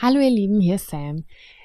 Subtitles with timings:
[0.00, 1.24] Hallo ihr Lieben, hier ist Sam.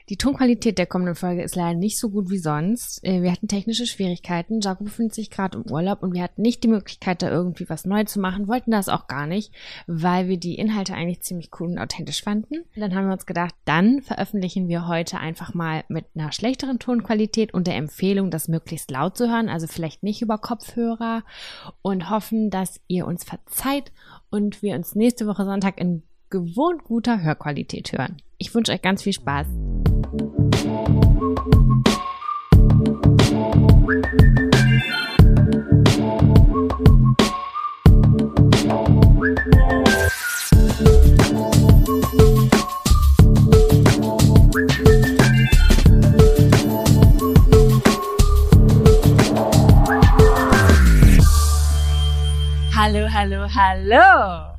[0.10, 3.04] Die Tonqualität der kommenden Folge ist leider nicht so gut wie sonst.
[3.04, 4.60] Äh, wir hatten technische Schwierigkeiten.
[4.60, 7.86] Jaco befindet sich gerade im Urlaub und wir hatten nicht die Möglichkeit, da irgendwie was
[7.86, 9.54] neu zu machen, wollten das auch gar nicht,
[9.86, 12.66] weil wir die Inhalte eigentlich ziemlich cool und authentisch fanden.
[12.76, 17.54] Dann haben wir uns gedacht, dann veröffentlichen wir heute einfach mal mit einer schlechteren Tonqualität
[17.54, 21.24] und der Empfehlung, das möglichst laut zu hören, also vielleicht nicht über Kopfhörer
[21.84, 23.92] und hoffen, dass ihr uns verzeiht
[24.32, 26.02] und wir uns nächste Woche Sonntag in
[26.34, 28.18] gewohnt guter Hörqualität hören.
[28.40, 29.46] Ich wünsche euch ganz viel Spaß.
[52.76, 54.53] Hallo, hallo, hallo.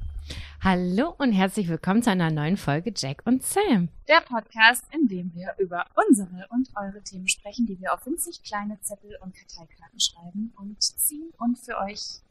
[0.64, 3.90] Hallo und herzlich willkommen zu einer neuen Folge Jack und Sam.
[4.08, 8.42] Der Podcast, in dem wir über unsere und eure Themen sprechen, die wir auf winzig
[8.42, 12.22] kleine Zettel und Karteikarten schreiben und ziehen und für euch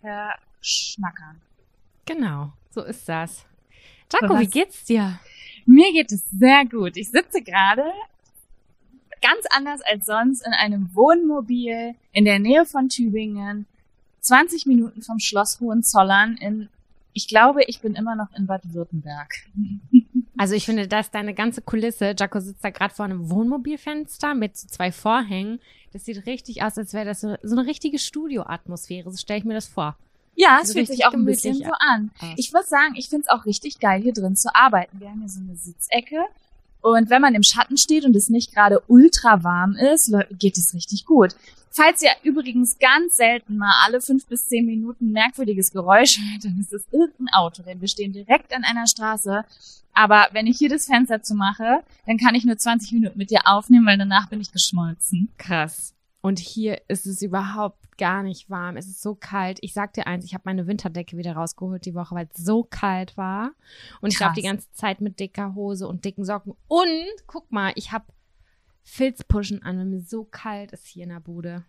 [0.00, 1.42] verschnackern.
[2.06, 3.44] Genau, so ist das.
[4.10, 5.20] Jaco, wie geht's dir?
[5.66, 6.96] Mir geht es sehr gut.
[6.96, 7.84] Ich sitze gerade
[9.20, 13.66] ganz anders als sonst in einem Wohnmobil in der Nähe von Tübingen,
[14.20, 16.70] 20 Minuten vom Schloss Hohenzollern in
[17.12, 19.32] ich glaube, ich bin immer noch in Bad Württemberg.
[20.38, 24.56] Also ich finde, dass deine ganze Kulisse, Jaco sitzt da gerade vor einem Wohnmobilfenster mit
[24.56, 25.60] so zwei Vorhängen.
[25.92, 29.08] Das sieht richtig aus, als wäre das so, so eine richtige Studioatmosphäre.
[29.10, 29.96] So stelle ich mir das vor.
[30.34, 32.10] Ja, es also fühlt sich auch ein bisschen so an.
[32.36, 34.98] Ich muss sagen, ich finde es auch richtig geil, hier drin zu arbeiten.
[34.98, 36.24] Wir haben hier so eine Sitzecke.
[36.80, 40.74] Und wenn man im Schatten steht und es nicht gerade ultra warm ist, geht es
[40.74, 41.36] richtig gut.
[41.74, 46.60] Falls ihr übrigens ganz selten mal alle fünf bis zehn Minuten merkwürdiges Geräusch hört, dann
[46.60, 49.44] ist es irgendein Auto, denn wir stehen direkt an einer Straße.
[49.94, 53.30] Aber wenn ich hier das Fenster zu mache, dann kann ich nur 20 Minuten mit
[53.30, 55.30] dir aufnehmen, weil danach bin ich geschmolzen.
[55.38, 55.94] Krass.
[56.20, 58.76] Und hier ist es überhaupt gar nicht warm.
[58.76, 59.58] Es ist so kalt.
[59.60, 62.62] Ich sag dir eins, ich habe meine Winterdecke wieder rausgeholt die Woche, weil es so
[62.62, 63.52] kalt war.
[64.00, 66.54] Und ich laufe die ganze Zeit mit dicker Hose und dicken Socken.
[66.68, 68.04] Und guck mal, ich habe
[68.82, 71.64] Filzpuschen an, weil mir so kalt ist hier in der Bude.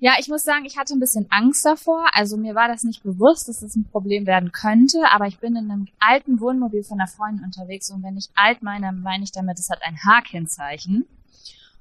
[0.00, 2.06] Ja, ich muss sagen, ich hatte ein bisschen Angst davor.
[2.12, 5.56] Also mir war das nicht bewusst, dass das ein Problem werden könnte, aber ich bin
[5.56, 9.32] in einem alten Wohnmobil von einer Freundin unterwegs und wenn ich alt meine, meine ich
[9.32, 11.06] damit, es hat ein H-Kennzeichen.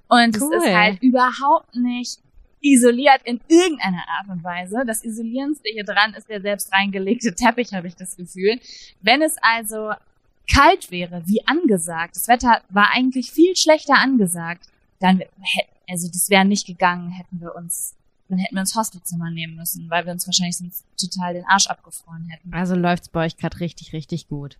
[0.09, 0.55] Und cool.
[0.55, 2.19] es ist halt überhaupt nicht
[2.61, 4.83] isoliert in irgendeiner Art und Weise.
[4.87, 8.59] Das Isolierendste hier dran ist der selbst reingelegte Teppich, habe ich das Gefühl.
[9.01, 9.91] Wenn es also
[10.51, 14.67] kalt wäre, wie angesagt, das Wetter war eigentlich viel schlechter angesagt,
[14.99, 15.21] dann,
[15.89, 17.95] also das wäre nicht gegangen, hätten wir uns,
[18.29, 21.67] dann hätten wir uns Hostelzimmer nehmen müssen, weil wir uns wahrscheinlich sonst total den Arsch
[21.67, 22.53] abgefroren hätten.
[22.53, 24.57] Also läuft's bei euch gerade richtig, richtig gut.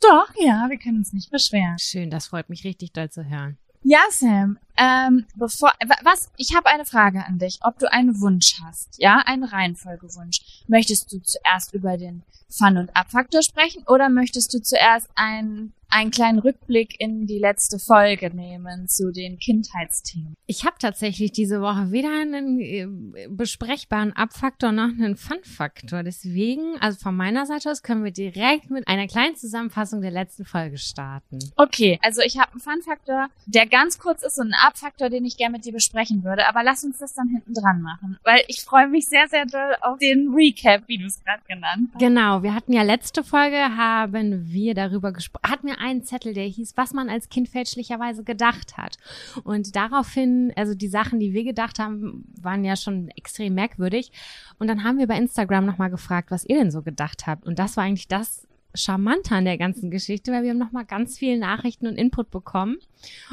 [0.00, 1.78] Doch, ja, wir können uns nicht beschweren.
[1.78, 3.58] Schön, das freut mich richtig doll zu hören.
[3.82, 5.72] Ja, Sam, ähm, bevor,
[6.02, 10.40] was, ich habe eine Frage an dich, ob du einen Wunsch hast, ja, einen Reihenfolgewunsch.
[10.66, 16.10] Möchtest du zuerst über den Fun- und Abfaktor sprechen oder möchtest du zuerst einen einen
[16.10, 20.34] kleinen Rückblick in die letzte Folge nehmen zu den Kindheitsthemen.
[20.46, 22.86] Ich habe tatsächlich diese Woche weder einen äh,
[23.28, 26.02] besprechbaren Abfaktor noch einen Fun-Faktor.
[26.02, 30.44] Deswegen, also von meiner Seite aus, können wir direkt mit einer kleinen Zusammenfassung der letzten
[30.44, 31.38] Folge starten.
[31.56, 35.36] Okay, also ich habe einen Fun-Faktor, der ganz kurz ist und einen Abfaktor, den ich
[35.36, 36.48] gerne mit dir besprechen würde.
[36.48, 39.74] Aber lass uns das dann hinten dran machen, weil ich freue mich sehr, sehr doll
[39.80, 42.00] auf den Recap, wie du es gerade genannt hast.
[42.00, 46.46] Genau, wir hatten ja letzte Folge, haben wir darüber gesprochen, hatten wir einen Zettel, der
[46.46, 48.96] hieß, was man als Kind fälschlicherweise gedacht hat.
[49.44, 54.12] Und daraufhin, also die Sachen, die wir gedacht haben, waren ja schon extrem merkwürdig.
[54.58, 57.46] Und dann haben wir bei Instagram nochmal gefragt, was ihr denn so gedacht habt.
[57.46, 61.18] Und das war eigentlich das Charmante an der ganzen Geschichte, weil wir haben nochmal ganz
[61.18, 62.78] viele Nachrichten und Input bekommen.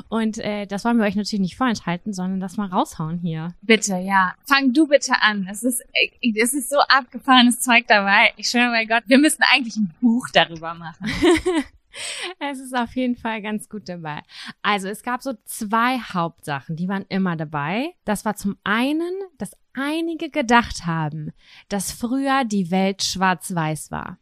[0.09, 3.53] Und äh, das wollen wir euch natürlich nicht vorenthalten, sondern das mal raushauen hier.
[3.61, 4.33] Bitte, ja.
[4.45, 5.47] Fang du bitte an.
[5.49, 5.83] Es ist,
[6.21, 8.33] es ist so abgefahrenes Zeug dabei.
[8.37, 11.05] Ich schwöre bei Gott, wir müssten eigentlich ein Buch darüber machen.
[12.39, 14.21] Es ist auf jeden Fall ganz gut dabei.
[14.61, 17.93] Also es gab so zwei Hauptsachen, die waren immer dabei.
[18.05, 21.31] Das war zum einen, dass einige gedacht haben,
[21.69, 24.17] dass früher die Welt schwarz-weiß war.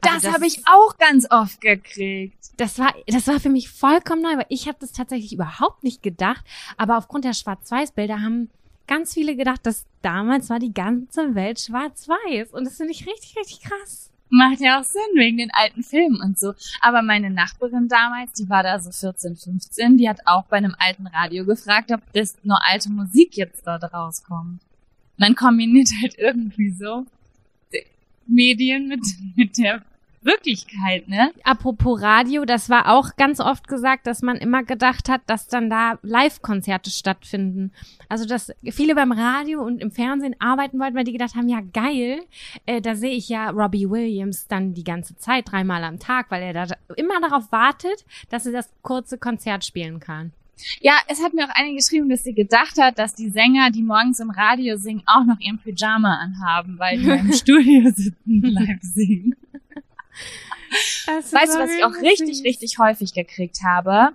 [0.00, 2.38] Also das, das habe ich auch ganz oft gekriegt.
[2.56, 6.02] Das war, das war für mich vollkommen neu, weil ich habe das tatsächlich überhaupt nicht
[6.02, 6.44] gedacht.
[6.76, 8.50] Aber aufgrund der Schwarz-Weiß-Bilder haben
[8.86, 12.52] ganz viele gedacht, dass damals war die ganze Welt schwarz-weiß.
[12.52, 14.10] Und das finde ich richtig, richtig krass.
[14.30, 16.54] Macht ja auch Sinn wegen den alten Filmen und so.
[16.80, 20.74] Aber meine Nachbarin damals, die war da so 14, 15, die hat auch bei einem
[20.78, 24.60] alten Radio gefragt, ob das nur alte Musik jetzt dort rauskommt.
[25.16, 27.06] Man kombiniert halt irgendwie so
[28.26, 29.02] Medien mit,
[29.36, 29.82] mit der
[30.24, 31.32] Wirklichkeit, ne?
[31.44, 35.68] Apropos Radio, das war auch ganz oft gesagt, dass man immer gedacht hat, dass dann
[35.68, 37.72] da Live-Konzerte stattfinden.
[38.08, 41.60] Also, dass viele beim Radio und im Fernsehen arbeiten wollten, weil die gedacht haben, ja
[41.72, 42.20] geil,
[42.66, 46.42] äh, da sehe ich ja Robbie Williams dann die ganze Zeit, dreimal am Tag, weil
[46.42, 50.32] er da immer darauf wartet, dass er das kurze Konzert spielen kann.
[50.80, 53.82] Ja, es hat mir auch eine geschrieben, dass sie gedacht hat, dass die Sänger, die
[53.82, 58.80] morgens im Radio singen, auch noch ihren Pyjama anhaben, weil die im Studio sitzen live
[58.80, 59.34] singen.
[61.06, 62.44] Weißt du, was ich auch richtig, süß.
[62.44, 64.10] richtig häufig gekriegt habe?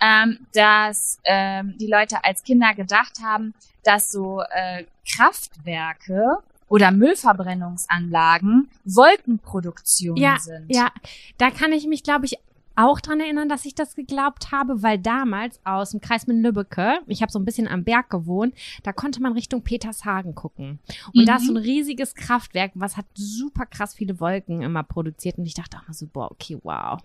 [0.00, 3.54] Ähm, dass ähm, die Leute als Kinder gedacht haben,
[3.84, 6.38] dass so äh, Kraftwerke
[6.68, 10.66] oder Müllverbrennungsanlagen Wolkenproduktion ja, sind.
[10.68, 10.90] Ja,
[11.38, 12.38] da kann ich mich, glaube ich,
[12.76, 17.00] auch dran erinnern, dass ich das geglaubt habe, weil damals aus dem Kreis mit Lübbecke,
[17.06, 20.78] ich habe so ein bisschen am Berg gewohnt, da konnte man Richtung Petershagen gucken.
[21.14, 21.26] Und mhm.
[21.26, 25.38] da ist so ein riesiges Kraftwerk, was hat super krass viele Wolken immer produziert.
[25.38, 27.00] Und ich dachte auch mal so, boah, okay, wow.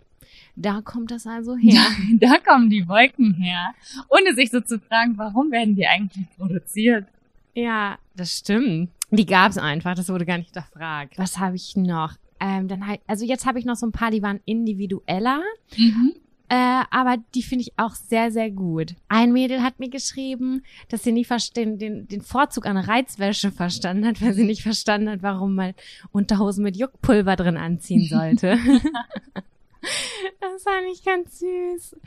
[0.56, 1.82] Da kommt das also her.
[2.20, 3.74] Da, da kommen die Wolken her.
[4.10, 7.06] Ohne sich so zu fragen, warum werden die eigentlich produziert?
[7.54, 8.92] Ja, das stimmt.
[9.10, 11.18] Die gab es einfach, das wurde gar nicht hinterfragt.
[11.18, 12.14] Was habe ich noch?
[12.40, 15.42] Ähm, dann halt, also jetzt habe ich noch so ein paar, die waren individueller.
[15.76, 16.14] Mhm.
[16.50, 18.96] Äh, aber die finde ich auch sehr, sehr gut.
[19.10, 24.06] Ein Mädel hat mir geschrieben, dass sie nicht den, den, den Vorzug an Reizwäsche verstanden
[24.06, 25.74] hat, weil sie nicht verstanden hat, warum man
[26.12, 28.58] Unterhosen mit Juckpulver drin anziehen sollte.
[30.40, 31.98] das fand ich ganz süß.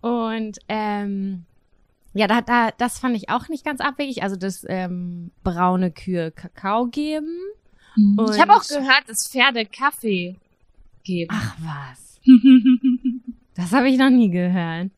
[0.00, 1.44] Und ähm,
[2.14, 4.22] ja, da, da, das fand ich auch nicht ganz abwegig.
[4.22, 7.38] Also das ähm, braune Kühe Kakao geben.
[7.96, 10.36] Und ich habe auch gehört, dass Pferde Kaffee
[11.04, 11.30] geben.
[11.32, 12.20] Ach was.
[13.54, 14.90] das habe ich noch nie gehört.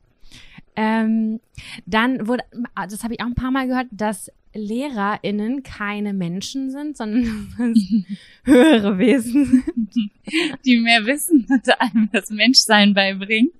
[0.75, 1.41] Ähm,
[1.87, 2.44] dann wurde,
[2.75, 7.55] das habe ich auch ein paar Mal gehört, dass LehrerInnen keine Menschen sind, sondern
[8.44, 10.11] höhere Wesen sind.
[10.65, 13.50] Die mehr Wissen und einem das Menschsein beibringen.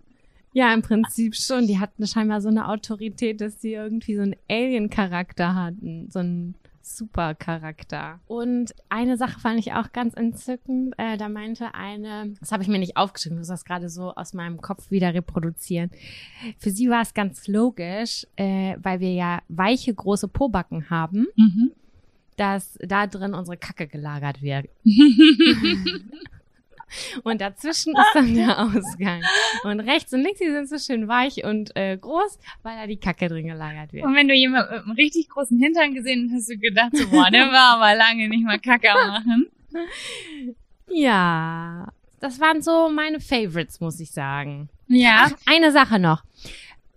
[0.55, 1.67] Ja, im Prinzip schon.
[1.67, 6.11] Die hatten scheinbar so eine Autorität, dass sie irgendwie so einen Alien-Charakter hatten.
[6.11, 8.21] So einen super Charakter.
[8.27, 10.95] Und eine Sache fand ich auch ganz entzückend.
[10.99, 14.15] Äh, da meinte eine, das habe ich mir nicht aufgeschrieben, ich muss das gerade so
[14.15, 15.91] aus meinem Kopf wieder reproduzieren.
[16.59, 21.27] Für sie war es ganz logisch, äh, weil wir ja weiche, große Pobacken haben.
[21.37, 21.73] Mhm
[22.37, 24.67] dass da drin unsere Kacke gelagert wird.
[27.23, 29.23] Und dazwischen ist dann der Ausgang.
[29.65, 32.99] Und rechts und links, die sind so schön weich und äh, groß, weil da die
[32.99, 34.05] Kacke drin gelagert wird.
[34.05, 37.09] Und wenn du jemanden mit einem richtig großen Hintern gesehen hast, hast du gedacht, so,
[37.09, 39.47] boah, der war aber lange nicht mal Kacke machen.
[40.89, 41.89] Ja,
[42.21, 44.69] das waren so meine Favorites, muss ich sagen.
[44.89, 45.27] Ja.
[45.27, 46.23] Ach, eine Sache noch.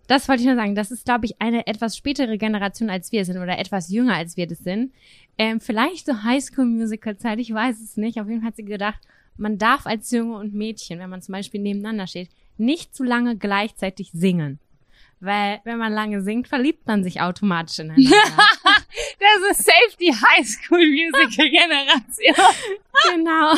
[0.07, 0.75] Das wollte ich nur sagen.
[0.75, 4.37] Das ist, glaube ich, eine etwas spätere Generation, als wir sind, oder etwas jünger, als
[4.37, 4.93] wir das sind.
[5.37, 8.19] Ähm, vielleicht so Highschool-Musical-Zeit, ich weiß es nicht.
[8.19, 8.99] Auf jeden Fall hat sie gedacht,
[9.37, 13.37] man darf als Junge und Mädchen, wenn man zum Beispiel nebeneinander steht, nicht zu lange
[13.37, 14.59] gleichzeitig singen.
[15.19, 18.11] Weil wenn man lange singt, verliebt man sich automatisch ineinander.
[19.41, 22.35] das ist Safety High School Musical Generation.
[23.13, 23.53] genau.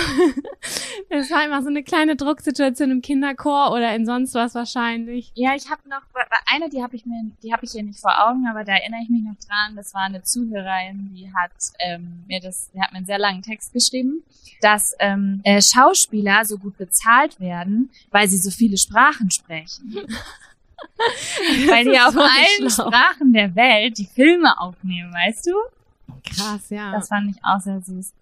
[1.10, 5.32] Das war immer so eine kleine Drucksituation im Kinderchor oder in sonst was wahrscheinlich.
[5.36, 6.02] Ja, ich habe noch
[6.46, 9.02] eine, die habe ich mir, die habe ich hier nicht vor Augen, aber da erinnere
[9.04, 9.76] ich mich noch dran.
[9.76, 13.42] Das war eine Zuhörerin, die hat ähm, mir das, die hat mir einen sehr langen
[13.42, 14.24] Text geschrieben,
[14.62, 20.08] dass ähm, äh, Schauspieler so gut bezahlt werden, weil sie so viele Sprachen sprechen.
[21.70, 22.88] Weil die auf allen schlau.
[22.88, 25.54] Sprachen der Welt die Filme aufnehmen, weißt du?
[26.24, 26.92] Krass, ja.
[26.92, 28.14] Das fand ich auch sehr süß.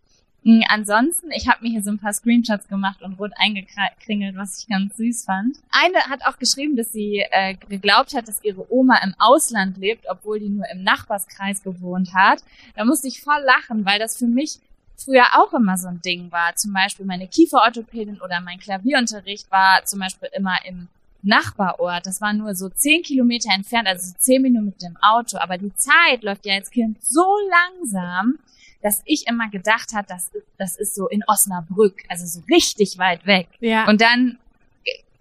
[0.44, 4.60] Hm, ansonsten, ich habe mir hier so ein paar Screenshots gemacht und rot eingekringelt, was
[4.60, 5.58] ich ganz süß fand.
[5.72, 10.06] Eine hat auch geschrieben, dass sie äh, geglaubt hat, dass ihre Oma im Ausland lebt,
[10.08, 12.44] obwohl die nur im Nachbarskreis gewohnt hat.
[12.76, 14.60] Da musste ich voll lachen, weil das für mich
[14.98, 16.56] früher auch immer so ein Ding war.
[16.56, 20.88] Zum Beispiel meine Kieferorthopädin oder mein Klavierunterricht war zum Beispiel immer im
[21.22, 22.06] Nachbarort.
[22.06, 25.38] Das war nur so zehn Kilometer entfernt, also so zehn Minuten mit dem Auto.
[25.38, 28.40] Aber die Zeit läuft ja als Kind so langsam,
[28.82, 33.26] dass ich immer gedacht hat, das, das ist so in Osnabrück, also so richtig weit
[33.26, 33.48] weg.
[33.60, 33.88] Ja.
[33.88, 34.38] Und dann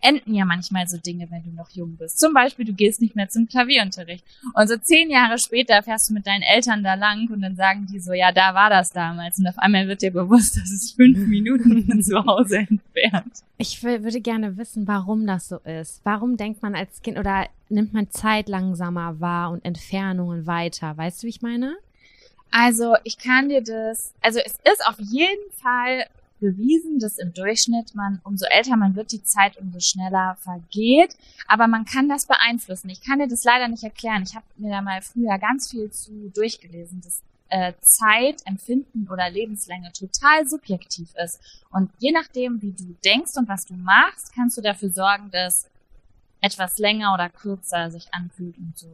[0.04, 2.18] enden ja manchmal so Dinge, wenn du noch jung bist.
[2.20, 4.24] Zum Beispiel, du gehst nicht mehr zum Klavierunterricht.
[4.52, 7.86] Und so zehn Jahre später fährst du mit deinen Eltern da lang und dann sagen
[7.90, 9.38] die so, ja, da war das damals.
[9.38, 13.42] Und auf einmal wird dir bewusst, das ist fünf Minuten von zu Hause entfernt.
[13.56, 16.00] Ich würde gerne wissen, warum das so ist.
[16.04, 20.96] Warum denkt man als Kind oder nimmt man Zeit langsamer wahr und Entfernungen weiter?
[20.96, 21.76] Weißt du, wie ich meine?
[22.50, 26.06] Also, ich kann dir das, also es ist auf jeden Fall
[26.44, 31.16] bewiesen, dass im Durchschnitt man, umso älter man wird, die Zeit umso schneller vergeht.
[31.48, 32.90] Aber man kann das beeinflussen.
[32.90, 34.24] Ich kann dir das leider nicht erklären.
[34.26, 37.00] Ich habe mir da mal früher ganz viel zu durchgelesen.
[37.02, 41.40] Das äh, Zeitempfinden oder Lebenslänge total subjektiv ist.
[41.70, 45.70] Und je nachdem, wie du denkst und was du machst, kannst du dafür sorgen, dass
[46.40, 48.88] etwas länger oder kürzer sich anfühlt und so.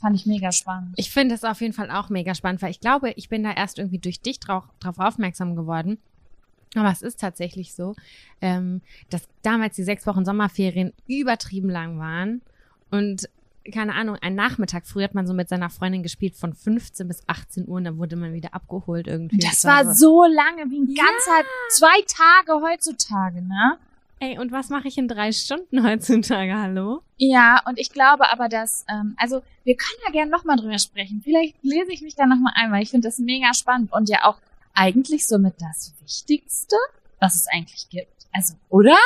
[0.00, 0.94] Fand ich mega spannend.
[0.96, 3.52] Ich finde es auf jeden Fall auch mega spannend, weil ich glaube, ich bin da
[3.52, 5.98] erst irgendwie durch dich drauf, drauf aufmerksam geworden.
[6.74, 7.94] Aber es ist tatsächlich so,
[8.40, 12.40] ähm, dass damals die sechs Wochen Sommerferien übertrieben lang waren
[12.90, 13.28] und
[13.72, 14.86] keine Ahnung, ein Nachmittag.
[14.86, 17.96] Früher hat man so mit seiner Freundin gespielt von 15 bis 18 Uhr und dann
[17.96, 19.38] wurde man wieder abgeholt irgendwie.
[19.38, 21.02] Das war so lange, wie ein Ja.
[21.02, 23.78] ganzer, zwei Tage heutzutage, ne?
[24.20, 27.00] Ey, und was mache ich in drei Stunden heutzutage, hallo?
[27.16, 31.22] Ja, und ich glaube aber, dass, ähm, also wir können ja gerne nochmal drüber sprechen.
[31.24, 34.24] Vielleicht lese ich mich da nochmal ein, weil ich finde das mega spannend und ja
[34.24, 34.36] auch
[34.74, 36.76] eigentlich somit das Wichtigste,
[37.20, 38.26] was es eigentlich gibt.
[38.32, 38.96] Also, oder?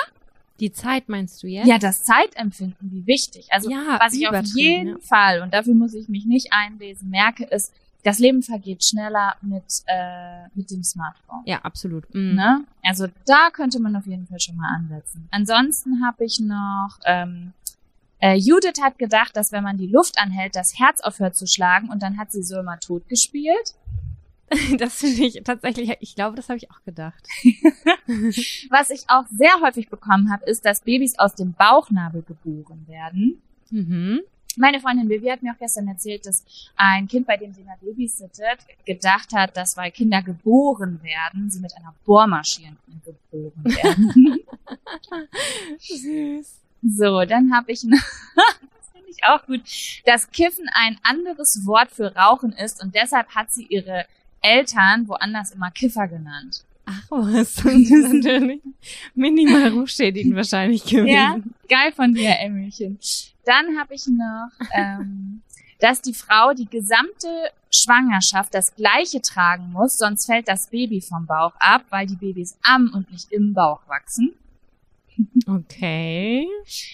[0.60, 1.68] Die Zeit meinst du jetzt?
[1.68, 3.46] Ja, das Zeitempfinden, wie wichtig.
[3.50, 4.98] Also, Ja, was ich auf jeden ja.
[5.00, 7.72] Fall, und dafür muss ich mich nicht einlesen, merke, ist,
[8.04, 11.42] das Leben vergeht schneller mit, äh, mit dem Smartphone.
[11.44, 12.12] Ja, absolut.
[12.14, 12.34] Mhm.
[12.34, 12.64] Ne?
[12.82, 15.28] Also da könnte man auf jeden Fall schon mal ansetzen.
[15.30, 17.52] Ansonsten habe ich noch, ähm,
[18.20, 21.88] äh, Judith hat gedacht, dass wenn man die Luft anhält, das Herz aufhört zu schlagen
[21.90, 23.74] und dann hat sie so immer tot gespielt.
[24.78, 27.22] Das finde ich tatsächlich, ich glaube, das habe ich auch gedacht.
[28.70, 33.42] Was ich auch sehr häufig bekommen habe, ist, dass Babys aus dem Bauchnabel geboren werden.
[33.70, 34.20] Mhm.
[34.56, 37.76] Meine Freundin Vivi hat mir auch gestern erzählt, dass ein Kind, bei dem sie mal
[37.80, 44.40] babysittet, gedacht hat, dass weil Kinder geboren werden, sie mit einer Bohrmaschine geboren werden.
[45.78, 46.60] Süß.
[46.82, 49.62] So, dann habe ich noch, das finde ich auch gut,
[50.06, 54.06] dass Kiffen ein anderes Wort für Rauchen ist und deshalb hat sie ihre
[54.40, 56.64] Eltern woanders immer Kiffer genannt.
[56.86, 58.62] Ach was, das ist natürlich
[59.14, 61.08] minimal rufschädigend wahrscheinlich gewesen.
[61.08, 61.36] Ja,
[61.68, 62.98] geil von dir, Emilchen.
[63.44, 65.42] Dann habe ich noch, ähm,
[65.80, 67.28] dass die Frau die gesamte
[67.70, 72.56] Schwangerschaft das gleiche tragen muss, sonst fällt das Baby vom Bauch ab, weil die Babys
[72.62, 74.32] am und nicht im Bauch wachsen.
[75.46, 76.46] Okay.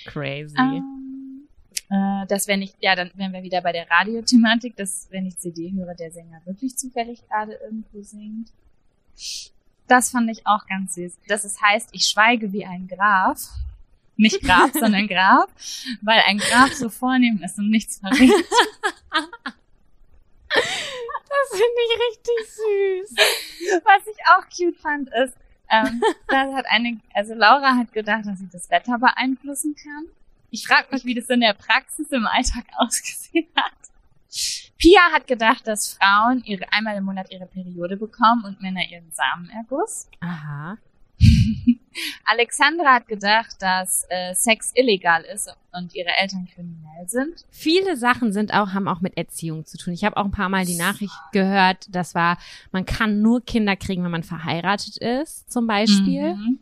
[0.07, 0.57] Crazy.
[0.59, 1.24] Ähm,
[1.91, 5.39] äh, dass wenn ich, ja, dann wären wir wieder bei der Radiothematik, dass wenn ich
[5.39, 8.51] CD höre, der Sänger wirklich zufällig gerade irgendwo singt.
[9.87, 11.19] Das fand ich auch ganz süß.
[11.29, 13.39] Dass es heißt, ich schweige wie ein Graf.
[14.17, 15.49] Nicht Graf, sondern Graf,
[16.03, 18.31] weil ein Graf so vornehm ist und nichts verrät.
[21.35, 23.15] Das finde ich richtig süß.
[23.85, 25.35] Was ich auch cute fand, ist,
[25.71, 30.07] ähm, da hat eine, also Laura hat gedacht, dass sie das Wetter beeinflussen kann.
[30.55, 33.73] Ich frage mich, wie das in der Praxis im Alltag ausgesehen hat.
[34.79, 39.11] Pia hat gedacht, dass Frauen ihre einmal im Monat ihre Periode bekommen und Männer ihren
[39.11, 40.09] Samenerguss.
[40.21, 40.79] Aha.
[42.25, 47.45] Alexandra hat gedacht, dass äh, Sex illegal ist und ihre Eltern kriminell sind.
[47.51, 49.93] Viele Sachen sind auch, haben auch mit Erziehung zu tun.
[49.93, 52.39] Ich habe auch ein paar Mal die Nachricht gehört, das war,
[52.71, 56.35] man kann nur Kinder kriegen, wenn man verheiratet ist, zum Beispiel.
[56.35, 56.61] Mhm.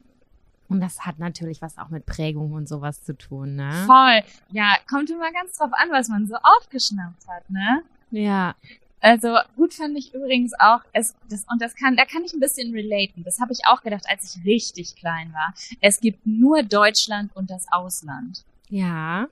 [0.72, 3.84] Und das hat natürlich was auch mit Prägung und sowas zu tun, ne?
[3.86, 4.22] Voll.
[4.50, 7.82] Ja, kommt immer ganz drauf an, was man so aufgeschnappt hat, ne?
[8.10, 8.54] Ja.
[9.00, 12.40] Also gut fand ich übrigens auch, es, das, und das kann, da kann ich ein
[12.40, 13.24] bisschen relaten.
[13.24, 15.52] Das habe ich auch gedacht, als ich richtig klein war.
[15.80, 18.44] Es gibt nur Deutschland und das Ausland.
[18.68, 19.26] Ja.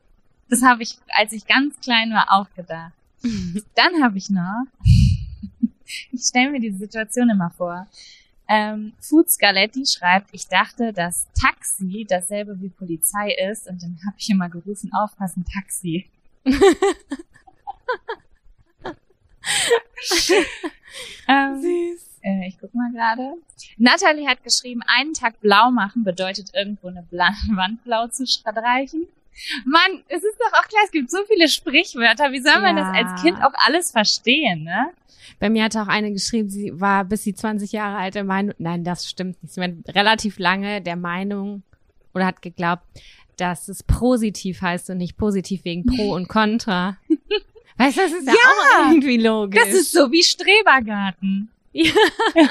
[0.49, 2.93] Das habe ich, als ich ganz klein war, auch gedacht.
[3.77, 4.65] Dann habe ich noch,
[6.11, 7.87] ich stelle mir diese Situation immer vor.
[8.53, 14.17] Ähm, Food Scaletti schreibt, ich dachte, dass Taxi dasselbe wie Polizei ist und dann habe
[14.19, 16.11] ich immer gerufen, aufpassen, Taxi.
[21.29, 22.19] ähm, Süß.
[22.23, 23.35] äh, ich guck mal gerade.
[23.77, 29.07] Natalie hat geschrieben, einen Tag blau machen bedeutet irgendwo eine Bla Wand blau zu streichen.
[29.65, 32.33] Mann, es ist doch auch klar, es gibt so viele Sprichwörter.
[32.33, 32.93] Wie soll man Ja.
[32.93, 34.91] das als Kind auch alles verstehen, ne?
[35.39, 38.55] Bei mir hat auch eine geschrieben, sie war bis sie 20 Jahre alt der Meinung,
[38.59, 39.55] nein, das stimmt nicht.
[39.55, 41.63] Sie war relativ lange der Meinung
[42.13, 42.83] oder hat geglaubt,
[43.37, 46.99] dass es positiv heißt und nicht positiv wegen Pro und Contra.
[47.79, 48.39] Weißt du, das ist ja, Ja,
[48.87, 49.63] auch irgendwie logisch.
[49.65, 51.49] Das ist so wie Strebergarten.
[51.73, 51.93] Ja.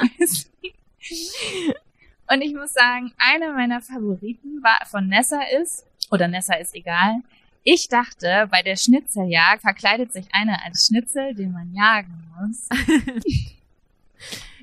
[2.32, 7.20] Und ich muss sagen, einer meiner Favoriten war von Nessa ist, oder Nessa ist egal.
[7.64, 12.70] Ich dachte, bei der Schnitzeljagd verkleidet sich einer als Schnitzel, den man jagen muss.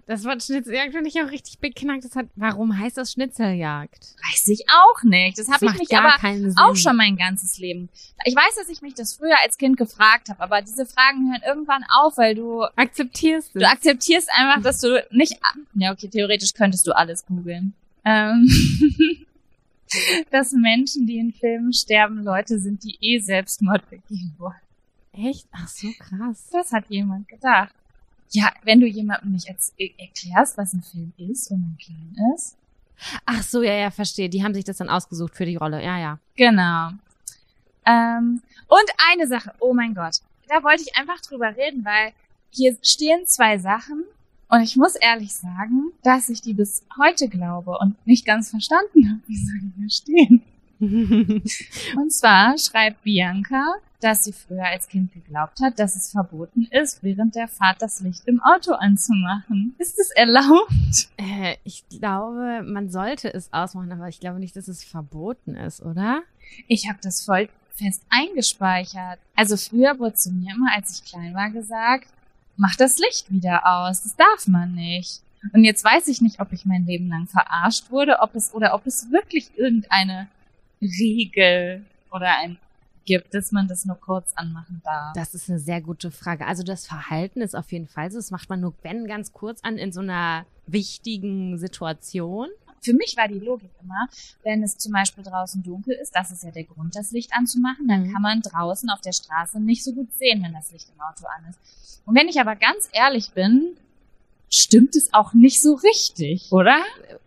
[0.08, 2.04] Das Wort Schnitzeljagd finde ich auch richtig beknackt.
[2.04, 4.14] Das hat, warum heißt das Schnitzeljagd?
[4.30, 5.36] Weiß ich auch nicht.
[5.36, 6.14] Das Das habe ich mich aber
[6.62, 7.88] auch schon mein ganzes Leben.
[8.24, 11.42] Ich weiß, dass ich mich das früher als Kind gefragt habe, aber diese Fragen hören
[11.44, 13.58] irgendwann auf, weil du Akzeptierst du?
[13.58, 15.40] du akzeptierst einfach, dass du nicht
[15.74, 17.74] ja okay, theoretisch könntest du alles googeln.
[18.04, 18.48] Ähm,
[20.30, 24.54] dass Menschen, die in Filmen sterben, Leute sind, die eh Selbstmord begehen wollen.
[25.12, 25.46] Echt?
[25.52, 26.48] Ach so krass.
[26.52, 27.74] Das hat jemand gedacht.
[28.30, 32.56] Ja, wenn du jemandem nicht erklärst, was ein Film ist, wenn man klein ist.
[33.24, 34.28] Ach so, ja, ja, verstehe.
[34.28, 35.82] Die haben sich das dann ausgesucht für die Rolle.
[35.82, 36.18] Ja, ja.
[36.34, 36.90] Genau.
[37.84, 42.12] Ähm, und eine Sache, oh mein Gott, da wollte ich einfach drüber reden, weil
[42.50, 44.04] hier stehen zwei Sachen
[44.48, 49.10] und ich muss ehrlich sagen, dass ich die bis heute glaube und nicht ganz verstanden
[49.10, 50.42] habe, wieso die hier stehen.
[51.96, 57.02] und zwar schreibt Bianca, dass sie früher als Kind geglaubt hat, dass es verboten ist,
[57.02, 59.74] während der Fahrt das Licht im Auto anzumachen.
[59.78, 61.08] Ist es erlaubt?
[61.16, 65.82] Äh, ich glaube, man sollte es ausmachen, aber ich glaube nicht, dass es verboten ist,
[65.82, 66.22] oder?
[66.68, 69.18] Ich habe das voll fest eingespeichert.
[69.34, 72.08] Also früher wurde zu mir immer, als ich klein war, gesagt,
[72.56, 74.02] mach das Licht wieder aus.
[74.02, 75.20] Das darf man nicht.
[75.52, 78.74] Und jetzt weiß ich nicht, ob ich mein Leben lang verarscht wurde, ob es oder
[78.74, 80.28] ob es wirklich irgendeine
[80.80, 82.58] Regel oder ein
[83.06, 85.12] gibt, dass man das nur kurz anmachen darf?
[85.14, 86.46] Das ist eine sehr gute Frage.
[86.46, 88.18] Also das Verhalten ist auf jeden Fall so.
[88.18, 92.48] Das macht man nur, wenn, ganz kurz an in so einer wichtigen Situation.
[92.86, 94.08] Für mich war die Logik immer,
[94.44, 97.88] wenn es zum Beispiel draußen dunkel ist, das ist ja der Grund, das Licht anzumachen,
[97.88, 98.12] dann mhm.
[98.12, 101.26] kann man draußen auf der Straße nicht so gut sehen, wenn das Licht im Auto
[101.26, 101.58] an ist.
[102.06, 103.76] Und wenn ich aber ganz ehrlich bin,
[104.48, 106.78] stimmt es auch nicht so richtig, oder?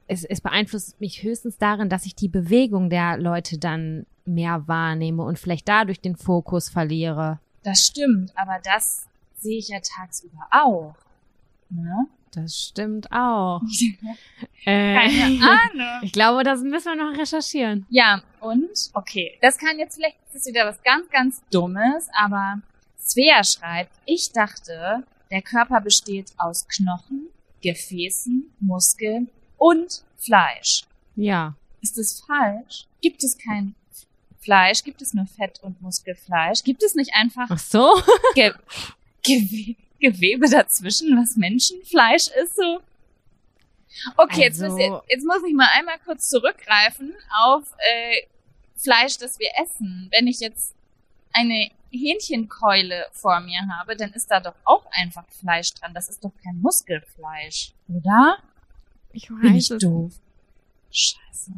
[0.08, 5.24] Es, es beeinflusst mich höchstens darin, dass ich die Bewegung der Leute dann mehr wahrnehme
[5.24, 7.40] und vielleicht dadurch den Fokus verliere.
[7.64, 10.96] Das stimmt, aber das sehe ich ja tagsüber auch.
[11.70, 12.08] Ne?
[12.32, 13.62] Das stimmt auch.
[14.66, 16.04] äh, Keine Ahnung.
[16.04, 17.86] Ich glaube, das müssen wir noch recherchieren.
[17.90, 18.70] Ja, und?
[18.94, 22.62] Okay, das kann jetzt vielleicht ist wieder was ganz, ganz Dummes, aber
[23.00, 27.28] Svea schreibt, ich dachte, der Körper besteht aus Knochen,
[27.62, 30.84] Gefäßen, Muskeln und Fleisch.
[31.16, 31.56] Ja.
[31.82, 32.86] Ist das falsch?
[33.02, 33.76] Gibt es kein
[34.40, 34.84] Fleisch?
[34.84, 36.64] Gibt es nur Fett und Muskelfleisch?
[36.64, 38.02] Gibt es nicht einfach Ach so?
[38.36, 38.54] Ge
[39.24, 42.80] Ge Gewebe dazwischen, was Menschenfleisch ist so?
[44.18, 47.14] Okay, also, jetzt, muss ich, jetzt muss ich mal einmal kurz zurückgreifen
[47.44, 48.28] auf äh,
[48.76, 50.10] Fleisch, das wir essen.
[50.12, 50.76] Wenn ich jetzt
[51.34, 55.94] eine Hähnchenkeule vor mir habe, dann ist da doch auch einfach Fleisch dran.
[55.94, 58.38] Das ist doch kein Muskelfleisch, oder?
[59.12, 59.82] Ich weiß Bin ich es.
[59.82, 60.14] doof.
[60.92, 61.52] Scheiße.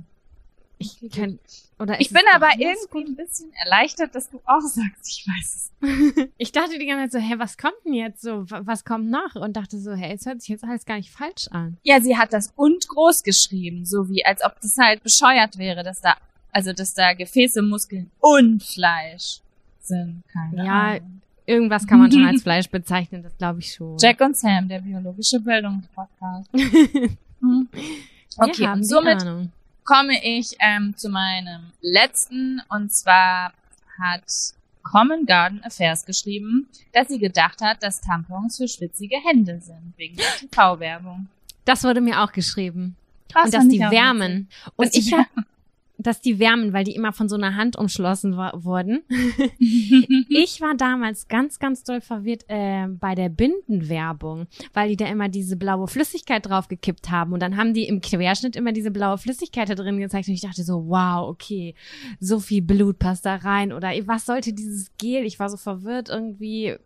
[0.81, 1.39] Ich kann,
[1.81, 6.29] oder ich bin aber irgendwie ein bisschen erleichtert, dass du auch sagst, ich weiß es.
[6.37, 8.45] ich dachte die ganze Zeit so, hä, was kommt denn jetzt so?
[8.49, 9.35] Was kommt noch?
[9.35, 11.77] Und dachte so, hä, es hört sich jetzt alles gar nicht falsch an.
[11.83, 15.83] Ja, sie hat das und groß geschrieben, so wie, als ob das halt bescheuert wäre,
[15.83, 16.17] dass da,
[16.51, 19.39] also, dass da Gefäße, Muskeln und Fleisch
[19.81, 20.23] sind.
[20.31, 21.21] Keine ja, Ahnung.
[21.47, 23.97] irgendwas kann man schon als Fleisch bezeichnen, das glaube ich schon.
[23.99, 26.49] Jack und Sam, der biologische Bildungspodcast.
[27.39, 27.69] hm.
[28.37, 29.51] Okay, und somit Ahnung
[29.83, 33.53] komme ich ähm, zu meinem letzten und zwar
[34.01, 34.23] hat
[34.83, 40.17] Common Garden Affairs geschrieben, dass sie gedacht hat, dass Tampons für schwitzige Hände sind, wegen
[40.17, 41.27] der TV-Werbung.
[41.65, 42.95] Das wurde mir auch geschrieben.
[43.31, 44.49] Krass, und dass die wärmen.
[44.75, 45.27] Und ich habe
[46.07, 49.03] dass die wärmen, weil die immer von so einer Hand umschlossen wurden.
[49.59, 55.29] ich war damals ganz, ganz doll verwirrt äh, bei der Bindenwerbung, weil die da immer
[55.29, 59.69] diese blaue Flüssigkeit draufgekippt haben und dann haben die im Querschnitt immer diese blaue Flüssigkeit
[59.69, 61.75] da drin gezeigt und ich dachte so, wow, okay,
[62.19, 65.25] so viel Blut passt da rein oder was sollte dieses Gel?
[65.25, 66.77] Ich war so verwirrt irgendwie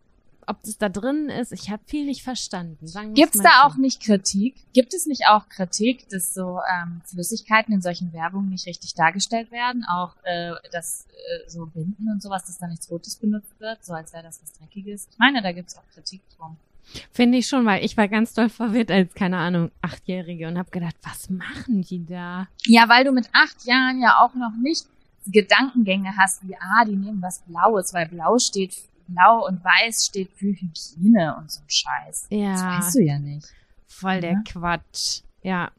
[0.47, 1.51] ob das da drin ist.
[1.51, 2.85] Ich habe viel nicht verstanden.
[3.13, 4.55] Gibt es da auch nicht Kritik?
[4.73, 9.51] Gibt es nicht auch Kritik, dass so ähm, Flüssigkeiten in solchen Werbungen nicht richtig dargestellt
[9.51, 9.85] werden?
[9.89, 13.93] Auch äh, dass äh, so Binden und sowas, dass da nichts Rotes benutzt wird, so
[13.93, 15.07] als wäre das was Dreckiges.
[15.11, 16.57] Ich meine, da gibt es auch Kritik drum.
[17.11, 20.69] Finde ich schon, weil ich war ganz doll verwirrt als, keine Ahnung, Achtjährige und habe
[20.69, 22.47] gedacht, was machen die da?
[22.65, 24.85] Ja, weil du mit acht Jahren ja auch noch nicht
[25.27, 28.75] Gedankengänge hast, wie, ah, die nehmen was Blaues, weil Blau steht
[29.07, 32.27] blau und weiß steht für Hygiene und so ein Scheiß.
[32.29, 32.51] Ja.
[32.51, 33.47] Das weißt du ja nicht.
[33.87, 34.41] Voll der ja?
[34.45, 35.21] Quatsch.
[35.41, 35.71] Ja.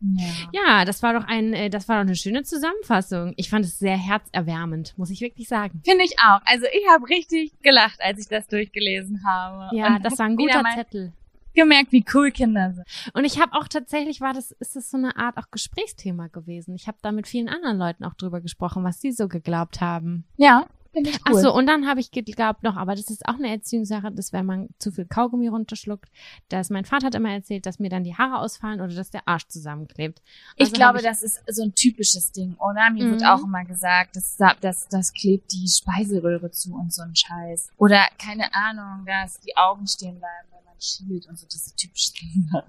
[0.00, 0.24] Ja.
[0.52, 3.32] ja, das war doch ein, äh, das war doch eine schöne Zusammenfassung.
[3.36, 5.80] Ich fand es sehr herzerwärmend, muss ich wirklich sagen.
[5.84, 6.40] Finde ich auch.
[6.44, 9.74] Also ich habe richtig gelacht, als ich das durchgelesen habe.
[9.74, 11.12] Ja, und das war ein guter Zettel.
[11.54, 12.86] Gemerkt, wie cool Kinder sind.
[13.14, 16.74] Und ich habe auch tatsächlich war das, ist das so eine Art auch Gesprächsthema gewesen.
[16.74, 20.24] Ich habe da mit vielen anderen Leuten auch drüber gesprochen, was sie so geglaubt haben.
[20.36, 21.36] Ja, Finde ich cool.
[21.36, 24.32] Ach so, und dann habe ich geglaubt noch, aber das ist auch eine Erziehungssache, dass
[24.32, 26.08] wenn man zu viel Kaugummi runterschluckt,
[26.48, 29.28] dass mein Vater hat immer erzählt, dass mir dann die Haare ausfallen oder dass der
[29.28, 30.22] Arsch zusammenklebt.
[30.58, 32.88] Also ich glaube, ich das ist so ein typisches Ding, oder?
[32.90, 33.10] Mir mhm.
[33.10, 37.72] wird auch immer gesagt, dass das, das klebt die Speiseröhre zu und so ein Scheiß.
[37.76, 42.14] Oder keine Ahnung, dass die Augen stehen bleiben, wenn man schielt und so diese typischen
[42.14, 42.64] Dinge.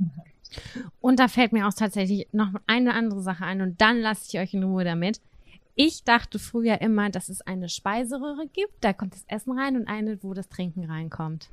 [1.00, 4.38] Und da fällt mir auch tatsächlich noch eine andere Sache ein und dann lasse ich
[4.38, 5.22] euch in Ruhe damit.
[5.80, 9.88] Ich dachte früher immer, dass es eine Speiseröhre gibt, da kommt das Essen rein und
[9.88, 11.50] eine, wo das Trinken reinkommt.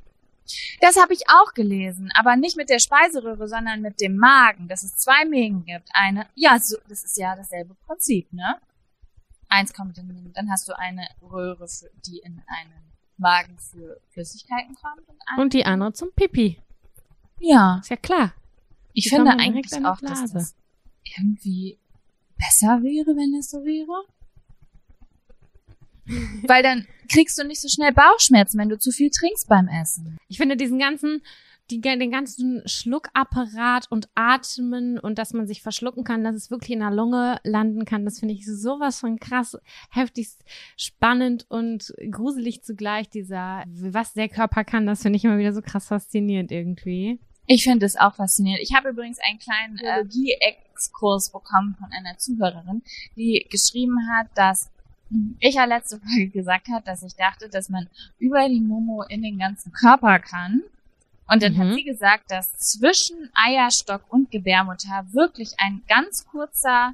[0.81, 4.81] Das habe ich auch gelesen, aber nicht mit der Speiseröhre, sondern mit dem Magen, dass
[4.81, 5.89] es zwei Mägen gibt.
[5.93, 8.55] Eine, ja, so, das ist ja dasselbe Prinzip, ne?
[9.47, 14.73] Eins kommt in, dann hast du eine Röhre, für, die in einen Magen für Flüssigkeiten
[14.73, 16.59] kommt und, eine, Und die andere zum Pipi.
[17.39, 18.33] Ja, Ist ja klar.
[18.93, 20.55] ich Die finde eigentlich auch, dass das
[21.15, 21.77] irgendwie
[22.37, 24.07] besser wäre, wenn es so wäre.
[26.47, 30.17] Weil dann kriegst du nicht so schnell Bauchschmerzen, wenn du zu viel trinkst beim Essen.
[30.27, 31.21] Ich finde diesen ganzen,
[31.69, 36.71] die, den ganzen Schluckapparat und Atmen und dass man sich verschlucken kann, dass es wirklich
[36.71, 39.57] in der Lunge landen kann, das finde ich sowas von krass,
[39.91, 40.29] heftig
[40.77, 43.09] spannend und gruselig zugleich.
[43.09, 47.19] Dieser, was der Körper kann, das finde ich immer wieder so krass faszinierend irgendwie.
[47.47, 48.63] Ich finde es auch faszinierend.
[48.63, 52.81] Ich habe übrigens einen kleinen äh, Biologie-Exkurs bekommen von einer Zuhörerin,
[53.15, 54.71] die geschrieben hat, dass
[55.39, 57.87] ich ja letzte Folge gesagt hat, dass ich dachte, dass man
[58.19, 60.61] über die Momo in den ganzen Körper kann.
[61.27, 61.57] Und dann Mhm.
[61.59, 66.93] hat sie gesagt, dass zwischen Eierstock und Gebärmutter wirklich ein ganz kurzer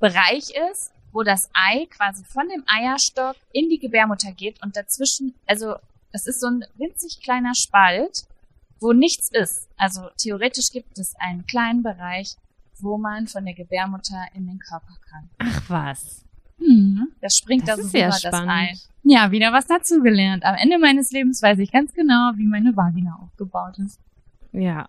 [0.00, 5.34] Bereich ist, wo das Ei quasi von dem Eierstock in die Gebärmutter geht und dazwischen,
[5.46, 5.76] also
[6.12, 8.24] es ist so ein winzig kleiner Spalt,
[8.80, 9.68] wo nichts ist.
[9.76, 12.36] Also theoretisch gibt es einen kleinen Bereich,
[12.80, 15.30] wo man von der Gebärmutter in den Körper kann.
[15.38, 16.23] Ach was.
[16.58, 18.28] Hm, das springt Das da so das Ei.
[18.28, 18.88] spannend.
[19.02, 20.44] Ja, wieder was dazugelernt.
[20.44, 24.00] Am Ende meines Lebens weiß ich ganz genau, wie meine Vagina aufgebaut ist.
[24.52, 24.88] Ja.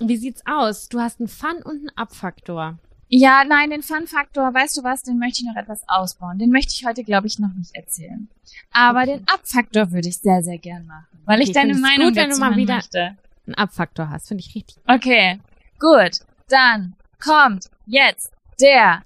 [0.00, 0.88] Wie sieht's aus?
[0.88, 2.78] Du hast einen Fun- und einen Abfaktor.
[3.08, 6.38] Ja, nein, den Fun-Faktor, weißt du was, den möchte ich noch etwas ausbauen.
[6.38, 8.28] Den möchte ich heute, glaube ich, noch nicht erzählen.
[8.72, 9.18] Aber Okay.
[9.18, 11.06] den Abfaktor würde ich sehr, sehr gern machen.
[11.24, 13.16] Weil ich Okay, deine Meinung gut, wenn du dazu mal hören wieder- möchte.
[13.46, 14.76] Einen Abfaktor hast, finde ich richtig.
[14.86, 15.38] Okay,
[15.78, 16.20] gut.
[16.48, 19.02] Dann kommt jetzt der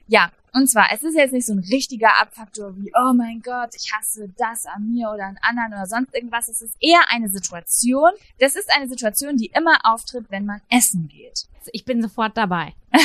[0.08, 3.76] Ja, und zwar, es ist jetzt nicht so ein richtiger Abfaktor wie, oh mein Gott,
[3.76, 6.48] ich hasse das an mir oder an anderen oder sonst irgendwas.
[6.48, 8.12] Es ist eher eine Situation.
[8.39, 11.48] Das ist eine Situation, die immer auftritt, wenn man essen geht.
[11.74, 12.74] Ich bin sofort dabei.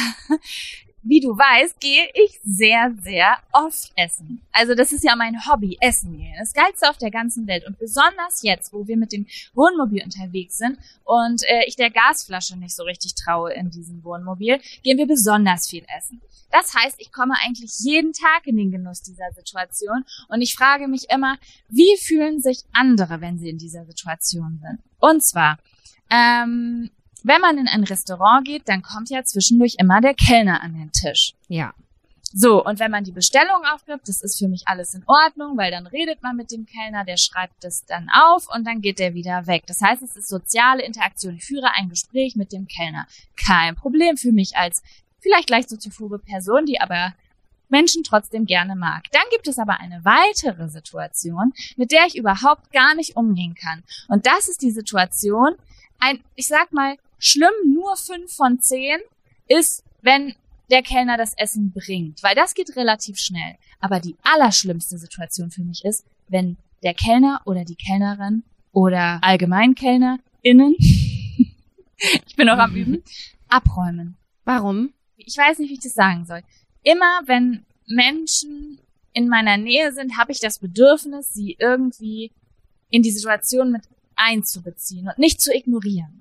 [1.03, 4.43] Wie du weißt, gehe ich sehr, sehr oft essen.
[4.53, 6.35] Also das ist ja mein Hobby, Essen gehen.
[6.39, 7.67] Das Geilste auf der ganzen Welt.
[7.67, 12.59] Und besonders jetzt, wo wir mit dem Wohnmobil unterwegs sind und äh, ich der Gasflasche
[12.59, 16.21] nicht so richtig traue in diesem Wohnmobil, gehen wir besonders viel essen.
[16.51, 20.89] Das heißt, ich komme eigentlich jeden Tag in den Genuss dieser Situation und ich frage
[20.89, 24.81] mich immer, wie fühlen sich andere, wenn sie in dieser Situation sind?
[24.99, 25.59] Und zwar,
[26.11, 26.91] ähm,
[27.25, 30.93] wenn man in ein Restaurant geht, dann kommt ja zwischendurch immer der Kellner an den
[30.93, 31.35] Tisch.
[31.49, 31.73] Ja.
[32.33, 35.73] So, und wenn man die Bestellung aufgibt, das ist für mich alles in Ordnung, weil
[35.73, 39.15] dann redet man mit dem Kellner, der schreibt es dann auf und dann geht der
[39.15, 39.65] wieder weg.
[39.67, 41.35] Das heißt, es ist soziale Interaktion.
[41.35, 43.07] Ich führe ein Gespräch mit dem Kellner.
[43.37, 44.83] Kein Problem für mich als
[45.19, 47.15] vielleicht leicht soziophobe Person, die aber
[47.69, 49.11] Menschen trotzdem gerne mag.
[49.11, 53.83] Dann gibt es aber eine weitere Situation, mit der ich überhaupt gar nicht umgehen kann.
[54.09, 55.57] Und das ist die Situation,
[55.99, 58.99] ein, ich sag mal, schlimm nur fünf von zehn
[59.47, 60.35] ist, wenn
[60.71, 63.57] der Kellner das Essen bringt, weil das geht relativ schnell.
[63.79, 69.75] Aber die allerschlimmste Situation für mich ist, wenn der Kellner oder die Kellnerin oder allgemein
[69.75, 73.03] KellnerInnen, ich bin auch am Üben,
[73.49, 74.17] abräumen.
[74.45, 74.93] Warum?
[75.17, 76.43] Ich weiß nicht, wie ich das sagen soll.
[76.83, 78.81] Immer wenn Menschen
[79.13, 82.33] in meiner Nähe sind, habe ich das Bedürfnis, sie irgendwie
[82.89, 83.83] in die Situation mit
[84.17, 86.20] einzubeziehen und nicht zu ignorieren.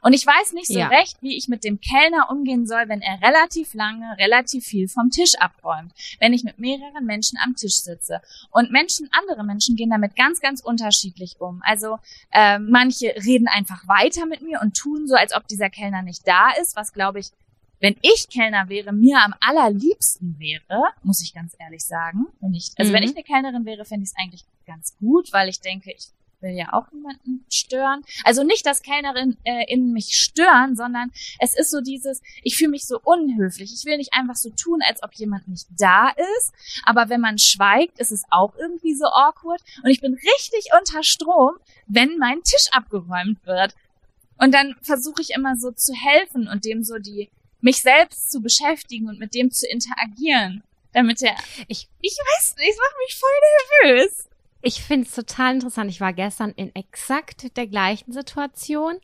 [0.00, 0.88] Und ich weiß nicht so Ja.
[0.88, 5.10] recht, wie ich mit dem Kellner umgehen soll, wenn er relativ lange, relativ viel vom
[5.10, 8.20] Tisch abräumt, wenn ich mit mehreren Menschen am Tisch sitze.
[8.50, 11.60] Und Menschen, andere Menschen gehen damit ganz, ganz unterschiedlich um.
[11.64, 11.98] Also
[12.32, 16.26] ähm, manche reden einfach weiter mit mir und tun so, als ob dieser Kellner nicht
[16.26, 17.28] da ist, was glaube ich,
[17.80, 22.26] wenn ich Kellner wäre, mir am allerliebsten wäre, muss ich ganz ehrlich sagen.
[22.40, 22.94] Wenn ich, also Mhm.
[22.96, 26.06] wenn ich eine Kellnerin wäre, fände ich es eigentlich ganz gut, weil ich denke, ich
[26.42, 28.02] will ja auch niemanden stören.
[28.24, 32.70] Also nicht, dass Kellnerinnen äh, in mich stören, sondern es ist so dieses, ich fühle
[32.70, 33.72] mich so unhöflich.
[33.72, 36.52] Ich will nicht einfach so tun, als ob jemand nicht da ist.
[36.84, 39.62] Aber wenn man schweigt, ist es auch irgendwie so awkward.
[39.82, 41.52] Und ich bin richtig unter Strom,
[41.86, 43.74] wenn mein Tisch abgeräumt wird.
[44.38, 48.40] Und dann versuche ich immer so zu helfen und dem so die, mich selbst zu
[48.40, 50.64] beschäftigen und mit dem zu interagieren.
[50.92, 51.36] Damit er,
[51.68, 54.28] Ich- ich weiß nicht, es macht mich voll nervös.
[54.64, 55.90] Ich finde es total interessant.
[55.90, 58.94] Ich war gestern in exakt der gleichen Situation,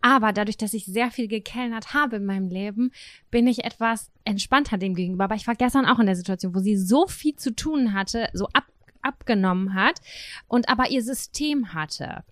[0.00, 2.92] aber dadurch, dass ich sehr viel gekellnert habe in meinem Leben,
[3.30, 5.24] bin ich etwas entspannter dem gegenüber.
[5.24, 8.28] Aber ich war gestern auch in der Situation, wo sie so viel zu tun hatte,
[8.32, 8.64] so ab,
[9.02, 10.00] abgenommen hat
[10.48, 12.24] und aber ihr System hatte.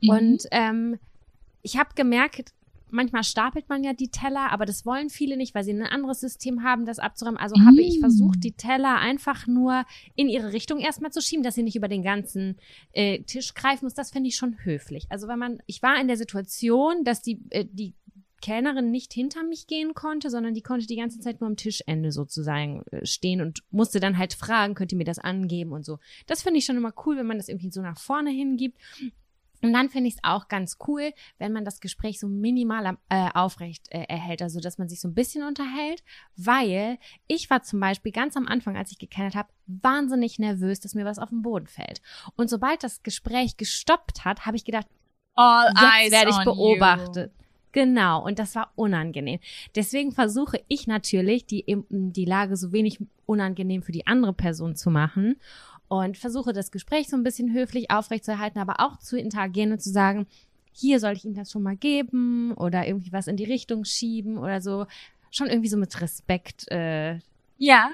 [0.00, 0.08] Mhm.
[0.08, 0.98] Und ähm,
[1.62, 2.52] ich habe gemerkt,
[2.90, 6.20] manchmal stapelt man ja die Teller, aber das wollen viele nicht, weil sie ein anderes
[6.20, 7.38] System haben, das abzuräumen.
[7.38, 8.00] Also habe ich Mm.
[8.00, 11.88] versucht, die Teller einfach nur in ihre Richtung erstmal zu schieben, dass sie nicht über
[11.88, 12.56] den ganzen
[12.92, 13.94] äh, Tisch greifen muss.
[13.94, 15.06] Das finde ich schon höflich.
[15.10, 17.94] Also wenn man, ich war in der Situation, dass die, äh, die
[18.40, 22.12] Kellnerin nicht hinter mich gehen konnte, sondern die konnte die ganze Zeit nur am Tischende
[22.12, 25.98] sozusagen äh, stehen und musste dann halt fragen, könnt ihr mir das angeben und so.
[26.28, 28.78] Das finde ich schon immer cool, wenn man das irgendwie so nach vorne hingibt.
[29.62, 33.28] Und dann finde ich es auch ganz cool, wenn man das Gespräch so minimal äh,
[33.34, 36.02] aufrecht äh, erhält, also dass man sich so ein bisschen unterhält,
[36.36, 40.94] weil ich war zum Beispiel ganz am Anfang, als ich gekennert habe, wahnsinnig nervös, dass
[40.94, 42.00] mir was auf den Boden fällt.
[42.36, 44.86] Und sobald das Gespräch gestoppt hat, habe ich gedacht,
[45.34, 47.32] All jetzt werde ich beobachtet.
[47.72, 49.40] Genau, und das war unangenehm.
[49.74, 54.90] Deswegen versuche ich natürlich, die, die Lage so wenig unangenehm für die andere Person zu
[54.90, 55.36] machen
[55.88, 59.90] und versuche das Gespräch so ein bisschen höflich aufrechtzuerhalten, aber auch zu interagieren und zu
[59.90, 60.26] sagen,
[60.72, 64.38] hier soll ich Ihnen das schon mal geben oder irgendwie was in die Richtung schieben
[64.38, 64.86] oder so.
[65.30, 67.18] Schon irgendwie so mit Respekt äh.
[67.58, 67.90] Ja,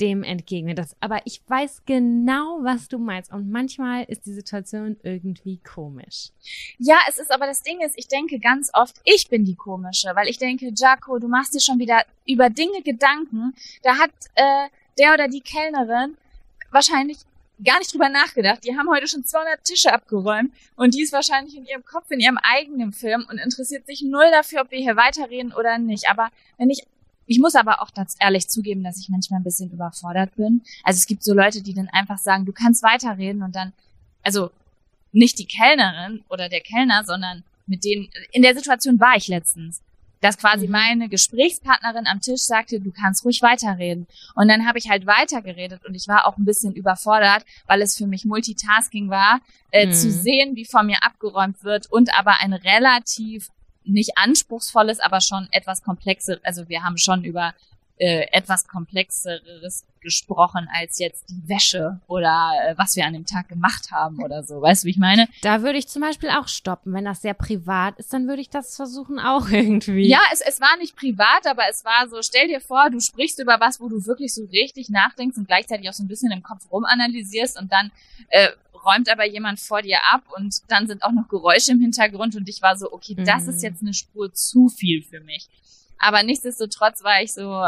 [0.00, 0.76] dem entgegnen.
[0.76, 3.32] Das, aber ich weiß genau, was du meinst.
[3.32, 6.30] Und manchmal ist die Situation irgendwie komisch.
[6.78, 10.10] Ja, es ist aber das Ding ist, ich denke ganz oft, ich bin die komische,
[10.14, 13.54] weil ich denke, Jaco, du machst dir schon wieder über Dinge Gedanken.
[13.82, 16.16] Da hat äh, der oder die Kellnerin
[16.70, 17.18] wahrscheinlich
[17.64, 18.64] gar nicht drüber nachgedacht.
[18.64, 22.20] Die haben heute schon 200 Tische abgeräumt und die ist wahrscheinlich in ihrem Kopf, in
[22.20, 26.08] ihrem eigenen Film und interessiert sich null dafür, ob wir hier weiterreden oder nicht.
[26.08, 26.86] Aber wenn ich
[27.28, 30.62] ich muss aber auch das ehrlich zugeben, dass ich manchmal ein bisschen überfordert bin.
[30.82, 33.74] Also es gibt so Leute, die dann einfach sagen, du kannst weiterreden und dann,
[34.22, 34.50] also
[35.12, 39.82] nicht die Kellnerin oder der Kellner, sondern mit denen, in der Situation war ich letztens,
[40.20, 40.72] dass quasi Mhm.
[40.72, 44.06] meine Gesprächspartnerin am Tisch sagte, du kannst ruhig weiterreden.
[44.34, 47.96] Und dann habe ich halt weitergeredet und ich war auch ein bisschen überfordert, weil es
[47.96, 49.92] für mich Multitasking war, äh, Mhm.
[49.92, 53.48] zu sehen, wie vor mir abgeräumt wird und aber ein relativ
[53.84, 57.54] nicht anspruchsvolles, aber schon etwas komplexer, also wir haben schon über
[57.98, 63.48] äh, etwas komplexeres gesprochen als jetzt die Wäsche oder äh, was wir an dem Tag
[63.48, 64.62] gemacht haben oder so.
[64.62, 65.28] Weißt du, wie ich meine?
[65.42, 66.92] Da würde ich zum Beispiel auch stoppen.
[66.94, 70.08] Wenn das sehr privat ist, dann würde ich das versuchen auch irgendwie.
[70.08, 73.40] Ja, es, es war nicht privat, aber es war so, stell dir vor, du sprichst
[73.40, 76.44] über was, wo du wirklich so richtig nachdenkst und gleichzeitig auch so ein bisschen im
[76.44, 77.90] Kopf rumanalysierst und dann
[78.28, 78.48] äh,
[78.84, 82.48] räumt aber jemand vor dir ab und dann sind auch noch Geräusche im Hintergrund und
[82.48, 83.50] ich war so, okay, das Mhm.
[83.50, 85.48] ist jetzt eine Spur zu viel für mich.
[85.98, 87.66] Aber nichtsdestotrotz war ich so,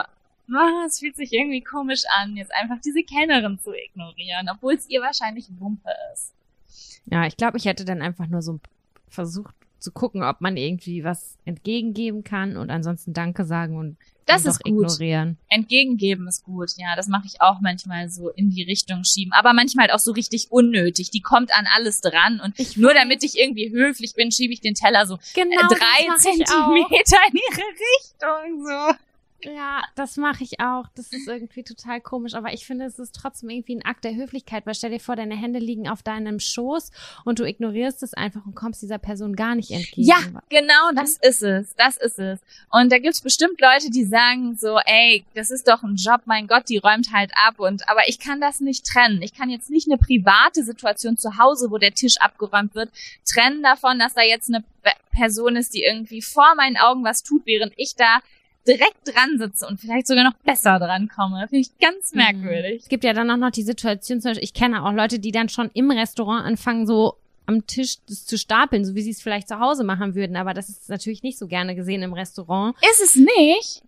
[0.54, 4.88] ah, es fühlt sich irgendwie komisch an, jetzt einfach diese Kellnerin zu ignorieren, obwohl es
[4.88, 6.32] ihr wahrscheinlich Wumpe ist.
[7.06, 8.60] Ja, ich glaube, ich hätte dann einfach nur so
[9.08, 14.44] versucht zu gucken, ob man irgendwie was entgegengeben kann und ansonsten Danke sagen und Das
[14.44, 14.72] ist gut.
[14.84, 15.38] ignorieren.
[15.48, 16.94] Entgegengeben ist gut, ja.
[16.96, 19.32] Das mache ich auch manchmal so in die Richtung schieben.
[19.32, 21.10] Aber manchmal halt auch so richtig unnötig.
[21.10, 24.60] Die kommt an alles dran und Ich nur damit ich irgendwie höflich bin, schiebe ich
[24.60, 26.16] den Teller so Genau, äh, drei ich auch.
[26.18, 28.66] Zentimeter in ihre Richtung.
[28.66, 28.94] So.
[29.44, 30.86] Ja, das mache ich auch.
[30.96, 34.14] Das ist irgendwie total komisch, aber ich finde, es ist trotzdem irgendwie ein Akt der
[34.14, 36.90] Höflichkeit, weil stell dir vor, deine Hände liegen auf deinem Schoß
[37.24, 40.06] und du ignorierst es einfach und kommst dieser Person gar nicht entgegen.
[40.08, 41.74] Ja, genau, das ist es.
[41.76, 42.40] Das ist es.
[42.70, 46.46] Und da gibt's bestimmt Leute, die sagen so, ey, das ist doch ein Job, mein
[46.46, 47.58] Gott, die räumt halt ab.
[47.58, 49.22] Und aber ich kann das nicht trennen.
[49.22, 52.90] Ich kann jetzt nicht eine private Situation zu Hause, wo der Tisch abgeräumt wird,
[53.24, 57.22] trennen davon, dass da jetzt eine Pe- Person ist, die irgendwie vor meinen Augen was
[57.22, 58.20] tut, während ich da
[58.70, 61.46] direkt dran sitze und vielleicht sogar noch besser dran komme.
[61.48, 62.18] Finde ich ganz Mhm.
[62.18, 62.82] merkwürdig.
[62.82, 65.32] Es gibt ja dann auch noch die Situation, zum Beispiel, ich kenne auch Leute, die
[65.32, 69.20] dann schon im Restaurant anfangen, so am Tisch das zu stapeln, so wie sie es
[69.20, 70.36] vielleicht zu Hause machen würden.
[70.36, 72.76] Aber das ist natürlich nicht so gerne gesehen im Restaurant.
[72.92, 73.82] Ist es nicht?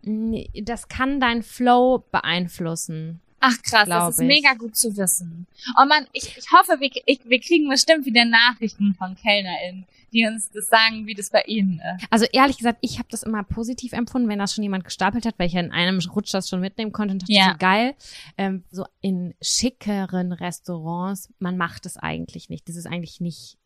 [0.66, 3.20] Das kann deinen Flow beeinflussen.
[3.44, 4.26] Ach krass, das ist ich.
[4.26, 5.46] mega gut zu wissen.
[5.80, 10.26] Oh man, ich, ich hoffe, wir, ich, wir kriegen bestimmt wieder Nachrichten von KellnerInnen, die
[10.26, 12.06] uns das sagen, wie das bei ihnen ist.
[12.10, 15.38] Also ehrlich gesagt, ich habe das immer positiv empfunden, wenn das schon jemand gestapelt hat,
[15.38, 17.52] weil ich ja in einem Rutsch das schon mitnehmen konnte und dachte Ja.
[17.52, 17.94] so geil.
[18.36, 22.68] Ähm, so in schickeren Restaurants, man macht es eigentlich nicht.
[22.68, 23.56] Das ist eigentlich nicht.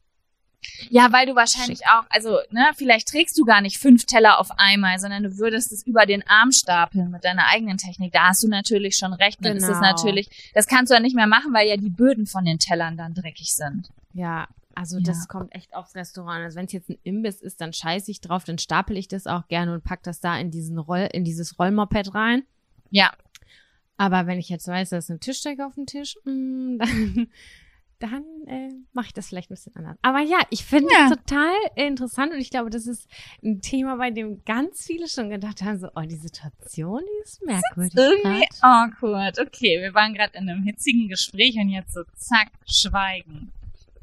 [0.90, 4.50] Ja, weil du wahrscheinlich auch, also, ne, vielleicht trägst du gar nicht fünf Teller auf
[4.58, 8.12] einmal, sondern du würdest es über den Arm stapeln mit deiner eigenen Technik.
[8.12, 9.38] Da hast du natürlich schon recht.
[9.42, 9.80] Dann ist es Genau.
[9.82, 12.96] natürlich, das kannst du ja nicht mehr machen, weil ja die Böden von den Tellern
[12.96, 13.90] dann dreckig sind.
[14.12, 15.04] Ja, also Ja.
[15.04, 16.44] das kommt echt aufs Restaurant.
[16.44, 19.26] Also wenn es jetzt ein Imbiss ist, dann scheiße ich drauf, dann stapel ich das
[19.26, 22.44] auch gerne und pack das da in diesen Roll, in dieses Rollmoped rein.
[22.90, 23.12] Ja.
[23.96, 27.28] Aber wenn ich jetzt weiß, da ist eine Tischdecke auf dem Tisch, mm, dann,
[27.98, 29.96] dann äh, mache ich das vielleicht ein bisschen anders.
[30.02, 31.06] Aber ja, ich finde Ja.
[31.10, 33.08] es total interessant und ich glaube, das ist
[33.42, 37.42] ein Thema, bei dem ganz viele schon gedacht haben, so, oh, die Situation, die ist
[37.46, 37.94] merkwürdig.
[37.96, 38.92] Irgendwie grad.
[38.92, 39.38] awkward.
[39.40, 43.50] Okay, wir waren gerade in einem hitzigen Gespräch und jetzt so zack, schweigen.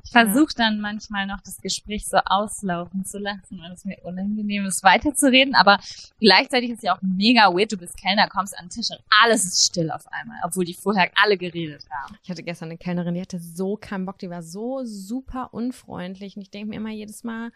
[0.06, 4.66] Ich versuche dann manchmal noch das Gespräch so auslaufen zu lassen, weil es mir unangenehm
[4.66, 5.56] ist, weiterzureden.
[5.56, 5.80] Aber
[6.20, 7.72] gleichzeitig ist ja auch mega weird.
[7.72, 10.74] Du bist Kellner, kommst an den Tisch und alles ist still auf einmal, obwohl die
[10.74, 12.18] vorher alle geredet haben.
[12.22, 16.36] Ich hatte gestern eine Kellnerin, die hatte so keinen Bock, die war so super unfreundlich.
[16.36, 17.52] Und ich denke mir immer jedes Mal,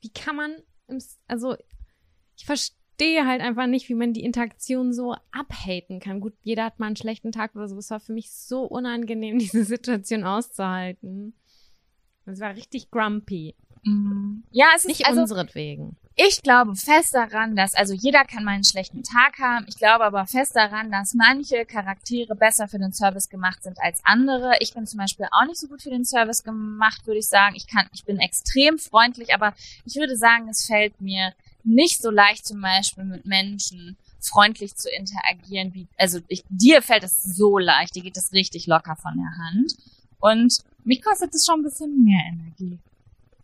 [0.00, 0.56] wie kann man,
[0.88, 1.56] im, also
[2.36, 6.20] ich verstehe halt einfach nicht, wie man die Interaktion so abhaten kann.
[6.20, 7.76] Gut, jeder hat mal einen schlechten Tag oder so.
[7.78, 11.34] Es war für mich so unangenehm, diese Situation auszuhalten.
[12.26, 13.54] Es war richtig grumpy.
[13.84, 14.42] Mm.
[14.50, 15.96] Ja, es ist Nicht also, unseretwegen.
[16.14, 19.64] Ich glaube fest daran, dass, also jeder kann mal einen schlechten Tag haben.
[19.66, 24.02] Ich glaube aber fest daran, dass manche Charaktere besser für den Service gemacht sind als
[24.04, 24.52] andere.
[24.60, 27.54] Ich bin zum Beispiel auch nicht so gut für den Service gemacht, würde ich sagen.
[27.56, 29.54] Ich kann, ich bin extrem freundlich, aber
[29.86, 31.32] ich würde sagen, es fällt mir
[31.64, 37.04] nicht so leicht, zum Beispiel mit Menschen freundlich zu interagieren, wie, also ich, dir fällt
[37.04, 39.74] es so leicht, dir geht es richtig locker von der Hand.
[40.20, 42.78] Und mich kostet es schon ein bisschen mehr Energie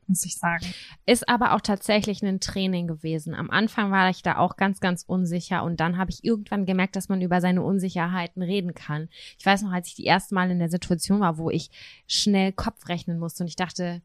[0.09, 0.64] muss ich sagen.
[1.07, 3.35] Ist aber auch tatsächlich ein Training gewesen.
[3.35, 6.96] Am Anfang war ich da auch ganz, ganz unsicher und dann habe ich irgendwann gemerkt,
[6.96, 9.09] dass man über seine Unsicherheiten reden kann.
[9.38, 11.70] Ich weiß noch, als ich die erste Mal in der Situation war, wo ich
[12.07, 14.03] schnell Kopf rechnen musste und ich dachte,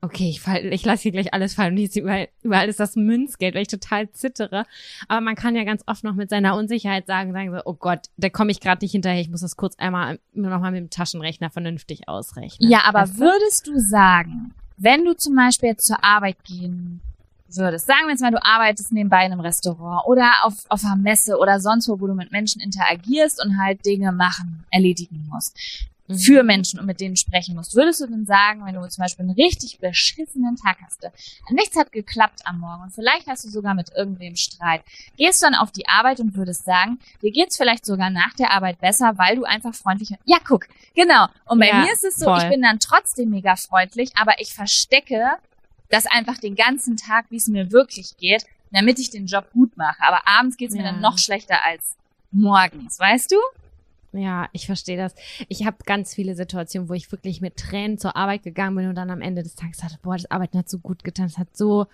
[0.00, 1.76] okay, ich, fall, ich lasse hier gleich alles fallen.
[1.76, 4.64] Und überall, überall ist das Münzgeld, weil ich total zittere.
[5.08, 8.08] Aber man kann ja ganz oft noch mit seiner Unsicherheit sagen, sagen so, oh Gott,
[8.16, 9.20] da komme ich gerade nicht hinterher.
[9.20, 12.70] Ich muss das kurz einmal nochmal mit dem Taschenrechner vernünftig ausrechnen.
[12.70, 13.20] Ja, aber weißt du?
[13.20, 17.00] würdest du sagen, wenn du zum Beispiel jetzt zur Arbeit gehen
[17.48, 20.96] würdest, sagen wir jetzt mal, du arbeitest nebenbei in einem Restaurant oder auf, auf einer
[20.96, 25.58] Messe oder sonst wo, wo du mit Menschen interagierst und halt Dinge machen, erledigen musst.
[26.16, 27.74] Für Menschen und mit denen sprechen musst.
[27.74, 31.06] Würdest du denn sagen, wenn du zum Beispiel einen richtig beschissenen Tag hast,
[31.50, 34.82] nichts hat geklappt am Morgen und vielleicht hast du sogar mit irgendwem Streit,
[35.16, 38.52] gehst du dann auf die Arbeit und würdest sagen, dir geht's vielleicht sogar nach der
[38.52, 41.26] Arbeit besser, weil du einfach freundlich, ja guck, genau.
[41.44, 42.38] Und bei ja, mir ist es so, voll.
[42.38, 45.36] ich bin dann trotzdem mega freundlich, aber ich verstecke
[45.90, 49.76] das einfach den ganzen Tag, wie es mir wirklich geht, damit ich den Job gut
[49.76, 50.02] mache.
[50.02, 50.82] Aber abends geht's ja.
[50.82, 51.96] mir dann noch schlechter als
[52.30, 53.36] morgens, weißt du?
[54.12, 55.14] Ja, ich verstehe das.
[55.48, 58.94] Ich habe ganz viele Situationen, wo ich wirklich mit Tränen zur Arbeit gegangen bin und
[58.94, 61.56] dann am Ende des Tages hatte, boah, das Arbeiten hat so gut getan, es hat
[61.56, 61.86] so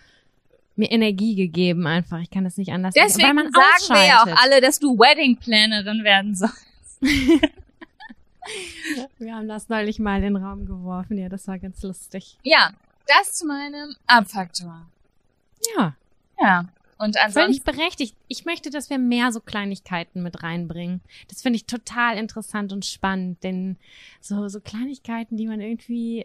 [0.77, 2.21] mir Energie gegeben einfach.
[2.21, 3.07] Ich kann das nicht anders sagen.
[3.07, 7.01] Deswegen sagen wir ja auch alle, dass du Wedding Plannerin werden sollst.
[9.19, 11.19] wir haben das neulich mal in den Raum geworfen.
[11.19, 12.39] Ja, das war ganz lustig.
[12.43, 12.73] Ja,
[13.07, 14.87] das zu meinem Abfaktor.
[15.77, 15.95] Ja.
[16.41, 16.67] Ja.
[16.99, 17.63] Und ansonsten.
[17.63, 18.17] Völlig berechtigt.
[18.29, 21.01] Ich möchte, dass wir mehr so Kleinigkeiten mit reinbringen.
[21.29, 23.77] Das finde ich total interessant und spannend, denn
[24.21, 26.25] so, so Kleinigkeiten, die man irgendwie.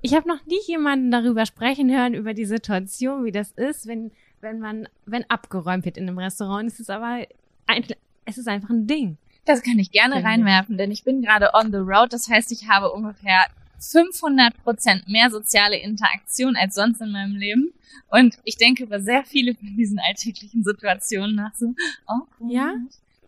[0.00, 4.12] Ich habe noch nie jemanden darüber sprechen hören, über die Situation, wie das ist, wenn,
[4.40, 6.68] wenn man, wenn abgeräumt wird in einem Restaurant.
[6.68, 7.26] Es ist aber
[7.66, 7.84] ein,
[8.24, 9.16] es ist einfach ein Ding.
[9.44, 12.12] Das kann ich gerne reinwerfen, denn ich bin gerade on the road.
[12.12, 13.46] Das heißt, ich habe ungefähr
[13.78, 17.72] 500 Prozent mehr soziale Interaktion als sonst in meinem Leben.
[18.10, 21.74] Und ich denke über sehr viele von diesen alltäglichen Situationen nach so,
[22.08, 22.74] oh, gut, ja?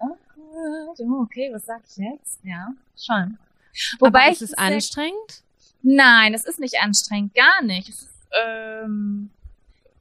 [0.01, 2.41] oh, gut, oh, okay, was sag ich jetzt?
[2.43, 3.39] Ja, schon.
[3.99, 5.43] Wobei Aber ist es anstrengend?
[5.83, 7.89] Nein, es ist nicht anstrengend, gar nicht.
[7.89, 8.11] Es ist
[8.45, 9.31] ähm,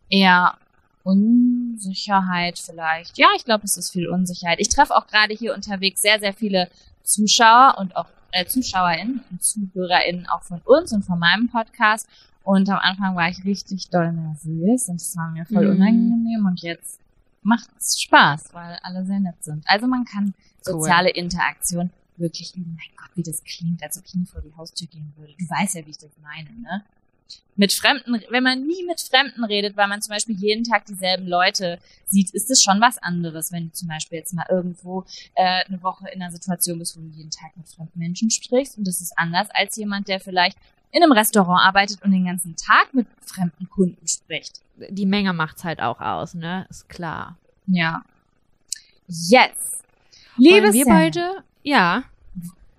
[0.10, 0.58] eher
[1.04, 3.18] Unsicherheit vielleicht.
[3.18, 4.60] Ja, ich glaube, es ist viel Unsicherheit.
[4.60, 6.70] Ich treffe auch gerade hier unterwegs sehr, sehr viele
[7.04, 12.08] Zuschauer und auch äh, ZuschauerInnen und ZuhörerInnen auch von uns und von meinem Podcast.
[12.44, 15.76] Und am Anfang war ich richtig doll nervös und es war mir voll mm.
[15.76, 17.00] unangenehm und jetzt
[17.44, 19.63] macht es Spaß, weil alle sehr nett sind.
[19.68, 21.24] Also man kann soziale cool.
[21.24, 22.76] Interaktion wirklich üben.
[22.78, 25.34] Mein Gott, wie das klingt, als ob ich nie vor die Haustür gehen würde.
[25.38, 26.84] Du weißt ja, wie ich das meine, ne?
[27.56, 31.28] Mit Fremden, wenn man nie mit Fremden redet, weil man zum Beispiel jeden Tag dieselben
[31.28, 35.04] Leute sieht, ist es schon was anderes, wenn du zum Beispiel jetzt mal irgendwo
[35.36, 38.78] äh, eine Woche in einer Situation bist, wo du jeden Tag mit fremden Menschen sprichst
[38.78, 40.58] und das ist anders als jemand, der vielleicht
[40.92, 44.62] in einem Restaurant arbeitet und den ganzen Tag mit fremden Kunden spricht.
[44.89, 46.65] Die Menge macht's halt auch aus, ne?
[46.70, 47.38] Ist klar.
[47.68, 48.04] Ja.
[49.08, 49.84] Yes.
[50.38, 52.06] Liebe wir beide, ja.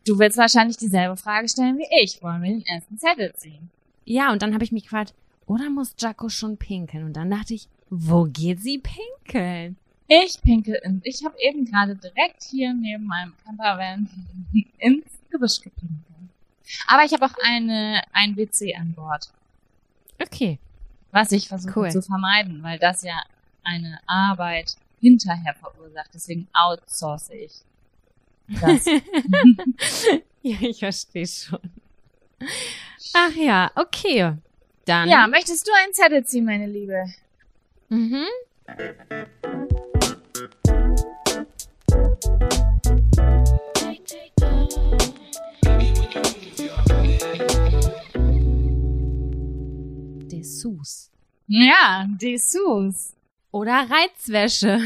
[0.07, 2.23] Du willst wahrscheinlich dieselbe Frage stellen wie ich.
[2.23, 3.71] Wollen wir den ersten Zettel ziehen?
[4.11, 5.15] Ja, und dann habe ich mich gefragt,
[5.47, 7.05] oder muss Jaco schon pinkeln?
[7.05, 9.77] Und dann dachte ich, wo geht sie pinkeln?
[10.09, 14.11] Ich pinkel in, ich habe eben gerade direkt hier neben meinem Campervan
[14.79, 16.03] ins Gebüsch gepinkelt.
[16.89, 19.33] Aber ich habe auch eine, ein WC an Bord.
[20.21, 20.59] Okay.
[21.13, 21.91] Was ich versuche cool.
[21.93, 23.23] zu vermeiden, weil das ja
[23.63, 26.11] eine Arbeit hinterher verursacht.
[26.13, 27.53] Deswegen outsource ich
[28.61, 28.87] das.
[30.43, 31.61] ja, ich verstehe schon.
[33.15, 34.35] Ach ja, okay.
[34.85, 35.09] Dann.
[35.09, 37.05] Ja, möchtest du einen Zettel ziehen, meine Liebe?
[37.89, 38.27] Mhm.
[51.53, 53.13] Ja, Dessous.
[53.51, 54.81] Oder Reizwäsche.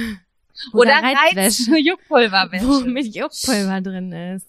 [0.72, 2.66] Oder, Oder Reiz Juckpulverwäsche.
[2.66, 4.46] Wo mit Juckpulver drin ist.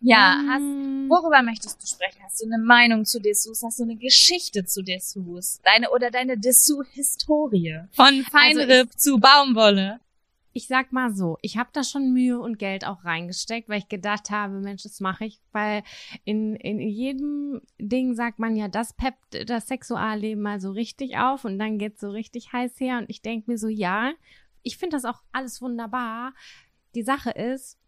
[0.00, 2.22] Ja, hast, worüber möchtest du sprechen?
[2.22, 3.62] Hast du eine Meinung zu Dessous?
[3.62, 5.60] Hast du eine Geschichte zu Dessous?
[5.64, 7.80] Deine oder deine Dessous-Historie?
[7.92, 10.00] Von Feinripp also zu Baumwolle?
[10.52, 13.88] Ich sag mal so, ich habe da schon Mühe und Geld auch reingesteckt, weil ich
[13.88, 15.84] gedacht habe, Mensch, das mache ich, weil
[16.24, 21.44] in, in jedem Ding sagt man ja, das peppt das Sexualleben mal so richtig auf
[21.44, 24.12] und dann geht's so richtig heiß her und ich denke mir so, ja,
[24.62, 26.34] ich finde das auch alles wunderbar.
[26.94, 27.78] Die Sache ist,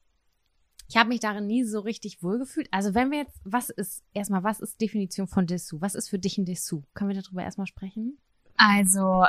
[0.90, 2.66] ich habe mich darin nie so richtig wohlgefühlt.
[2.72, 5.80] Also wenn wir jetzt, was ist, erstmal, was ist Definition von Dessous?
[5.80, 6.82] Was ist für dich ein Dessous?
[6.94, 8.18] Können wir darüber erstmal sprechen?
[8.56, 9.24] Also,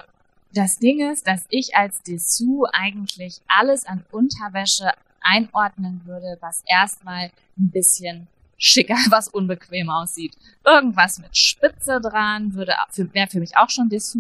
[0.56, 4.90] das Ding ist, dass ich als Dessous eigentlich alles an Unterwäsche
[5.22, 10.36] einordnen würde, was erstmal ein bisschen schicker, was unbequem aussieht.
[10.66, 12.74] Irgendwas mit Spitze dran würde
[13.14, 14.16] wäre für mich auch schon Dessous,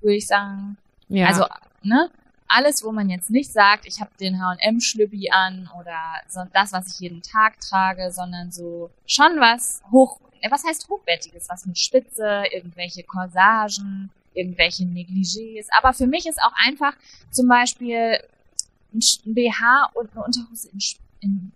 [0.00, 0.76] würde ich sagen.
[1.08, 1.28] Ja.
[1.28, 1.46] Also,
[1.84, 2.10] ne?
[2.54, 5.98] Alles, wo man jetzt nicht sagt, ich habe den H&M-Schlüppi an oder
[6.28, 10.88] so das, was ich jeden Tag trage, sondern so schon was hoch, äh, was heißt
[10.88, 15.66] hochwertiges, was mit Spitze, irgendwelche Corsagen, irgendwelche Negligés.
[15.76, 16.94] Aber für mich ist auch einfach
[17.30, 18.18] zum Beispiel
[18.92, 20.78] ein BH und eine Unterhose in,
[21.20, 21.52] in,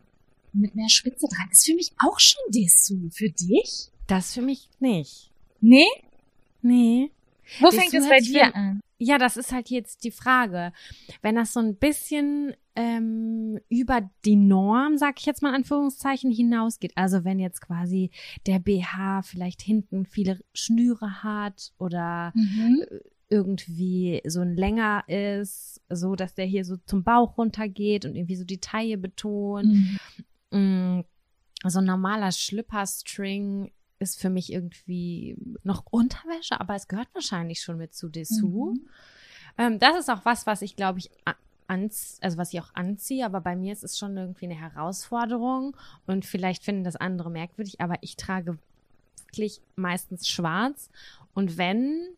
[0.53, 1.49] mit mehr Spitze dran.
[1.53, 3.15] Ist für mich auch schon Dessous.
[3.15, 3.91] Für dich?
[4.09, 5.31] Das für mich nicht.
[5.61, 5.87] Nee?
[6.63, 7.11] Nee.
[7.61, 8.81] Wo fängt es bei dir an?
[8.99, 10.73] Ja, das ist halt jetzt die Frage.
[11.23, 16.33] Wenn das so ein bisschen ähm, über die Norm, sag ich jetzt mal in Anführungszeichen,
[16.33, 16.93] hinausgeht.
[16.97, 18.11] Also wenn jetzt quasi
[18.47, 22.85] der BH vielleicht hinten viele Schnüre hat oder mhm.
[22.91, 22.99] Äh,
[23.31, 28.37] irgendwie so ein länger ist, so dass der hier so zum Bauch runtergeht und irgendwie
[28.37, 29.67] so die Taille betont.
[30.51, 30.99] Mhm.
[30.99, 31.05] Mm,
[31.65, 37.79] so ein normaler Schlüpperstring ist für mich irgendwie noch Unterwäsche, aber es gehört wahrscheinlich schon
[37.79, 38.79] mit zu Dessous.
[38.79, 38.89] Mhm.
[39.59, 41.11] Ähm, das ist auch was, was ich glaube ich
[41.67, 45.77] anz also was ich auch anziehe, aber bei mir ist es schon irgendwie eine Herausforderung
[46.07, 48.59] und vielleicht finden das andere merkwürdig, aber ich trage
[49.27, 50.91] wirklich meistens schwarz
[51.35, 52.09] und wenn,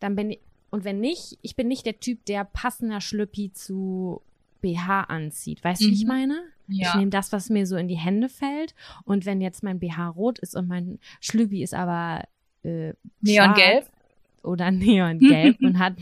[0.00, 0.40] dann bin ich,
[0.70, 4.20] und wenn nicht, ich bin nicht der Typ, der passender Schlüppi zu
[4.60, 5.62] BH anzieht.
[5.64, 5.90] Weißt du, mhm.
[5.90, 6.08] wie ich mhm.
[6.08, 6.42] meine?
[6.68, 6.88] Ja.
[6.88, 8.74] Ich nehme das, was mir so in die Hände fällt.
[9.04, 12.24] Und wenn jetzt mein BH rot ist und mein Schlübi ist aber
[12.62, 13.86] äh, Neongelb
[14.42, 15.94] oder Neongelb und hat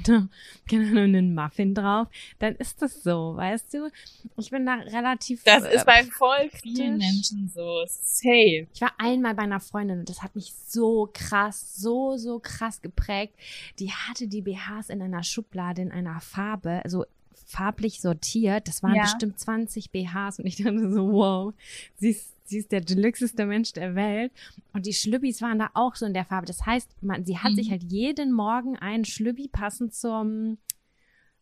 [0.67, 2.09] genau einen Muffin drauf,
[2.39, 3.91] dann ist das so, weißt du?
[4.37, 5.43] Ich bin da relativ.
[5.45, 7.85] Das äh, ist bei voll vielen Menschen so.
[7.87, 8.67] Safe.
[8.73, 12.83] Ich war einmal bei einer Freundin und das hat mich so krass, so, so krass
[12.83, 13.35] geprägt.
[13.79, 17.05] Die hatte die BHs in einer Schublade in einer Farbe, also
[17.45, 18.69] farblich sortiert.
[18.69, 19.03] Das waren ja.
[19.03, 21.55] bestimmt 20 BHs und ich dachte so, wow,
[21.97, 24.33] sie ist, sie ist der deluxeste Mensch der Welt.
[24.73, 26.47] Und die Schlübbis waren da auch so in der Farbe.
[26.47, 27.57] Das heißt, man, sie hat mhm.
[27.57, 30.59] sich halt jeden Morgen einen Schlübbi passend zum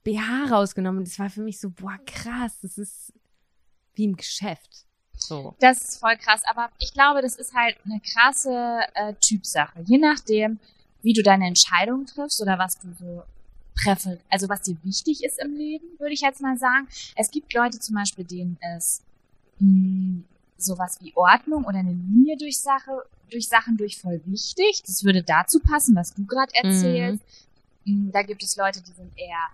[0.04, 1.04] BH rausgenommen.
[1.04, 3.12] Das war für mich so, boah, krass, das ist
[3.94, 4.86] wie im Geschäft.
[5.14, 5.54] So.
[5.60, 9.80] Das ist voll krass, aber ich glaube, das ist halt eine krasse äh, Typsache.
[9.84, 10.58] Je nachdem,
[11.02, 13.22] wie du deine Entscheidung triffst oder was du so
[13.74, 16.88] präfer also was dir wichtig ist im Leben, würde ich jetzt mal sagen.
[17.16, 19.02] Es gibt Leute zum Beispiel, denen es
[19.58, 20.24] mh, hm,
[20.58, 24.82] sowas wie Ordnung oder eine Linie durch Sache, durch Sachen durch voll wichtig.
[24.86, 27.22] Das würde dazu passen, was du gerade erzählst.
[27.84, 28.12] Mhm.
[28.12, 29.48] Da gibt es Leute, die sind eher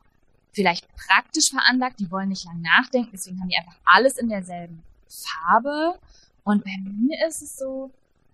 [0.53, 4.83] vielleicht praktisch veranlagt, die wollen nicht lang nachdenken, deswegen haben die einfach alles in derselben
[5.09, 5.99] Farbe.
[6.45, 7.91] Und bei mir ist es so,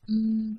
[0.06, 0.58] mh, hm,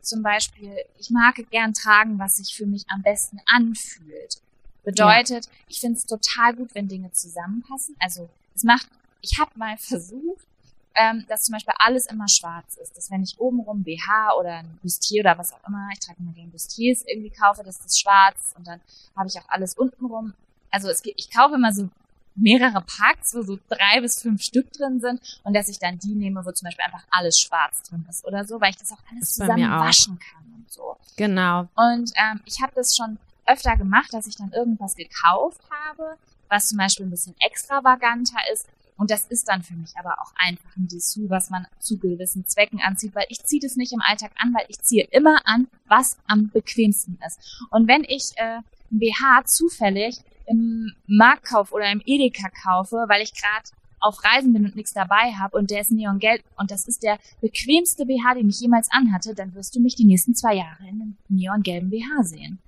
[0.00, 4.40] zum Beispiel, ich mag gern tragen, was sich für mich am besten anfühlt.
[4.86, 5.52] Bedeutet, ja.
[5.66, 7.96] ich finde es total gut, wenn Dinge zusammenpassen.
[7.98, 8.88] Also es macht,
[9.20, 10.46] ich habe mal versucht,
[10.94, 12.96] ähm, dass zum Beispiel alles immer schwarz ist.
[12.96, 16.32] Dass wenn ich obenrum BH oder ein Bustier oder was auch immer, ich trage immer
[16.32, 18.80] gerne Bustiers irgendwie kaufe, dass das schwarz und dann
[19.16, 20.34] habe ich auch alles untenrum.
[20.70, 21.88] Also es geht, ich kaufe immer so
[22.36, 26.14] mehrere Packs, wo so drei bis fünf Stück drin sind und dass ich dann die
[26.14, 29.02] nehme, wo zum Beispiel einfach alles schwarz drin ist oder so, weil ich das auch
[29.10, 30.96] alles zusammen waschen kann und so.
[31.16, 31.66] Genau.
[31.74, 36.16] Und ähm, ich habe das schon öfter gemacht, dass ich dann irgendwas gekauft habe,
[36.48, 38.66] was zum Beispiel ein bisschen extravaganter ist.
[38.98, 42.46] Und das ist dann für mich aber auch einfach ein Dessous, was man zu gewissen
[42.46, 45.68] Zwecken anzieht, weil ich ziehe das nicht im Alltag an, weil ich ziehe immer an,
[45.86, 47.62] was am bequemsten ist.
[47.70, 53.34] Und wenn ich äh, ein BH zufällig im Marktkauf oder im Edeka kaufe, weil ich
[53.34, 53.68] gerade
[54.00, 57.18] auf Reisen bin und nichts dabei habe und der ist neongelb und das ist der
[57.40, 61.02] bequemste BH, den ich jemals anhatte, dann wirst du mich die nächsten zwei Jahre in
[61.02, 62.60] einem neongelben BH sehen.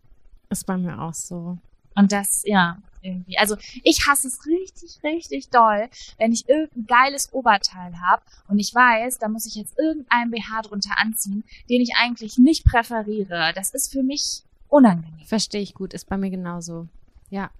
[0.51, 1.59] Ist bei mir auch so.
[1.95, 3.39] Und das, ja, irgendwie.
[3.39, 5.89] Also ich hasse es richtig, richtig doll,
[6.19, 10.63] wenn ich irgendein geiles Oberteil habe und ich weiß, da muss ich jetzt irgendeinen BH
[10.63, 13.53] drunter anziehen, den ich eigentlich nicht präferiere.
[13.55, 15.27] Das ist für mich unangenehm.
[15.27, 16.89] Verstehe ich gut, ist bei mir genauso.
[17.31, 17.51] Ja.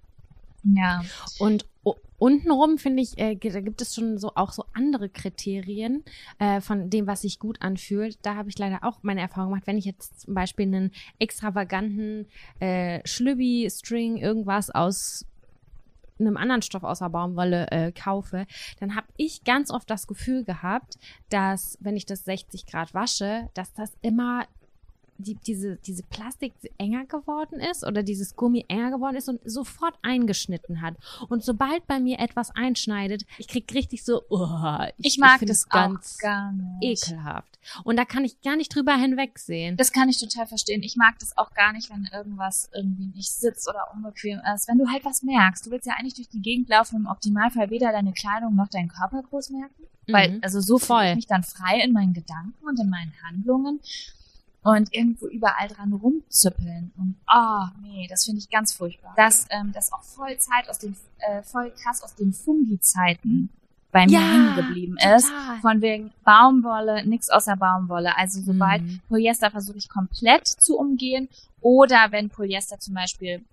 [0.63, 1.03] Ja.
[1.37, 1.65] Und
[2.19, 6.03] untenrum finde ich, äh, da gibt es schon so auch so andere Kriterien
[6.37, 8.19] äh, von dem, was sich gut anfühlt.
[8.21, 12.27] Da habe ich leider auch meine Erfahrung gemacht, wenn ich jetzt zum Beispiel einen extravaganten
[12.59, 15.25] äh, Schlübbi-String irgendwas aus
[16.19, 18.45] einem anderen Stoff außer Baumwolle äh, kaufe,
[18.79, 20.97] dann habe ich ganz oft das Gefühl gehabt,
[21.29, 24.45] dass wenn ich das 60 Grad wasche, dass das immer
[25.19, 29.93] die, diese, diese Plastik enger geworden ist oder dieses Gummi enger geworden ist und sofort
[30.01, 30.95] eingeschnitten hat.
[31.27, 35.49] Und sobald bei mir etwas einschneidet, ich krieg richtig so, oh, ich, ich mag ich
[35.49, 37.03] das ganz gar nicht.
[37.09, 37.59] ekelhaft.
[37.83, 39.75] Und da kann ich gar nicht drüber hinwegsehen.
[39.75, 40.81] Das kann ich total verstehen.
[40.83, 44.69] Ich mag das auch gar nicht, wenn irgendwas irgendwie nicht sitzt oder unbequem ist.
[44.69, 47.07] Wenn du halt was merkst, du willst ja eigentlich durch die Gegend laufen und im
[47.07, 49.83] Optimalfall weder deine Kleidung noch deinen Körper groß merken.
[50.07, 50.39] Weil, mhm.
[50.41, 53.79] also so fühle ich mich dann frei in meinen Gedanken und in meinen Handlungen
[54.61, 56.91] und irgendwo überall dran rumzüppeln.
[56.97, 59.13] Und oh, nee, das finde ich ganz furchtbar.
[59.15, 63.49] Dass ähm, das auch voll Zeit aus den, äh, voll krass aus den Fungi-Zeiten
[63.91, 65.31] bei mir ja, hängen geblieben ist.
[65.61, 68.15] Von wegen Baumwolle, nix außer Baumwolle.
[68.17, 69.01] Also sobald mhm.
[69.07, 71.29] Polyester versuche ich komplett zu umgehen.
[71.61, 73.43] Oder wenn Polyester zum Beispiel,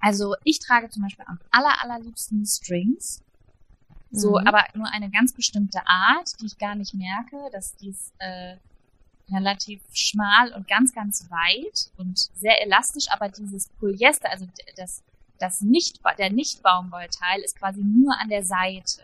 [0.00, 3.22] also ich trage zum Beispiel am aller, allerliebsten Strings.
[4.10, 4.46] So, mhm.
[4.46, 8.56] aber nur eine ganz bestimmte Art, die ich gar nicht merke, dass dies äh,
[9.32, 14.46] relativ schmal und ganz, ganz weit und sehr elastisch, aber dieses Polyester, also
[14.76, 15.02] das,
[15.38, 19.02] das nicht, der Nicht-Baumwollteil ist quasi nur an der Seite.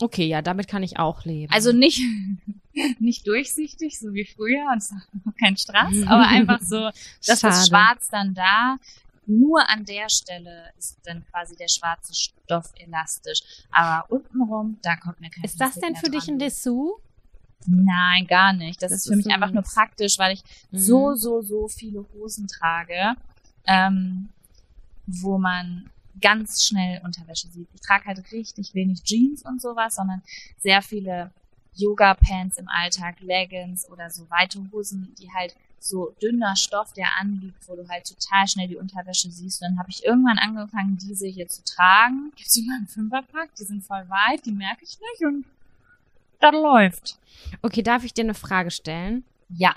[0.00, 1.52] Okay, ja, damit kann ich auch leben.
[1.52, 2.02] Also nicht,
[2.98, 4.84] nicht durchsichtig, so wie früher, und
[5.40, 6.90] kein Strass, aber einfach so,
[7.26, 8.78] dass das Schwarz dann da,
[9.26, 13.40] nur an der Stelle ist dann quasi der schwarze Stoff elastisch.
[13.70, 17.00] Aber untenrum, da kommt mir kein Ist das denn für dich ein Dessous?
[17.66, 18.82] Nein, gar nicht.
[18.82, 20.78] Das, das ist für mich einfach nur praktisch, weil ich mhm.
[20.78, 23.14] so, so, so viele Hosen trage,
[23.66, 24.28] ähm,
[25.06, 25.90] wo man
[26.20, 27.68] ganz schnell Unterwäsche sieht.
[27.74, 30.22] Ich trage halt richtig wenig Jeans und sowas, sondern
[30.58, 31.30] sehr viele
[31.74, 37.68] Yoga-Pants im Alltag, Leggings oder so weite Hosen, die halt so dünner Stoff, der anliegt,
[37.68, 39.60] wo du halt total schnell die Unterwäsche siehst.
[39.60, 42.32] Und dann habe ich irgendwann angefangen, diese hier zu tragen.
[42.36, 43.54] Gibt's die mal im Fünferpack?
[43.56, 45.44] Die sind voll weit, die merke ich nicht und
[46.44, 47.18] dann läuft.
[47.62, 49.24] Okay, darf ich dir eine Frage stellen?
[49.48, 49.74] Ja.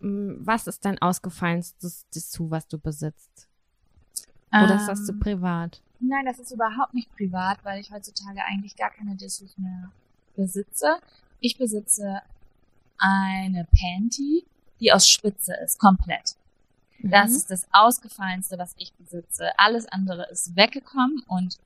[0.00, 3.48] Was ist dein ausgefallenstes Dessous, was du besitzt?
[4.50, 5.82] Oder ähm, ist das zu ähm, privat?
[6.00, 9.90] Nein, das ist überhaupt nicht privat, weil ich heutzutage eigentlich gar keine Dessous mehr
[10.36, 11.00] besitze.
[11.40, 12.22] Ich besitze
[12.98, 14.44] eine Panty,
[14.80, 16.36] die aus Spitze ist, komplett.
[16.98, 17.10] Mhm.
[17.10, 19.50] Das ist das Ausgefallenste, was ich besitze.
[19.58, 21.58] Alles andere ist weggekommen und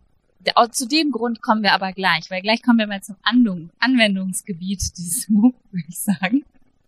[0.70, 4.80] zu dem Grund kommen wir aber gleich, weil gleich kommen wir mal zum Andung, Anwendungsgebiet
[4.96, 5.28] Dessous,
[5.70, 6.44] würde ich sagen.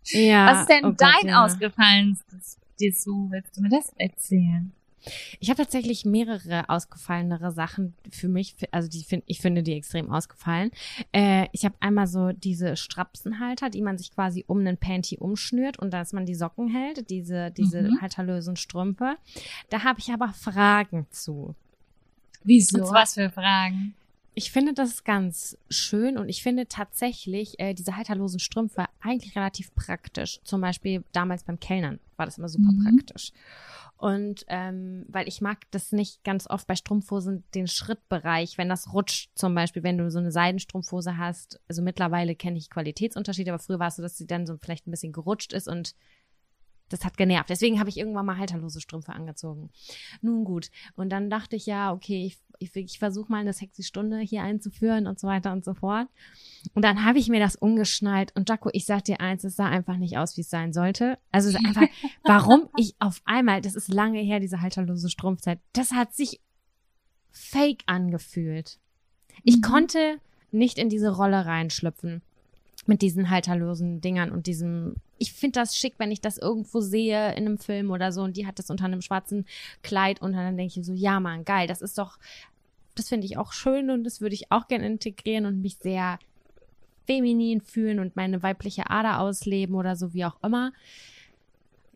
[0.06, 0.46] Ja.
[0.46, 1.44] Was ist denn oh dein ja.
[1.44, 3.30] ausgefallenstes Dessous?
[3.30, 4.72] Willst du mir das erzählen?
[5.40, 10.10] Ich habe tatsächlich mehrere ausgefallenere Sachen für mich, also die find, ich finde die extrem
[10.10, 10.70] ausgefallen.
[11.12, 15.78] Äh, ich habe einmal so diese Strapsenhalter, die man sich quasi um einen Panty umschnürt
[15.78, 18.00] und dass man die Socken hält, diese diese mhm.
[18.00, 19.16] halterlösen Strümpfe.
[19.68, 21.54] Da habe ich aber Fragen zu.
[22.44, 22.78] Wieso?
[22.78, 23.94] Und was für Fragen?
[24.36, 29.72] Ich finde das ganz schön und ich finde tatsächlich äh, diese halterlosen Strümpfe eigentlich relativ
[29.74, 30.40] praktisch.
[30.42, 32.96] Zum Beispiel damals beim Kellnern war das immer super mhm.
[32.96, 33.32] praktisch.
[33.96, 38.92] Und ähm, weil ich mag das nicht ganz oft bei Strumpfhosen, den Schrittbereich, wenn das
[38.92, 41.60] rutscht, zum Beispiel, wenn du so eine Seidenstrumpfhose hast.
[41.68, 44.86] Also mittlerweile kenne ich Qualitätsunterschiede, aber früher war es so, dass sie dann so vielleicht
[44.86, 45.94] ein bisschen gerutscht ist und
[46.88, 47.50] das hat genervt.
[47.50, 49.70] Deswegen habe ich irgendwann mal halterlose Strümpfe angezogen.
[50.20, 50.70] Nun gut.
[50.96, 54.42] Und dann dachte ich, ja, okay, ich, ich, ich versuche mal eine sexy Stunde hier
[54.42, 56.08] einzuführen und so weiter und so fort.
[56.74, 58.34] Und dann habe ich mir das umgeschnallt.
[58.36, 61.18] Und Jaco, ich sag dir eins, es sah einfach nicht aus, wie es sein sollte.
[61.32, 61.88] Also es ist einfach,
[62.24, 66.40] warum ich auf einmal, das ist lange her, diese halterlose Strumpfzeit, das hat sich
[67.30, 68.78] fake angefühlt.
[69.42, 69.62] Ich mhm.
[69.62, 70.20] konnte
[70.52, 72.22] nicht in diese Rolle reinschlüpfen
[72.86, 74.96] mit diesen halterlosen Dingern und diesem.
[75.18, 78.36] Ich finde das schick, wenn ich das irgendwo sehe in einem Film oder so und
[78.36, 79.46] die hat das unter einem schwarzen
[79.82, 82.18] Kleid und dann denke ich so, ja Mann, geil, das ist doch,
[82.94, 86.18] das finde ich auch schön und das würde ich auch gerne integrieren und mich sehr
[87.06, 90.72] feminin fühlen und meine weibliche Ader ausleben oder so wie auch immer.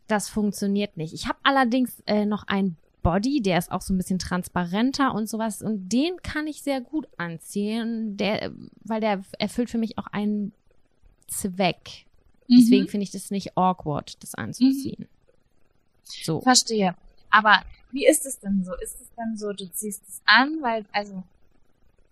[0.07, 1.13] Das funktioniert nicht.
[1.13, 5.29] Ich habe allerdings äh, noch ein Body, der ist auch so ein bisschen transparenter und
[5.29, 8.51] sowas und den kann ich sehr gut anziehen, der,
[8.83, 10.53] weil der erfüllt für mich auch einen
[11.29, 12.05] Zweck.
[12.47, 12.57] Mhm.
[12.57, 15.07] Deswegen finde ich das nicht awkward, das anzuziehen.
[15.07, 15.07] Mhm.
[16.03, 16.41] So.
[16.41, 16.95] Verstehe.
[17.29, 18.73] Aber wie ist es denn so?
[18.75, 21.23] Ist es dann so, du ziehst es an, weil, also,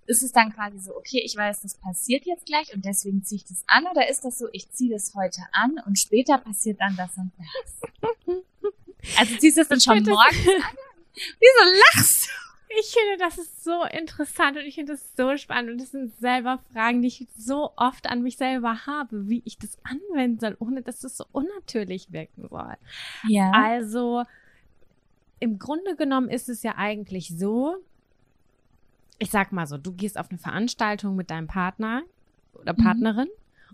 [0.05, 3.38] ist es dann quasi so, okay, ich weiß, das passiert jetzt gleich und deswegen ziehe
[3.38, 3.86] ich das an?
[3.88, 7.32] Oder ist das so, ich ziehe das heute an und später passiert dann das und
[7.38, 8.36] das?
[9.18, 10.76] Also ziehst du es dann schon morgens an?
[11.13, 12.46] Wieso lachst du?
[12.70, 16.13] Ich finde, das ist so interessant und ich finde das so spannend und das sind
[16.20, 20.57] selber Fragen, die ich so oft an mich selber habe, wie ich das anwenden soll,
[20.59, 22.76] ohne dass das so unnatürlich wirken soll.
[23.28, 23.51] Ja.
[23.51, 24.24] Also,
[25.39, 27.78] im Grunde genommen ist es ja eigentlich so,
[29.20, 32.03] ich sag mal so, du gehst auf eine Veranstaltung mit deinem Partner
[32.53, 33.28] oder Mhm.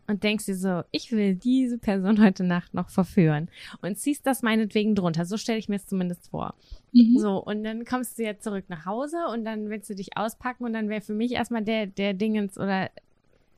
[0.05, 3.49] Und denkst dir so, ich will diese Person heute Nacht noch verführen
[3.81, 5.25] und ziehst das meinetwegen drunter.
[5.25, 6.55] So stelle ich mir es zumindest vor.
[6.91, 7.17] Mhm.
[7.17, 10.65] So, und dann kommst du jetzt zurück nach Hause und dann willst du dich auspacken
[10.65, 12.89] und dann wäre für mich erstmal der, der Dingens oder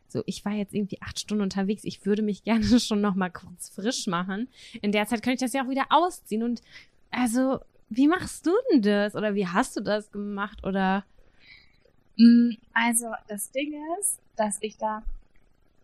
[0.08, 3.32] so, ich war jetzt irgendwie acht Stunden unterwegs, ich würde mich gerne schon noch mal
[3.32, 4.48] kurz frisch machen.
[4.82, 6.62] In der Zeit könnte ich das ja auch wieder ausziehen und
[7.10, 9.16] also, wie machst du denn das?
[9.16, 10.64] Oder wie hast du das gemacht?
[10.64, 11.06] Oder
[12.18, 15.04] Mm, Also, das Ding ist, dass ich da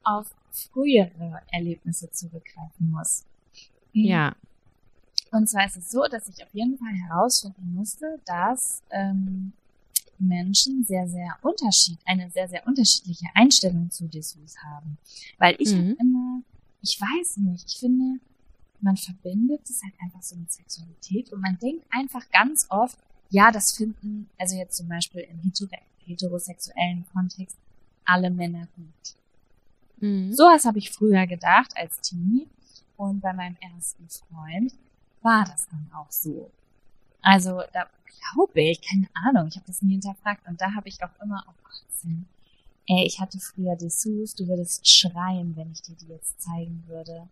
[0.03, 3.23] auf frühere Erlebnisse zurückgreifen muss.
[3.93, 4.35] Mm, ja.
[5.31, 9.53] Und zwar ist es so, dass ich auf jeden Fall herausfinden musste, dass ähm,
[10.19, 14.97] Menschen sehr, sehr unterschied, eine sehr, sehr unterschiedliche Einstellung zu Dessous haben.
[15.37, 15.77] Weil ich Mhm.
[15.77, 16.41] habe immer,
[16.81, 18.19] ich weiß nicht, ich finde,
[18.81, 22.97] man verbindet es halt einfach so mit Sexualität und man denkt einfach ganz oft,
[23.29, 25.69] ja, das finden, also jetzt zum Beispiel im hetero
[26.05, 27.57] heterosexuellen Kontext,
[28.05, 29.15] alle Männer gut.
[30.01, 30.33] Mhm.
[30.33, 32.47] Sowas habe ich früher gedacht als Teenie.
[32.97, 34.73] Und bei meinem ersten Freund
[35.21, 36.51] war das dann auch so.
[37.21, 37.87] Also da
[38.35, 40.47] glaube ich, keine Ahnung, ich habe das nie hinterfragt.
[40.47, 41.71] Und da habe ich auch immer, oh Gott.
[42.87, 47.27] Ey, ich hatte früher Dessous, du würdest schreien, wenn ich dir die jetzt zeigen würde.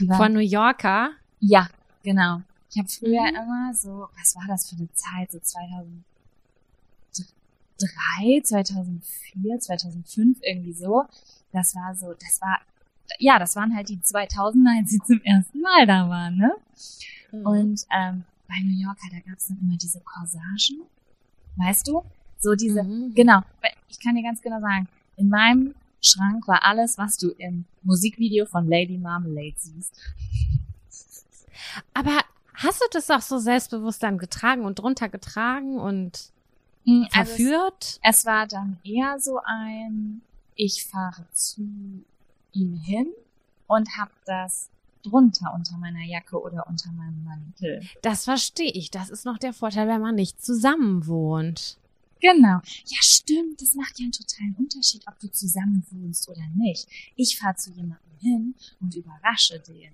[0.00, 1.10] Waren, Von New Yorker.
[1.40, 1.68] ja,
[2.02, 2.40] genau.
[2.70, 3.36] Ich habe früher Mhm.
[3.36, 5.40] immer so, was war das für eine Zeit, so
[7.86, 11.04] 2003, 2004, 2005 irgendwie so.
[11.52, 12.58] Das war so, das war,
[13.18, 16.52] ja, das waren halt die 2000er, als sie zum ersten Mal da waren, ne?
[17.32, 17.46] Mhm.
[17.46, 20.82] Und ähm, bei New Yorker, da gab's dann immer diese Corsagen,
[21.56, 22.02] weißt du?
[22.38, 23.14] So diese, Mhm.
[23.14, 23.40] genau,
[23.88, 28.46] ich kann dir ganz genau sagen, in meinem Schrank war alles, was du im Musikvideo
[28.46, 29.94] von Lady Marmalade siehst.
[31.94, 32.18] Aber
[32.54, 36.30] hast du das auch so selbstbewusst dann getragen und drunter getragen und
[36.84, 38.00] Mm, also es- verführt?
[38.02, 40.22] Es war dann eher so ein,
[40.54, 41.62] ich fahre zu
[42.52, 43.06] ihm hin
[43.66, 44.68] und hab das
[45.02, 47.86] drunter unter meiner Jacke oder unter meinem Mantel.
[48.02, 48.90] Das verstehe ich.
[48.90, 51.78] Das ist noch der Vorteil, wenn man nicht zusammen wohnt.
[52.20, 52.60] Genau.
[52.84, 53.62] Ja, stimmt.
[53.62, 56.86] Das macht ja einen totalen Unterschied, ob du zusammen wohnst oder nicht.
[57.16, 59.92] Ich fahre zu jemandem hin und überrasche den.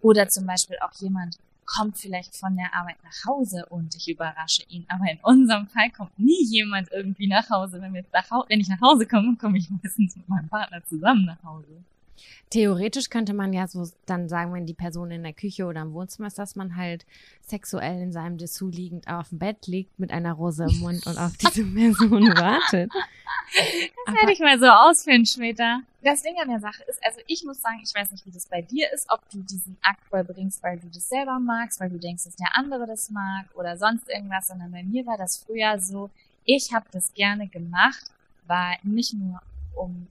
[0.00, 1.36] Oder zum Beispiel auch jemand
[1.76, 4.86] kommt vielleicht von der Arbeit nach Hause und ich überrasche ihn.
[4.88, 7.80] Aber in unserem Fall kommt nie jemand irgendwie nach Hause.
[7.80, 11.26] Wenn, wir nach wenn ich nach Hause komme, komme ich meistens mit meinem Partner zusammen
[11.26, 11.84] nach Hause.
[12.50, 15.92] Theoretisch könnte man ja so dann sagen, wenn die Person in der Küche oder im
[15.92, 17.04] Wohnzimmer ist, dass man halt
[17.46, 21.18] sexuell in seinem Dessous liegend auf dem Bett liegt mit einer Rose im Mund und
[21.18, 22.92] auf diese Person wartet.
[24.06, 25.80] Das werde ich mal so ausführen später.
[26.02, 28.46] Das Ding an der Sache ist, also ich muss sagen, ich weiß nicht, wie das
[28.46, 31.98] bei dir ist, ob du diesen Akt vollbringst, weil du das selber magst, weil du
[31.98, 35.80] denkst, dass der andere das mag oder sonst irgendwas, sondern bei mir war das früher
[35.80, 36.10] so,
[36.44, 38.04] ich habe das gerne gemacht,
[38.46, 39.40] war nicht nur
[39.74, 40.06] um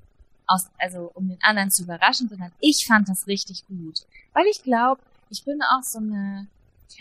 [0.48, 4.02] aus, also um den anderen zu überraschen, sondern ich fand das richtig gut.
[4.34, 6.48] Weil ich glaube, ich bin auch so eine,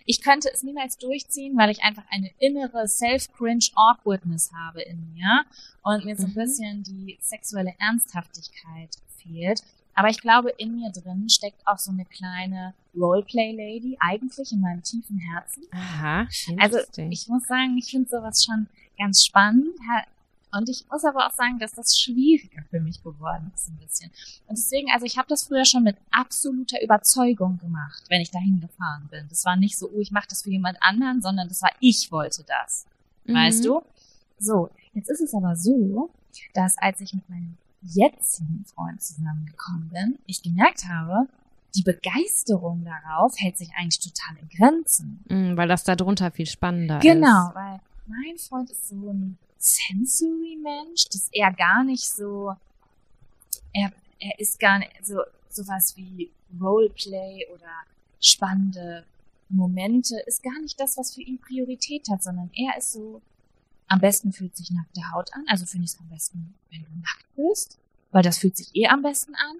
[0.04, 5.44] ich könnte es niemals durchziehen, weil ich einfach eine innere Self-Cringe-Awkwardness habe in mir
[5.82, 6.34] und mir so ein Mhm.
[6.34, 8.90] bisschen die sexuelle Ernsthaftigkeit
[9.22, 9.62] fehlt.
[9.94, 14.82] Aber ich glaube, in mir drin steckt auch so eine kleine Roleplay-Lady, eigentlich in meinem
[14.82, 15.62] tiefen Herzen.
[15.72, 16.26] Aha,
[16.58, 16.78] Also
[17.10, 18.66] ich muss sagen, ich finde sowas schon
[18.98, 19.68] ganz spannend.
[20.52, 24.10] Und ich muss aber auch sagen, dass das schwieriger für mich geworden ist ein bisschen.
[24.46, 28.60] Und deswegen, also ich habe das früher schon mit absoluter Überzeugung gemacht, wenn ich dahin
[28.60, 29.26] gefahren bin.
[29.28, 32.10] Das war nicht so, oh, ich mache das für jemand anderen, sondern das war, ich
[32.12, 32.86] wollte das.
[33.26, 33.64] Weißt Mhm.
[33.66, 33.82] du?
[34.38, 36.10] So, jetzt ist es aber so,
[36.54, 41.28] dass als ich mit meinem jetzigen Freund zusammengekommen bin, ich gemerkt habe,
[41.74, 45.24] die Begeisterung darauf hält sich eigentlich total in Grenzen.
[45.28, 47.54] Mhm, weil das da drunter viel spannender Genau, ist.
[47.54, 52.54] weil mein Freund ist so ein Sensory-Mensch, das er gar nicht so,
[53.72, 56.30] er, er ist gar nicht so, sowas wie
[56.60, 57.70] Roleplay oder
[58.20, 59.04] spannende
[59.48, 63.22] Momente ist gar nicht das, was für ihn Priorität hat, sondern er ist so,
[63.88, 66.90] am besten fühlt sich nackte Haut an, also finde ich es am besten, wenn du
[66.96, 67.78] nackt bist,
[68.10, 69.56] weil das fühlt sich eh am besten an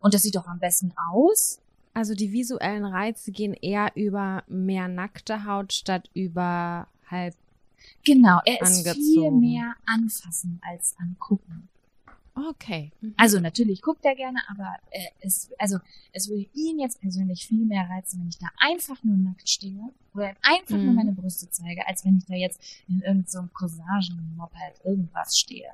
[0.00, 1.60] und das sieht auch am besten aus.
[1.92, 7.34] Also die visuellen Reize gehen eher über mehr nackte Haut statt über halb.
[8.04, 11.68] Genau, er ist viel mehr anfassen als angucken.
[12.34, 12.92] Okay.
[13.00, 13.14] Mhm.
[13.16, 15.78] Also natürlich guckt er gerne, aber äh, es, also
[16.12, 19.88] es würde ihn jetzt persönlich viel mehr reizen, wenn ich da einfach nur nackt stehe
[20.12, 20.94] oder einfach nur Mhm.
[20.94, 25.70] meine Brüste zeige, als wenn ich da jetzt in irgendeinem so Corsage-Mob halt irgendwas stehe.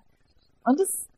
[0.64, 1.08] Und das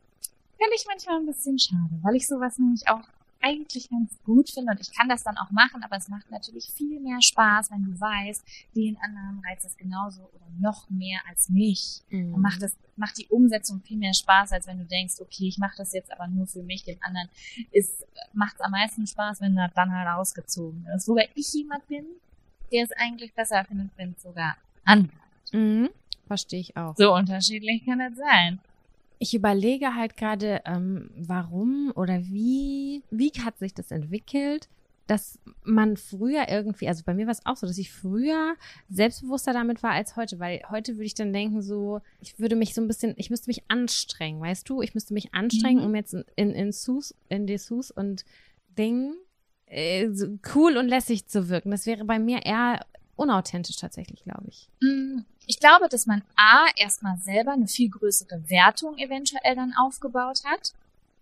[0.57, 3.01] finde ich manchmal ein bisschen schade, weil ich sowas nämlich auch
[3.45, 6.71] eigentlich ganz gut finde und ich kann das dann auch machen, aber es macht natürlich
[6.75, 8.43] viel mehr Spaß, wenn du weißt,
[8.75, 12.01] den anderen reizt es genauso oder noch mehr als mich.
[12.09, 12.31] Mhm.
[12.31, 15.59] Dann macht das, macht die Umsetzung viel mehr Spaß, als wenn du denkst, okay, ich
[15.59, 17.29] mache das jetzt aber nur für mich, dem anderen
[17.71, 21.07] ist, macht es am meisten Spaß, wenn er dann halt ausgezogen ist.
[21.07, 22.05] Wobei ich jemand bin,
[22.71, 25.11] der es eigentlich besser findet, wenn es sogar an.
[25.51, 25.89] Mhm.
[26.25, 26.95] Verstehe ich auch.
[26.97, 28.59] So unterschiedlich kann das sein.
[29.19, 34.67] Ich überlege halt gerade, ähm, warum oder wie, wie hat sich das entwickelt,
[35.07, 38.55] dass man früher irgendwie, also bei mir war es auch so, dass ich früher
[38.89, 42.73] selbstbewusster damit war als heute, weil heute würde ich dann denken so, ich würde mich
[42.73, 45.85] so ein bisschen, ich müsste mich anstrengen, weißt du, ich müsste mich anstrengen, Mhm.
[45.85, 48.25] um jetzt in, in, in Sus, in Dessous und
[48.77, 49.13] Ding
[49.67, 51.69] äh, so cool und lässig zu wirken.
[51.71, 52.79] Das wäre bei mir eher
[53.15, 54.69] unauthentisch tatsächlich, glaube ich.
[54.81, 60.43] Mm, Ich glaube, dass man A, erstmal selber eine viel größere Wertung eventuell dann aufgebaut
[60.45, 60.73] hat.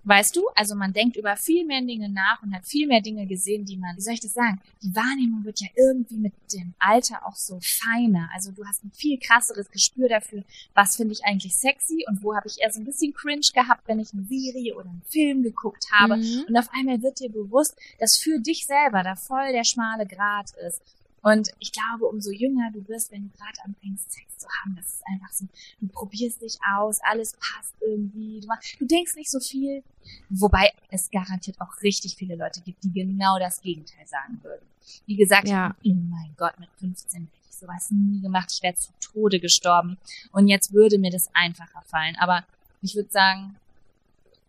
[0.06, 0.50] Weißt du?
[0.56, 3.78] Also man denkt über viel mehr Dinge nach und hat viel mehr Dinge gesehen, die
[3.78, 4.60] man, wie soll ich das sagen?
[4.82, 8.30] Die Wahrnehmung wird ja irgendwie mit dem Alter auch so feiner.
[8.34, 10.44] Also du hast ein viel krasseres Gespür dafür,
[10.74, 13.88] was finde ich eigentlich sexy und wo habe ich eher so ein bisschen cringe gehabt,
[13.88, 16.18] wenn ich eine Serie oder einen Film geguckt habe.
[16.18, 16.46] Mhm.
[16.50, 20.52] Und auf einmal wird dir bewusst, dass für dich selber da voll der schmale Grat
[20.68, 20.82] ist.
[21.24, 24.86] Und ich glaube, umso jünger du bist, wenn du gerade anfängst, Sex zu haben, das
[24.86, 25.46] ist einfach so,
[25.80, 29.84] du probierst dich aus, alles passt irgendwie, du, machst, du denkst nicht so viel.
[30.30, 34.66] Wobei es garantiert auch richtig viele Leute gibt, die genau das Gegenteil sagen würden.
[35.06, 35.74] Wie gesagt, Ja.
[35.86, 39.98] oh mein Gott, mit 15 hätte ich sowas nie gemacht, ich wäre zu Tode gestorben.
[40.34, 42.18] Und jetzt würde mir das einfacher fallen.
[42.20, 42.44] Aber
[42.82, 43.56] ich würde sagen,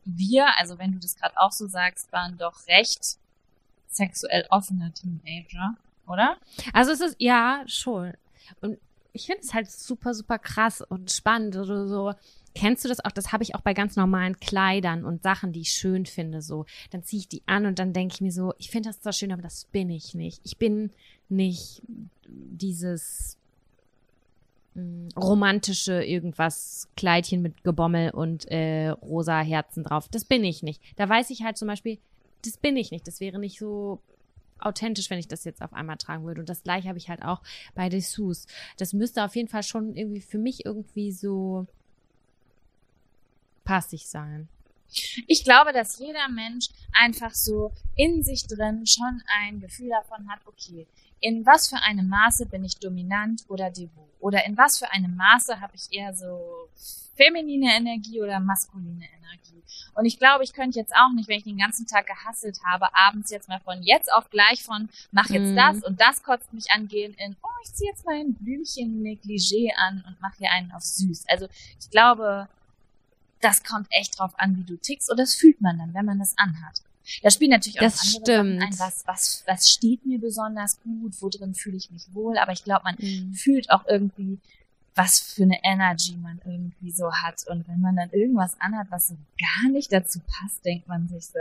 [0.05, 3.17] wir, also wenn du das gerade auch so sagst, waren doch recht
[3.89, 6.37] sexuell offene Teenager, oder?
[6.73, 8.13] Also es ist, ja, schon.
[8.61, 8.79] Und
[9.13, 12.13] ich finde es halt super, super krass und spannend oder so.
[12.55, 13.11] Kennst du das auch?
[13.11, 16.43] Das habe ich auch bei ganz normalen Kleidern und Sachen, die ich schön finde.
[16.43, 19.01] So, dann ziehe ich die an und dann denke ich mir so, ich finde das
[19.01, 20.41] zwar schön, aber das bin ich nicht.
[20.45, 20.91] Ich bin
[21.29, 21.83] nicht
[22.29, 23.39] dieses
[24.75, 30.09] mh, romantische irgendwas Kleidchen mit Gebommel und äh, rosa Herzen drauf.
[30.09, 30.81] Das bin ich nicht.
[30.97, 31.99] Da weiß ich halt zum Beispiel,
[32.45, 33.07] das bin ich nicht.
[33.07, 34.01] Das wäre nicht so
[34.59, 36.41] authentisch, wenn ich das jetzt auf einmal tragen würde.
[36.41, 37.43] Und das gleiche habe ich halt auch
[37.75, 38.47] bei Dessous.
[38.79, 41.67] Das müsste auf jeden Fall schon irgendwie für mich irgendwie so
[43.65, 44.49] passig sein.
[45.27, 50.41] Ich glaube, dass jeder Mensch einfach so in sich drin schon ein Gefühl davon hat,
[50.47, 50.87] okay,
[51.21, 54.09] in was für einem Maße bin ich dominant oder devot?
[54.21, 56.69] Oder in was für einem Maße habe ich eher so
[57.17, 59.63] feminine Energie oder maskuline Energie?
[59.95, 62.95] Und ich glaube, ich könnte jetzt auch nicht, wenn ich den ganzen Tag gehasselt habe,
[62.95, 65.57] abends jetzt mal von jetzt auf gleich von, mach jetzt Mhm.
[65.57, 70.05] das und das kotzt mich angehen in, oh, ich ziehe jetzt mein Blümchen Negligé an
[70.07, 71.25] und mache hier einen auf süß.
[71.29, 71.47] Also
[71.81, 72.49] ich glaube,
[73.41, 75.11] das kommt echt drauf an, wie du tickst.
[75.11, 76.81] Und das fühlt man dann, wenn man das anhat.
[77.23, 78.63] Da spielen natürlich auch Das andere Sachen stimmt.
[78.63, 78.79] ein.
[78.79, 81.13] Was, was, was steht mir besonders gut?
[81.21, 82.39] Wo drin fühle ich mich wohl?
[82.39, 83.35] Aber ich glaube, man Mhm.
[83.35, 84.39] fühlt auch irgendwie,
[84.95, 87.45] was für eine Energy man irgendwie so hat.
[87.49, 91.27] Und wenn man dann irgendwas anhat, was so gar nicht dazu passt, denkt man sich
[91.27, 91.39] so,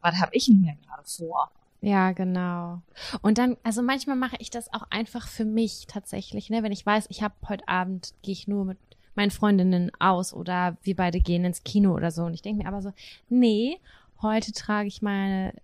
[0.00, 1.50] was habe ich denn hier gerade vor?
[1.82, 2.80] Ja, genau.
[3.20, 6.62] Und dann, also manchmal mache ich das auch einfach für mich tatsächlich, ne?
[6.62, 8.78] Wenn ich weiß, ich habe heute Abend, gehe ich nur mit
[9.14, 12.24] meinen Freundinnen aus oder wir beide gehen ins Kino oder so.
[12.24, 12.92] Und ich denke mir aber so,
[13.28, 13.78] nee,
[14.22, 15.54] heute trage ich meine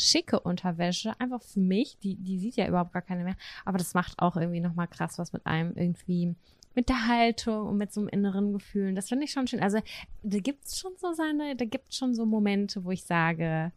[0.00, 1.98] schicke Unterwäsche einfach für mich.
[1.98, 3.36] Die, die sieht ja überhaupt gar keine mehr.
[3.64, 6.34] Aber das macht auch irgendwie nochmal krass was mit einem irgendwie
[6.74, 8.94] mit der Haltung und mit so einem inneren Gefühl.
[8.94, 9.62] Das finde ich schon schön.
[9.62, 9.80] Also
[10.22, 13.72] da gibt's schon so seine, da gibt's schon so Momente, wo ich sage,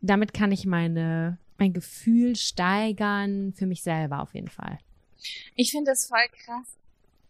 [0.00, 4.78] damit kann ich meine, mein Gefühl steigern für mich selber auf jeden Fall.
[5.54, 6.76] Ich finde das voll krass.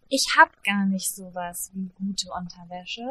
[0.09, 3.11] Ich hab gar nicht sowas wie gute Unterwäsche,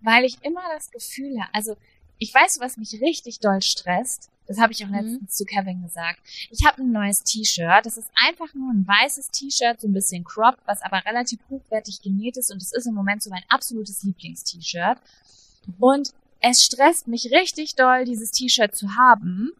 [0.00, 1.76] weil ich immer das Gefühl habe, also
[2.18, 4.30] ich weiß, was mich richtig doll stresst.
[4.46, 4.94] Das habe ich auch Mhm.
[4.94, 6.20] letztens zu Kevin gesagt.
[6.50, 7.84] Ich habe ein neues T-Shirt.
[7.84, 12.00] Das ist einfach nur ein weißes T-Shirt, so ein bisschen cropped, was aber relativ hochwertig
[12.02, 14.98] genäht ist und es ist im Moment so mein absolutes Lieblings-T-Shirt.
[15.80, 19.50] Und es stresst mich richtig doll, dieses T-Shirt zu haben,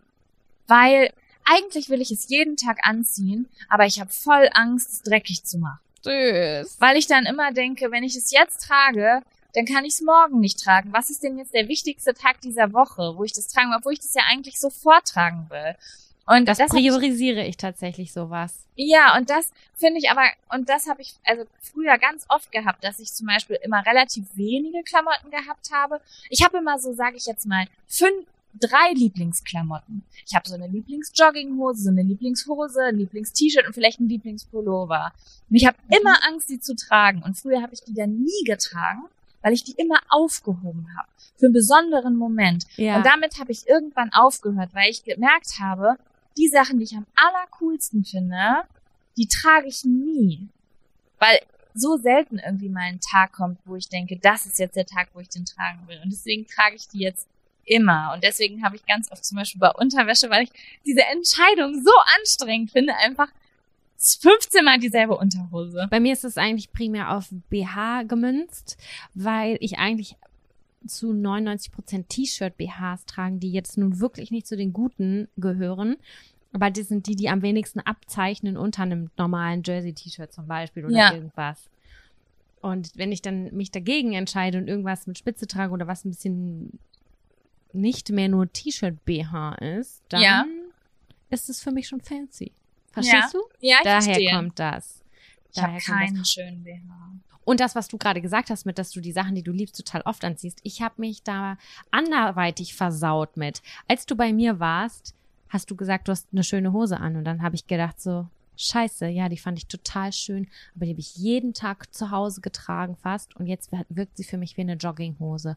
[0.67, 1.13] weil
[1.45, 5.59] eigentlich will ich es jeden Tag anziehen, aber ich habe voll Angst, es dreckig zu
[5.59, 5.79] machen.
[6.03, 6.77] Süß.
[6.81, 9.23] Weil ich dann immer denke, wenn ich es jetzt trage,
[9.57, 10.93] dann kann ich es morgen nicht tragen.
[10.93, 13.95] Was ist denn jetzt der wichtigste Tag dieser Woche, wo ich das tragen will, obwohl
[13.95, 15.75] ich das ja eigentlich sofort tragen will?
[16.29, 18.55] Und Das, das hab ich- priorisiere ich tatsächlich sowas.
[18.75, 22.85] Ja, und das finde ich aber, und das habe ich also früher ganz oft gehabt,
[22.85, 26.01] dass ich zum Beispiel immer relativ wenige Klamotten gehabt habe.
[26.29, 30.03] Ich habe immer so, sage ich jetzt mal, fünf, drei Lieblingsklamotten.
[30.27, 35.13] Ich habe so eine Lieblingsjogginghose, so eine Lieblingshose, ein Lieblingst-T-Shirt und vielleicht ein Lieblingspullover.
[35.49, 37.23] Und ich habe immer Angst, die zu tragen.
[37.23, 39.05] Und früher habe ich die dann nie getragen,
[39.47, 41.09] weil ich die immer aufgehoben habe.
[41.39, 42.65] Für einen besonderen Moment.
[42.75, 42.97] Ja.
[42.97, 45.97] Und damit habe ich irgendwann aufgehört, weil ich gemerkt habe,
[46.37, 48.65] die Sachen, die ich am allercoolsten finde,
[49.17, 50.49] die trage ich nie.
[51.21, 51.39] Weil
[51.75, 55.11] so selten irgendwie mal ein Tag kommt, wo ich denke, das ist jetzt der Tag,
[55.13, 56.01] wo ich den tragen will.
[56.03, 57.29] Und deswegen trage ich die jetzt
[57.65, 58.11] immer.
[58.15, 60.51] Und deswegen habe ich ganz oft zum Beispiel bei Unterwäsche, weil ich
[60.85, 63.29] diese Entscheidung so anstrengend finde, einfach
[63.99, 65.87] 15 Mal dieselbe Unterhose.
[65.91, 68.77] Bei mir ist es eigentlich primär auf BH gemünzt,
[69.15, 70.17] weil ich eigentlich
[70.87, 75.97] zu 99% T-Shirt-BHs tragen, die jetzt nun wirklich nicht zu den guten gehören.
[76.53, 80.97] Aber das sind die, die am wenigsten abzeichnen unter einem normalen Jersey-T-Shirt zum Beispiel oder
[80.97, 81.13] Ja.
[81.13, 81.69] irgendwas.
[82.61, 86.11] Und wenn ich dann mich dagegen entscheide und irgendwas mit Spitze trage oder was ein
[86.11, 86.79] bisschen
[87.73, 90.47] nicht mehr nur T-Shirt-BH ist, dann Ja.
[91.31, 92.53] ist es für mich schon fancy.
[93.05, 93.39] Verstehst du?
[93.61, 94.31] Ja, ich Daher verstehe.
[94.33, 95.03] kommt das.
[95.53, 96.09] ich habe Daher kommt das.
[96.09, 97.11] keinen schönen BH.
[97.45, 99.77] Und das, was du gerade gesagt hast, mit, dass du die Sachen, die du liebst,
[99.77, 100.59] total oft anziehst.
[100.65, 101.57] Ich habe mich da
[101.93, 103.63] anderweitig versaut mit.
[103.87, 105.15] Als du bei mir warst,
[105.49, 107.15] hast du gesagt, du hast eine schöne Hose an.
[107.17, 108.27] Und dann habe ich gedacht so,
[108.57, 110.49] scheiße, ja, die fand ich total schön.
[110.75, 113.37] Aber die habe ich jeden Tag zu Hause getragen fast.
[113.37, 115.55] Und jetzt wirkt sie für mich wie eine Jogginghose.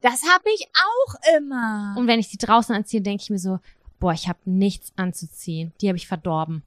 [0.00, 1.96] Das habe ich auch immer.
[1.98, 3.58] Und wenn ich die draußen anziehe, denke ich mir so,
[4.00, 5.72] boah, ich habe nichts anzuziehen.
[5.80, 6.62] Die habe ich verdorben.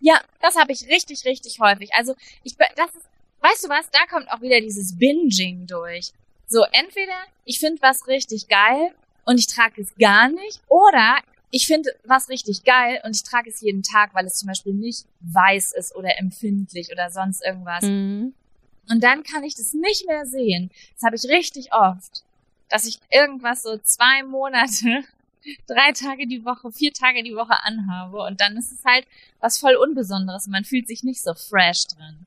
[0.00, 1.94] Ja, das habe ich richtig, richtig häufig.
[1.94, 3.08] Also ich, das ist,
[3.40, 3.90] weißt du was?
[3.90, 6.12] Da kommt auch wieder dieses Binging durch.
[6.48, 7.14] So entweder
[7.44, 11.18] ich finde was richtig geil und ich trage es gar nicht, oder
[11.50, 14.74] ich finde was richtig geil und ich trage es jeden Tag, weil es zum Beispiel
[14.74, 17.84] nicht weiß ist oder empfindlich oder sonst irgendwas.
[17.84, 18.34] Mhm.
[18.88, 20.70] Und dann kann ich das nicht mehr sehen.
[20.94, 22.24] Das habe ich richtig oft,
[22.68, 25.04] dass ich irgendwas so zwei Monate,
[25.66, 29.06] drei Tage die Woche, vier Tage die Woche anhabe und dann ist es halt
[29.40, 30.46] was voll Unbesonderes.
[30.46, 32.26] Man fühlt sich nicht so fresh drin.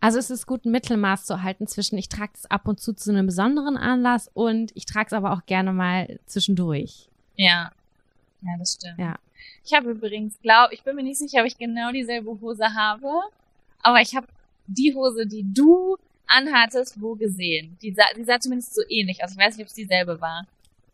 [0.00, 2.92] Also es ist gut, ein Mittelmaß zu halten zwischen, ich trage es ab und zu
[2.92, 7.08] zu einem besonderen Anlass und ich trage es aber auch gerne mal zwischendurch.
[7.36, 7.72] Ja.
[8.42, 8.98] Ja, das stimmt.
[8.98, 9.16] Ja.
[9.64, 13.10] Ich habe übrigens, glaub, ich bin mir nicht sicher, ob ich genau dieselbe Hose habe,
[13.82, 14.26] aber ich habe
[14.66, 15.96] die Hose, die du
[16.26, 17.76] anhattest, wo gesehen.
[17.82, 19.32] Die sah, die sah zumindest so ähnlich aus.
[19.32, 20.46] Ich weiß nicht, ob es dieselbe war.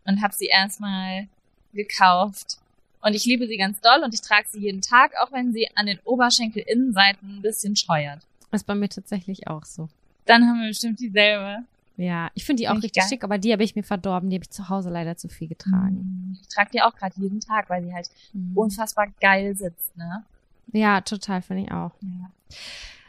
[0.06, 1.26] Und habe sie erstmal
[1.72, 2.58] gekauft.
[3.02, 5.68] Und ich liebe sie ganz doll und ich trage sie jeden Tag, auch wenn sie
[5.76, 8.20] an den Oberschenkelinnenseiten ein bisschen scheuert.
[8.50, 9.88] Das ist bei mir tatsächlich auch so.
[10.24, 11.58] Dann haben wir bestimmt dieselbe.
[11.98, 13.08] Ja, ich finde die auch ich richtig geil.
[13.08, 14.28] schick, aber die habe ich mir verdorben.
[14.30, 16.38] Die habe ich zu Hause leider zu viel getragen.
[16.42, 18.56] Ich trage die auch gerade jeden Tag, weil sie halt Mhm.
[18.56, 20.24] unfassbar geil sitzt, ne?
[20.72, 21.92] Ja, total, finde ich auch.
[22.02, 22.30] Ja,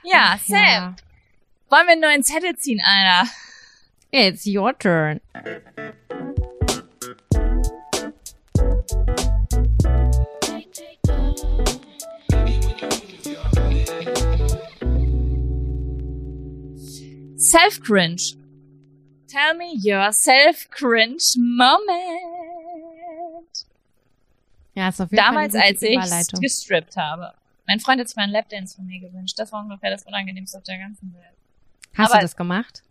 [0.04, 0.96] ja Sam, ja.
[1.70, 3.30] wollen wir einen neuen Zettel ziehen, Alter?
[4.12, 5.20] It's your turn.
[17.52, 18.22] Self-Cringe.
[19.28, 21.88] Tell me your self-cringe moment.
[24.74, 27.34] Ja, ist auf jeden Damals, Fall als ich gestrippt habe.
[27.68, 29.38] Mein Freund hat sich mal einen Lapdance von mir gewünscht.
[29.38, 31.36] Das war ungefähr das Unangenehmste auf der ganzen Welt.
[31.98, 32.84] Hast aber- du das gemacht?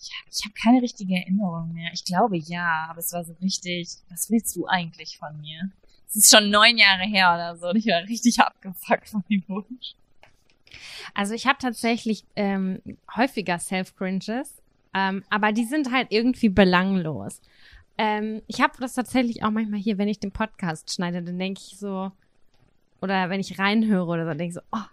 [0.00, 1.90] Ja, ich habe keine richtige Erinnerung mehr.
[1.92, 5.70] Ich glaube ja, aber es war so richtig, was willst du eigentlich von mir?
[6.08, 9.42] Es ist schon neun Jahre her oder so und ich war richtig abgefuckt von dem
[9.48, 9.94] Wunsch.
[11.14, 12.80] Also ich habe tatsächlich ähm,
[13.16, 14.54] häufiger Self-Cringes,
[14.94, 17.40] ähm, aber die sind halt irgendwie belanglos.
[17.98, 21.60] Ähm, ich habe das tatsächlich auch manchmal hier, wenn ich den Podcast schneide, dann denke
[21.66, 22.12] ich so,
[23.00, 24.86] oder wenn ich reinhöre oder so, denke ich so, oh,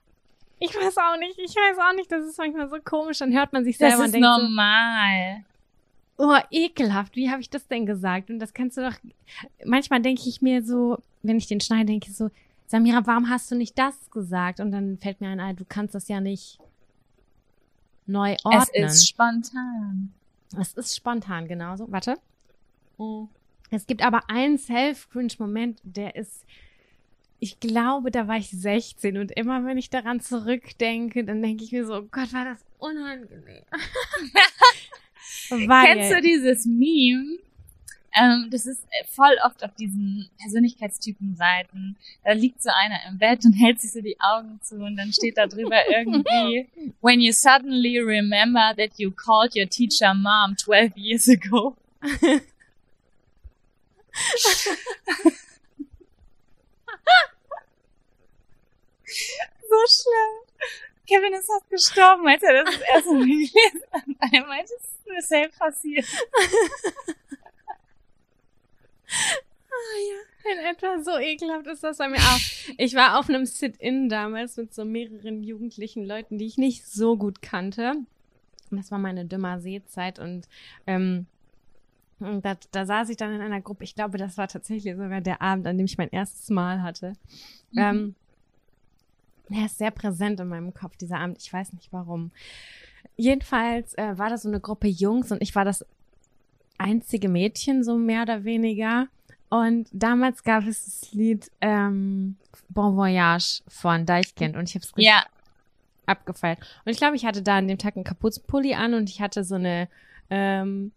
[0.59, 3.51] ich weiß auch nicht, ich weiß auch nicht, das ist manchmal so komisch, dann hört
[3.53, 5.43] man sich Das selber und ist denkt so, normal.
[6.17, 8.29] oh, ekelhaft, wie habe ich das denn gesagt?
[8.29, 8.95] Und das kannst du doch,
[9.65, 12.29] manchmal denke ich mir so, wenn ich den schneide, denke ich so,
[12.67, 14.59] Samira, warum hast du nicht das gesagt?
[14.59, 16.59] Und dann fällt mir ein, ah, du kannst das ja nicht
[18.07, 18.85] neu ordnen.
[18.85, 20.13] Es ist spontan.
[20.59, 21.91] Es ist spontan, genauso.
[21.91, 22.17] Warte.
[23.71, 26.45] Es gibt aber einen Self-Cringe-Moment, der ist,
[27.39, 31.71] ich glaube, da war ich 16 und immer wenn ich daran zurückdenke, dann denke ich
[31.71, 33.63] mir so, oh Gott, war das unangenehm.
[35.49, 37.39] Weil, Kennst du dieses Meme?
[38.17, 41.97] Ähm, das ist äh, voll oft auf diesen Persönlichkeitstypen-Seiten.
[42.23, 45.11] Da liegt so einer im Bett und hält sich so die Augen zu und dann
[45.11, 46.69] steht da drüber irgendwie,
[47.01, 51.75] when you suddenly remember that you called your teacher mom 12 years ago.
[59.67, 60.45] So schlimm.
[61.07, 64.03] Kevin ist fast gestorben, als er das, das erste Mal gelesen hat.
[64.33, 66.05] Er meinte, es ist mir selbst passiert.
[69.69, 72.39] Ah ja, in etwa so ekelhaft ist das bei mir auch.
[72.77, 77.17] Ich war auf einem Sit-In damals mit so mehreren jugendlichen Leuten, die ich nicht so
[77.17, 77.93] gut kannte.
[78.71, 80.47] Und das war meine dümmer Seezeit und
[80.87, 81.27] ähm,
[82.19, 83.83] und da, da saß ich dann in einer Gruppe.
[83.83, 87.13] Ich glaube, das war tatsächlich sogar der Abend, an dem ich mein erstes Mal hatte.
[87.71, 87.79] Mhm.
[87.79, 88.15] Ähm,
[89.49, 91.37] er ist sehr präsent in meinem Kopf, dieser Abend.
[91.41, 92.31] Ich weiß nicht warum.
[93.17, 95.85] Jedenfalls äh, war das so eine Gruppe Jungs und ich war das
[96.85, 99.07] einzige Mädchen, so mehr oder weniger.
[99.49, 102.35] Und damals gab es das Lied ähm,
[102.69, 105.23] Bon Voyage von Deichkind und ich habe es richtig ja.
[106.05, 106.59] abgefeiert.
[106.85, 109.43] Und ich glaube, ich hatte da an dem Tag einen Kapuzenpulli an und ich hatte
[109.43, 109.87] so eine
[110.29, 110.91] ähm,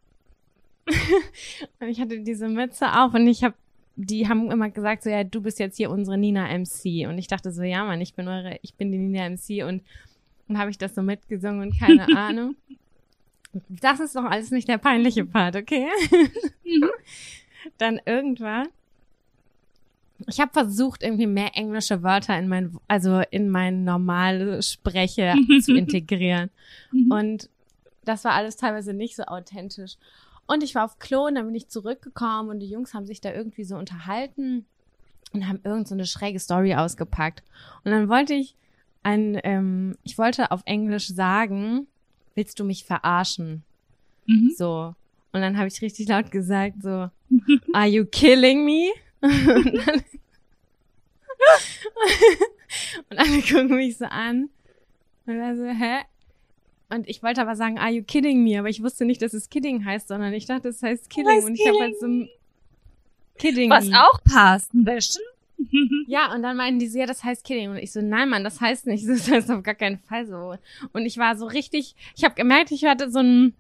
[1.81, 3.55] und ich hatte diese Mütze auf und ich habe
[3.97, 7.27] die haben immer gesagt so ja du bist jetzt hier unsere Nina MC und ich
[7.27, 9.83] dachte so ja Mann ich bin eure ich bin die Nina MC und
[10.47, 12.55] dann habe ich das so mitgesungen und keine Ahnung
[13.69, 15.87] das ist doch alles nicht der peinliche Part okay
[16.65, 16.91] mhm.
[17.79, 18.69] dann irgendwann
[20.27, 25.75] ich habe versucht irgendwie mehr englische Wörter in mein also in mein normale Spreche zu
[25.75, 26.51] integrieren
[26.93, 27.11] mhm.
[27.11, 27.51] und
[28.05, 29.97] das war alles teilweise nicht so authentisch
[30.49, 33.21] und ich war auf Klo und dann bin ich zurückgekommen und die Jungs haben sich
[33.21, 34.65] da irgendwie so unterhalten
[35.35, 37.43] und haben irgend so eine schräge Story ausgepackt.
[37.85, 38.57] Und dann wollte ich
[39.03, 41.87] ein, ähm, ich wollte auf Englisch sagen,
[42.39, 43.65] willst du mich verarschen?
[44.27, 44.55] Mhm.
[44.57, 44.95] So.
[45.33, 47.11] Und dann habe ich richtig laut gesagt, so,
[47.73, 48.91] are you killing me?
[49.21, 49.33] und,
[49.87, 50.03] dann,
[53.11, 54.49] und alle gucken mich so an.
[55.27, 56.05] Und dann so, hä?
[56.91, 58.59] Und ich wollte aber sagen, are you kidding me?
[58.59, 61.45] Aber ich wusste nicht, dass es kidding heißt, sondern ich dachte, es heißt killing.
[61.45, 62.07] Und ich habe halt so
[63.37, 64.01] kidding Was me.
[64.01, 65.23] auch passt, ein bisschen.
[66.07, 67.71] ja, und dann meinten die so, ja, das heißt kidding.
[67.71, 69.05] Und ich so, nein, Mann, das heißt nicht.
[69.09, 70.57] Das heißt auf gar keinen Fall so.
[70.93, 73.55] Und ich war so richtig, ich habe gemerkt, ich hatte so einen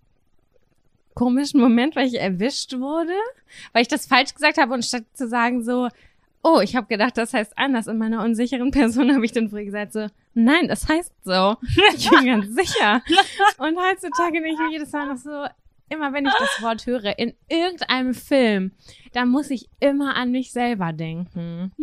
[1.15, 3.13] komischen Moment, weil ich erwischt wurde,
[3.73, 5.89] weil ich das falsch gesagt habe und statt zu sagen so,
[6.43, 7.89] oh, ich habe gedacht, das heißt anders.
[7.89, 11.57] In meiner unsicheren Person habe ich dann früher gesagt so, nein, das heißt so.
[11.97, 13.03] Ich bin ganz sicher.
[13.59, 15.47] Und heutzutage denke ich mir jedes Mal noch so,
[15.89, 18.73] immer wenn ich das Wort höre, in irgendeinem Film,
[19.13, 21.73] da muss ich immer an mich selber denken.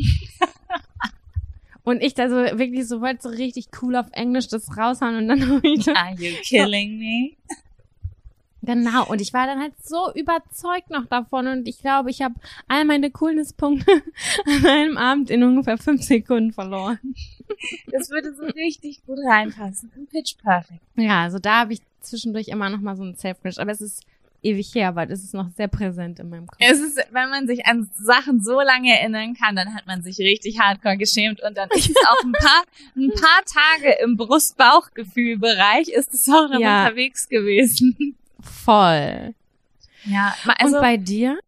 [1.83, 5.27] Und ich da so wirklich so wollte so richtig cool auf Englisch das raushauen und
[5.27, 5.41] dann
[5.95, 7.37] Are you killing me?
[8.63, 12.33] Genau, und ich war dann halt so überzeugt noch davon und ich glaube, ich habe
[12.67, 13.91] all meine Coolness-Punkte
[14.47, 16.97] an einem Abend in ungefähr fünf Sekunden verloren.
[17.91, 19.91] Das würde so richtig gut reinpassen.
[20.11, 20.81] Pitch perfect.
[20.95, 24.03] Ja, also da habe ich zwischendurch immer noch mal so ein Self-Crash, aber es ist
[24.45, 26.59] ewig her, aber das ist noch sehr präsent in meinem Kopf.
[26.59, 30.19] Es ist, wenn man sich an Sachen so lange erinnern kann, dann hat man sich
[30.19, 32.63] richtig hardcore geschämt und dann ist es auch ein paar,
[32.95, 36.83] ein paar Tage im Brust-Bauch-Gefühl-Bereich ist es auch noch ja.
[36.83, 38.15] unterwegs gewesen.
[38.39, 39.33] Voll.
[40.05, 41.39] Ja, also, und bei dir?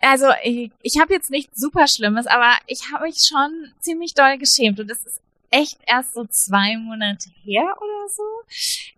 [0.00, 4.36] Also ich, ich habe jetzt nichts super Schlimmes, aber ich habe mich schon ziemlich doll
[4.38, 5.20] geschämt und das ist
[5.54, 8.22] echt erst so zwei Monate her oder so.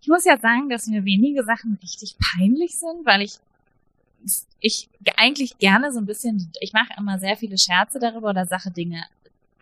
[0.01, 3.39] Ich muss ja sagen, dass mir wenige Sachen richtig peinlich sind, weil ich
[4.59, 8.71] ich eigentlich gerne so ein bisschen, ich mache immer sehr viele Scherze darüber oder Sache
[8.71, 9.03] Dinge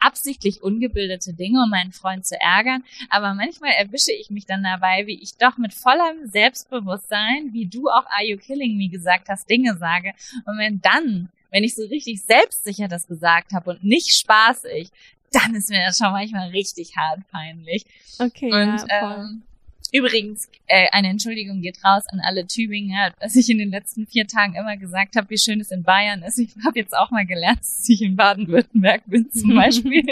[0.05, 2.83] absichtlich ungebildete Dinge, um meinen Freund zu ärgern.
[3.09, 7.89] Aber manchmal erwische ich mich dann dabei, wie ich doch mit vollem Selbstbewusstsein, wie du
[7.89, 10.13] auch Are You Killing Me gesagt hast, Dinge sage.
[10.45, 14.89] Und wenn dann, wenn ich so richtig selbstsicher das gesagt habe und nicht spaßig,
[15.35, 17.85] dann ist mir das schon manchmal richtig hart peinlich.
[18.19, 18.51] Okay.
[18.51, 19.43] Und ja, ähm,
[19.91, 24.27] Übrigens, äh, eine Entschuldigung geht raus an alle Tübinger, dass ich in den letzten vier
[24.27, 26.37] Tagen immer gesagt habe, wie schön es in Bayern ist.
[26.37, 30.03] Ich habe jetzt auch mal gelernt, dass ich in Baden-Württemberg bin zum Beispiel.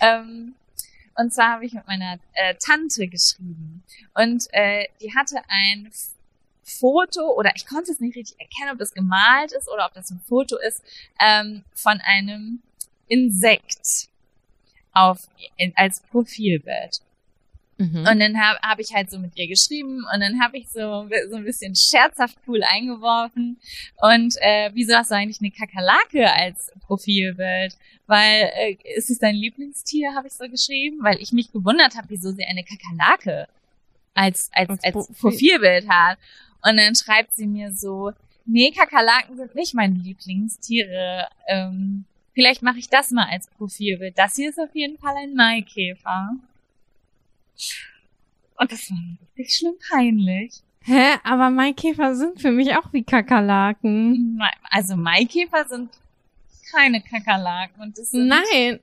[0.00, 0.54] ähm,
[1.16, 3.84] und zwar habe ich mit meiner äh, Tante geschrieben.
[4.14, 5.90] Und äh, die hatte ein
[6.64, 10.10] Foto, oder ich konnte es nicht richtig erkennen, ob das gemalt ist oder ob das
[10.10, 10.82] ein Foto ist,
[11.20, 12.62] ähm, von einem
[13.08, 14.08] Insekt
[14.92, 17.00] auf, in, als Profilbild.
[17.76, 18.06] Mhm.
[18.08, 21.08] Und dann habe hab ich halt so mit ihr geschrieben und dann habe ich so,
[21.30, 23.58] so ein bisschen scherzhaft cool eingeworfen.
[24.00, 27.76] Und äh, wieso hast du eigentlich eine Kakerlake als Profilbild?
[28.06, 30.98] Weil, äh, ist es dein Lieblingstier, habe ich so geschrieben?
[31.02, 33.48] Weil ich mich gewundert habe, wieso sie eine Kakerlake
[34.14, 36.18] als, als, als, als Profilbild hat.
[36.62, 38.12] Und dann schreibt sie mir so,
[38.46, 41.28] nee, Kakerlaken sind nicht meine Lieblingstiere.
[41.48, 42.04] Ähm,
[42.34, 44.18] vielleicht mache ich das mal als Profilbild.
[44.18, 46.30] Das hier ist auf jeden Fall ein Maikäfer.
[48.56, 48.98] Und das war
[49.38, 50.60] richtig schlimm peinlich.
[50.82, 51.14] Hä?
[51.24, 54.38] Aber Maikäfer sind für mich auch wie Kakerlaken.
[54.70, 55.90] Also Maikäfer sind
[56.70, 58.80] keine Kakerlaken und das Nein.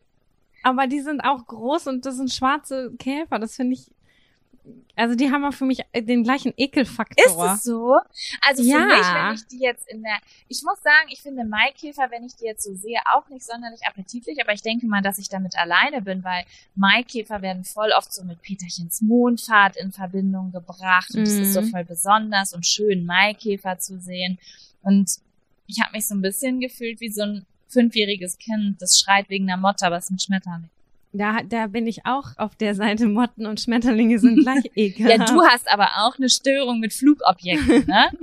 [0.64, 3.40] Aber die sind auch groß und das sind schwarze Käfer.
[3.40, 3.92] Das finde ich.
[4.96, 7.26] Also die haben auch für mich den gleichen Ekelfaktor.
[7.26, 7.98] Ist es so?
[8.42, 8.86] Also für Ja.
[8.86, 12.36] mich, wenn ich die jetzt in der, ich muss sagen, ich finde Maikäfer, wenn ich
[12.36, 15.56] die jetzt so sehe, auch nicht sonderlich appetitlich, aber ich denke mal, dass ich damit
[15.58, 16.46] alleine bin, weil
[16.76, 21.62] Maikäfer werden voll oft so mit Peterchens Mondfahrt in Verbindung gebracht und es ist so
[21.62, 21.70] Mhm.
[21.70, 24.38] voll besonders und schön, Maikäfer zu sehen
[24.84, 25.10] und
[25.68, 29.50] ich habe mich so ein bisschen gefühlt wie so ein fünfjähriges Kind, das schreit wegen
[29.50, 30.70] einer Motte, aber es ist ein Schmetterling.
[31.14, 33.06] Da, da bin ich auch auf der Seite.
[33.08, 35.20] Motten und Schmetterlinge sind gleich ekelhaft.
[35.20, 38.10] Ja, du hast aber auch eine Störung mit Flugobjekten, ne?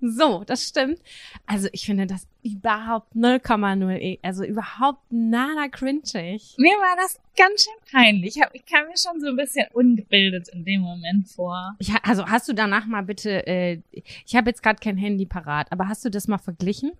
[0.00, 0.98] So, das stimmt.
[1.46, 6.54] Also ich finde das überhaupt 0,0, e- also überhaupt nada cringig.
[6.58, 8.36] Mir war das ganz schön peinlich.
[8.36, 11.74] Ich, hab, ich kam mir schon so ein bisschen ungebildet in dem Moment vor.
[11.78, 13.80] Ich, ha- also hast du danach mal bitte, äh,
[14.26, 16.92] ich habe jetzt gerade kein Handy parat, aber hast du das mal verglichen?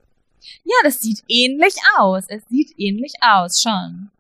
[0.65, 2.25] Ja, das sieht ähnlich aus.
[2.29, 4.11] Es sieht ähnlich aus, schon.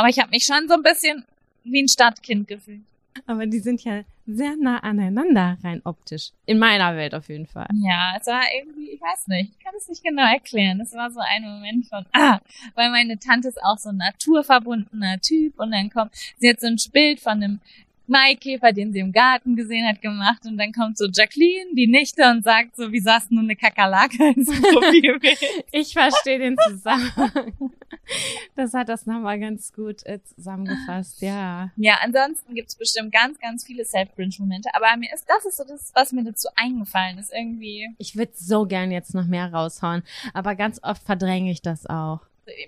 [0.00, 1.26] Aber ich habe mich schon so ein bisschen
[1.62, 2.80] wie ein Stadtkind gefühlt.
[3.26, 6.30] Aber die sind ja sehr nah aneinander rein optisch.
[6.46, 7.68] In meiner Welt auf jeden Fall.
[7.74, 10.80] Ja, es war irgendwie, ich weiß nicht, ich kann es nicht genau erklären.
[10.80, 12.40] Es war so ein Moment von, ah,
[12.74, 16.68] weil meine Tante ist auch so ein naturverbundener Typ und dann kommt, sie hat so
[16.68, 17.60] ein Bild von einem
[18.10, 22.28] Maikäfer, den sie im Garten gesehen hat, gemacht und dann kommt so Jacqueline, die Nichte,
[22.30, 25.38] und sagt so, wie saß nun eine Kakerlake ins Profilbild?
[25.72, 27.52] Ich verstehe den Zusammenhang.
[28.56, 31.70] Das hat das nochmal ganz gut äh, zusammengefasst, ja.
[31.76, 35.92] Ja, ansonsten gibt's bestimmt ganz, ganz viele Self-Cringe-Momente, aber mir ist, das ist so das,
[35.94, 37.88] was mir dazu eingefallen ist, irgendwie.
[37.98, 40.02] Ich würde so gern jetzt noch mehr raushauen,
[40.34, 42.20] aber ganz oft verdränge ich das auch.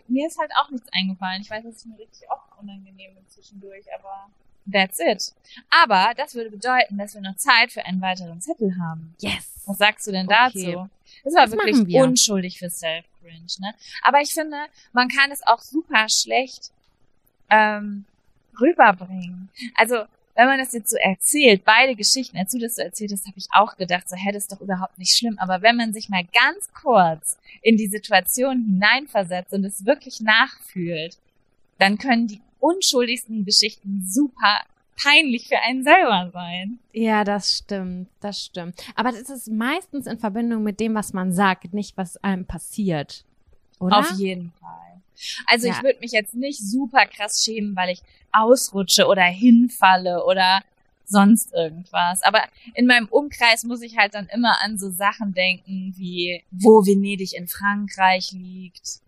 [0.06, 1.42] Mir ist halt auch nichts eingefallen.
[1.42, 4.28] Ich weiß, dass es mir richtig auch unangenehm ist zwischendurch, aber
[4.70, 5.32] that's it.
[5.70, 9.14] Aber das würde bedeuten, dass wir noch Zeit für einen weiteren Zettel haben.
[9.20, 9.48] Yes.
[9.66, 10.72] Was sagst du denn Okay.
[10.74, 10.90] dazu?
[11.24, 12.02] Das war Das wirklich wir.
[12.02, 13.74] unschuldig für Self-Cringe, ne?
[14.02, 14.56] Aber ich finde,
[14.92, 16.70] man kann es auch super schlecht
[17.50, 18.04] ähm,
[18.60, 19.48] rüberbringen.
[19.76, 20.04] Also,
[20.34, 23.36] wenn man das jetzt so erzählt, beide Geschichten, als du das so erzählt hast, habe
[23.38, 25.38] ich auch gedacht, so, hä, das ist doch überhaupt nicht schlimm.
[25.38, 31.18] Aber wenn man sich mal ganz kurz in die Situation hineinversetzt und es wirklich nachfühlt,
[31.78, 34.60] dann können die unschuldigsten Geschichten super
[35.02, 36.78] peinlich für einen selber sein.
[36.92, 38.80] Ja, das stimmt, das stimmt.
[38.94, 43.24] Aber das ist meistens in Verbindung mit dem, was man sagt, nicht was einem passiert.
[43.80, 43.98] Oder?
[43.98, 45.00] Auf jeden Fall.
[45.46, 45.74] Also Ja.
[45.76, 50.62] ich würde mich jetzt nicht super krass schämen, weil ich ausrutsche oder hinfalle oder
[51.04, 52.22] sonst irgendwas.
[52.22, 52.42] Aber
[52.74, 57.34] in meinem Umkreis muss ich halt dann immer an so Sachen denken, wie wo Venedig
[57.34, 59.00] in Frankreich liegt.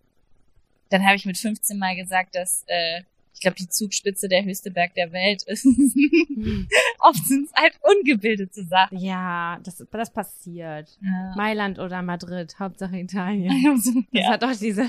[0.90, 3.02] Dann habe ich mit 15 Mal gesagt, dass äh,
[3.34, 5.66] ich glaube, die Zugspitze der höchste Berg der Welt ist.
[7.00, 8.98] Oft sind es halt ungebildete Sachen.
[8.98, 10.98] Ja, das, das passiert.
[11.02, 11.34] Ja.
[11.36, 13.52] Mailand oder Madrid, Hauptsache Italien.
[13.70, 14.30] Also, Das ja.
[14.30, 14.88] hat doch diese,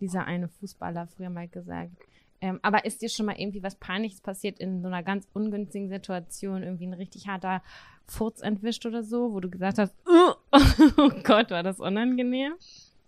[0.00, 1.92] dieser eine Fußballer früher mal gesagt.
[2.40, 5.88] Ähm, aber ist dir schon mal irgendwie was Peinliches passiert in so einer ganz ungünstigen
[5.88, 6.62] Situation?
[6.62, 7.62] Irgendwie ein richtig harter
[8.06, 10.34] Furz entwischt oder so, wo du gesagt hast, "Uh,
[10.98, 12.52] oh Gott, war das unangenehm?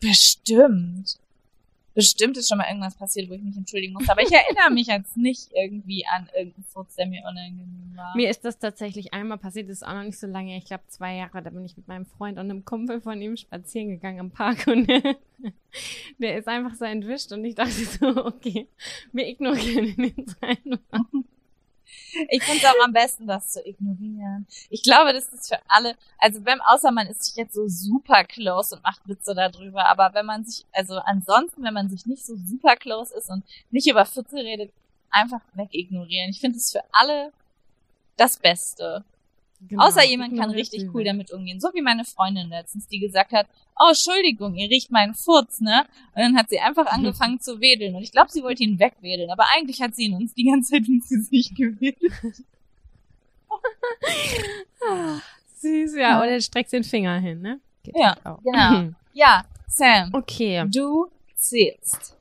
[0.01, 1.19] Bestimmt.
[1.97, 4.07] Bestimmt ist schon mal irgendwas passiert, wo ich mich entschuldigen muss.
[4.11, 8.15] Aber ich erinnere mich jetzt nicht irgendwie an irgendeinen Furz, der mir unangenehm war.
[8.15, 10.85] Mir ist das tatsächlich einmal passiert, das ist auch noch nicht so lange, ich glaube
[10.89, 14.19] zwei Jahre, da bin ich mit meinem Freund und einem Kumpel von ihm spazieren gegangen
[14.19, 14.87] im Park und
[16.19, 18.69] der ist einfach so entwischt und ich dachte so, okay,
[19.13, 21.07] wir ignorieren ihn jetzt einfach.
[22.29, 24.47] Ich finde es auch am besten, das zu ignorieren.
[24.71, 28.25] Ich glaube, das ist für alle, also wenn, außer man ist sich jetzt so super
[28.25, 32.25] close und macht Witze darüber, aber wenn man sich, also ansonsten, wenn man sich nicht
[32.25, 34.73] so super close ist und nicht über Viertel redet,
[35.11, 36.31] einfach wegignorieren.
[36.31, 37.33] Ich finde es für alle
[38.17, 39.05] das Beste.
[39.69, 41.61] Genau, Außer jemand kann richtig cool damit umgehen.
[41.61, 43.47] So wie meine Freundin letztens, die gesagt hat,
[43.79, 45.87] oh, Entschuldigung, ihr riecht meinen Furz, ne?
[46.15, 47.95] Und dann hat sie einfach angefangen zu wedeln.
[47.97, 49.31] Und ich glaube, sie wollte ihn wegwedeln.
[49.31, 52.13] Aber eigentlich hat sie ihn uns die ganze Zeit ins Gesicht gewedelt.
[55.57, 56.19] Süß, ja.
[56.21, 57.61] Oder er streckt den Finger hin, ne?
[57.83, 58.91] Geht Ja, halt genau.
[59.15, 60.65] Ja, Sam, Okay.
[60.69, 61.07] du
[61.37, 62.17] zählst.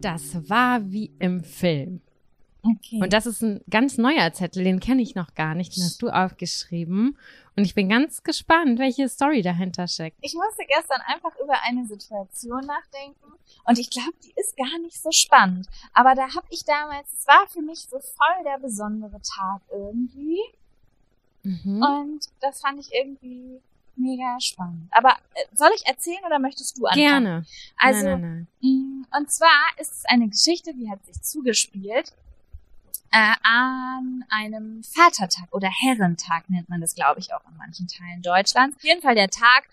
[0.00, 2.00] Das war wie im Film.
[2.62, 3.00] Okay.
[3.02, 6.02] Und das ist ein ganz neuer Zettel, den kenne ich noch gar nicht, den hast
[6.02, 7.16] du aufgeschrieben.
[7.56, 10.18] Und ich bin ganz gespannt, welche Story dahinter steckt.
[10.20, 13.32] ich musste gestern einfach über eine Situation nachdenken
[13.64, 15.66] und ich glaube, die ist gar nicht so spannend.
[15.92, 20.40] Aber da habe ich damals, es war für mich so voll der besondere Tag irgendwie.
[21.42, 21.82] Mhm.
[21.82, 23.60] Und das fand ich irgendwie
[24.00, 24.88] mega spannend.
[24.92, 27.06] Aber äh, soll ich erzählen oder möchtest du anfangen?
[27.06, 27.44] Gerne.
[27.78, 32.12] Also, nein, nein, mh, und zwar ist es eine Geschichte, die hat sich zugespielt.
[33.12, 38.22] äh, an einem Vatertag oder Herrentag nennt man das, glaube ich, auch in manchen Teilen
[38.22, 38.76] Deutschlands.
[38.76, 39.64] Auf jeden Fall der Tag,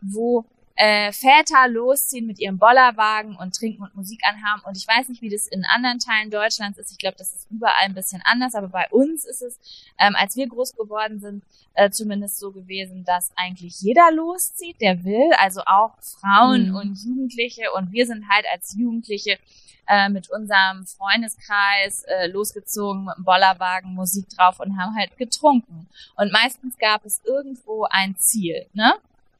[0.00, 0.44] wo
[0.76, 4.62] äh, Väter losziehen mit ihrem Bollerwagen und trinken und Musik anhaben.
[4.66, 6.92] Und ich weiß nicht, wie das in anderen Teilen Deutschlands ist.
[6.92, 8.54] Ich glaube, das ist überall ein bisschen anders.
[8.54, 9.58] Aber bei uns ist es,
[9.98, 11.44] ähm, als wir groß geworden sind,
[11.74, 15.32] äh, zumindest so gewesen, dass eigentlich jeder loszieht, der will.
[15.38, 16.76] Also auch Frauen mhm.
[16.76, 17.72] und Jugendliche.
[17.74, 19.38] Und wir sind halt als Jugendliche
[19.88, 25.88] äh, mit unserem Freundeskreis äh, losgezogen mit dem Bollerwagen, Musik drauf und haben halt getrunken.
[26.16, 28.94] Und meistens gab es irgendwo ein Ziel, ne?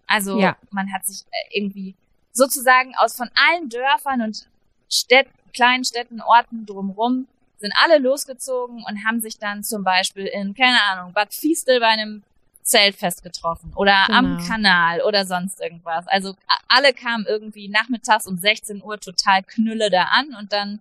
[0.06, 0.56] Also ja.
[0.70, 1.94] man hat sich äh, irgendwie
[2.32, 4.48] sozusagen aus von allen Dörfern und
[4.88, 7.26] Städt, kleinen Städten, Orten drumrum
[7.58, 11.86] sind alle losgezogen und haben sich dann zum Beispiel in, keine Ahnung, Bad Fiestel bei
[11.86, 12.22] einem
[12.62, 14.18] Zeltfest getroffen oder genau.
[14.18, 16.06] am Kanal oder sonst irgendwas.
[16.08, 16.34] Also
[16.68, 20.80] alle kamen irgendwie nachmittags um 16 Uhr total knülle da an und dann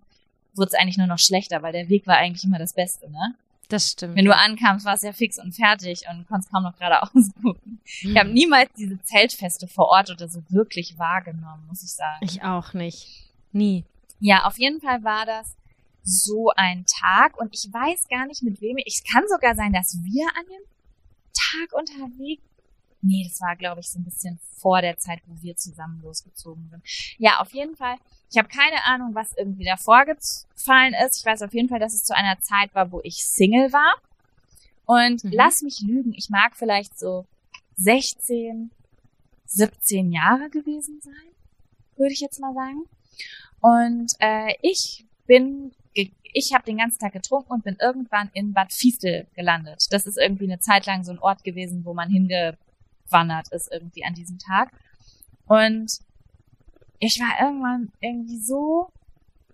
[0.54, 3.34] wurde es eigentlich nur noch schlechter, weil der Weg war eigentlich immer das Beste, ne?
[3.68, 4.16] Das stimmt.
[4.16, 7.80] Wenn du ankamst, war es ja fix und fertig und konntest kaum noch gerade ausgucken.
[8.02, 8.10] Mhm.
[8.10, 12.18] Ich habe niemals diese Zeltfeste vor Ort oder so wirklich wahrgenommen, muss ich sagen.
[12.20, 13.08] Ich auch nicht.
[13.52, 13.84] Nie.
[14.20, 15.56] Ja, auf jeden Fall war das
[16.02, 18.76] so ein Tag und ich weiß gar nicht mit wem.
[18.86, 20.62] Es kann sogar sein, dass wir an dem
[21.34, 22.42] Tag unterwegs
[23.02, 26.68] Nee, das war, glaube ich, so ein bisschen vor der Zeit, wo wir zusammen losgezogen
[26.70, 26.82] sind.
[27.18, 27.96] Ja, auf jeden Fall.
[28.30, 31.20] Ich habe keine Ahnung, was irgendwie davor gefallen ist.
[31.20, 33.94] Ich weiß auf jeden Fall, dass es zu einer Zeit war, wo ich Single war.
[34.84, 35.32] Und mhm.
[35.32, 37.26] lass mich lügen, ich mag vielleicht so
[37.76, 38.70] 16,
[39.46, 41.34] 17 Jahre gewesen sein,
[41.96, 42.84] würde ich jetzt mal sagen.
[43.60, 48.72] Und äh, ich bin, ich habe den ganzen Tag getrunken und bin irgendwann in Bad
[48.72, 49.86] Fiestel gelandet.
[49.90, 52.56] Das ist irgendwie eine Zeit lang so ein Ort gewesen, wo man hinge
[53.10, 54.70] wandert ist irgendwie an diesem Tag.
[55.46, 56.00] Und
[56.98, 58.90] ich war irgendwann irgendwie so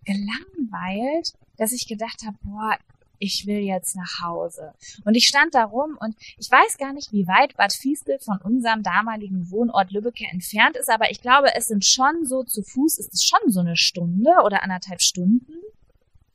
[0.05, 2.79] gelangweilt, dass ich gedacht habe, boah,
[3.19, 4.75] ich will jetzt nach Hause.
[5.05, 8.39] Und ich stand da rum und ich weiß gar nicht, wie weit Bad Fiestel von
[8.39, 12.99] unserem damaligen Wohnort Lübbecke entfernt ist, aber ich glaube, es sind schon so zu Fuß,
[12.99, 15.53] ist es schon so eine Stunde oder anderthalb Stunden.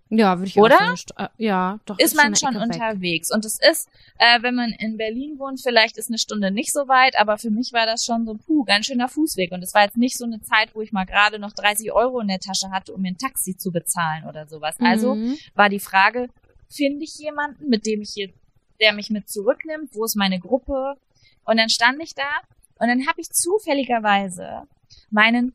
[0.09, 0.75] Ja, würde ich Oder?
[0.75, 1.29] auch sagen.
[1.37, 1.99] Äh, ja, doch.
[1.99, 3.29] Ist, ist man schon unterwegs.
[3.29, 3.35] Weg.
[3.35, 6.87] Und es ist, äh, wenn man in Berlin wohnt, vielleicht ist eine Stunde nicht so
[6.87, 9.51] weit, aber für mich war das schon so, puh, ganz schöner Fußweg.
[9.51, 12.19] Und es war jetzt nicht so eine Zeit, wo ich mal gerade noch 30 Euro
[12.21, 14.75] in der Tasche hatte, um mir ein Taxi zu bezahlen oder sowas.
[14.79, 15.31] Also mhm.
[15.31, 16.27] Also war die Frage,
[16.69, 18.29] finde ich jemanden, mit dem ich hier,
[18.79, 19.93] der mich mit zurücknimmt?
[19.93, 20.95] Wo ist meine Gruppe?
[21.43, 22.29] Und dann stand ich da
[22.79, 24.63] und dann habe ich zufälligerweise
[25.09, 25.53] meinen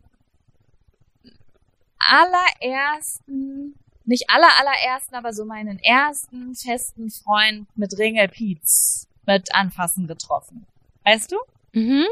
[1.99, 3.75] allerersten
[4.05, 10.67] nicht aller allerersten, aber so meinen ersten festen Freund mit Ringel Pietz mit Anfassen getroffen.
[11.05, 11.37] Weißt du?
[11.73, 12.07] Mhm.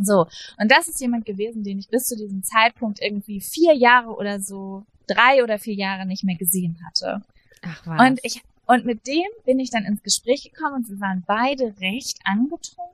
[0.00, 0.26] So.
[0.58, 4.40] Und das ist jemand gewesen, den ich bis zu diesem Zeitpunkt irgendwie vier Jahre oder
[4.40, 7.22] so, drei oder vier Jahre nicht mehr gesehen hatte.
[7.62, 8.08] Ach was.
[8.08, 11.74] Und ich, und mit dem bin ich dann ins Gespräch gekommen und wir waren beide
[11.80, 12.92] recht angetrunken.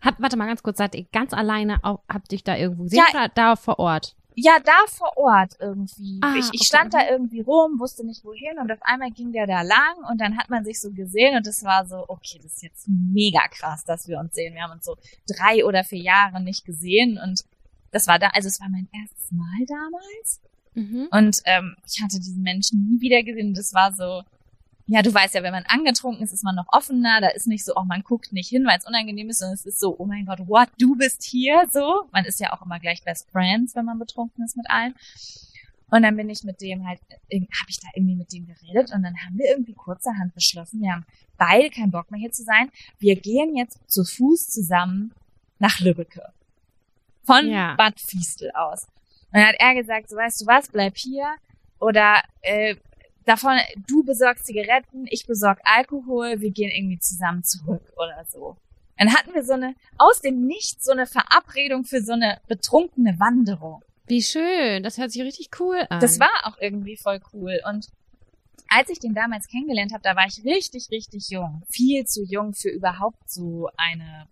[0.00, 2.98] Hab, warte mal ganz kurz, seid ihr ganz alleine, auf, habt ihr da irgendwo gesehen
[2.98, 4.14] ja, oder da vor Ort?
[4.36, 6.18] Ja, da vor Ort irgendwie.
[6.22, 6.64] Ah, ich, ich okay.
[6.64, 7.08] stand da mhm.
[7.10, 10.50] irgendwie rum, wusste nicht wohin und auf einmal ging der da lang und dann hat
[10.50, 14.08] man sich so gesehen und es war so, okay, das ist jetzt mega krass, dass
[14.08, 14.54] wir uns sehen.
[14.54, 14.96] Wir haben uns so
[15.26, 17.44] drei oder vier Jahre nicht gesehen und
[17.92, 20.40] das war da, also es war mein erstes Mal damals.
[20.74, 21.08] Mhm.
[21.12, 23.48] Und ähm, ich hatte diesen Menschen nie wieder gesehen.
[23.48, 24.22] Und das war so,
[24.86, 27.20] ja, du weißt ja, wenn man angetrunken ist, ist man noch offener.
[27.20, 29.64] Da ist nicht so, oh, man guckt nicht hin, weil es unangenehm ist, sondern es
[29.64, 32.06] ist so, oh mein Gott, what, du bist hier, so.
[32.12, 34.94] Man ist ja auch immer gleich Best Friends, wenn man betrunken ist mit allen.
[35.90, 39.02] Und dann bin ich mit dem halt, habe ich da irgendwie mit dem geredet und
[39.02, 41.06] dann haben wir irgendwie kurzerhand beschlossen, wir haben
[41.38, 42.70] beide keinen Bock mehr hier zu sein.
[42.98, 45.12] Wir gehen jetzt zu Fuß zusammen
[45.58, 46.32] nach Lübbecke.
[47.24, 47.74] Von ja.
[47.76, 48.84] Bad Fiestel aus.
[49.32, 51.36] Und dann hat er gesagt, so weißt du was, bleib hier.
[51.78, 52.76] Oder äh,
[53.24, 58.56] davon, du besorgst Zigaretten, ich besorg Alkohol, wir gehen irgendwie zusammen zurück oder so.
[58.96, 63.18] Dann hatten wir so eine, aus dem Nichts, so eine Verabredung für so eine betrunkene
[63.18, 63.82] Wanderung.
[64.06, 66.00] Wie schön, das hört sich richtig cool an.
[66.00, 67.60] Das war auch irgendwie voll cool.
[67.68, 67.88] Und
[68.68, 71.62] als ich den damals kennengelernt habe, da war ich richtig, richtig jung.
[71.70, 74.28] Viel zu jung für überhaupt so eine,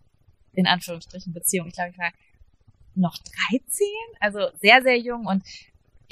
[0.52, 1.69] in Anführungsstrichen, Beziehung.
[1.69, 2.12] Ich glaube, ich war
[2.94, 3.16] noch
[3.51, 3.86] 13,
[4.20, 5.43] also sehr, sehr jung und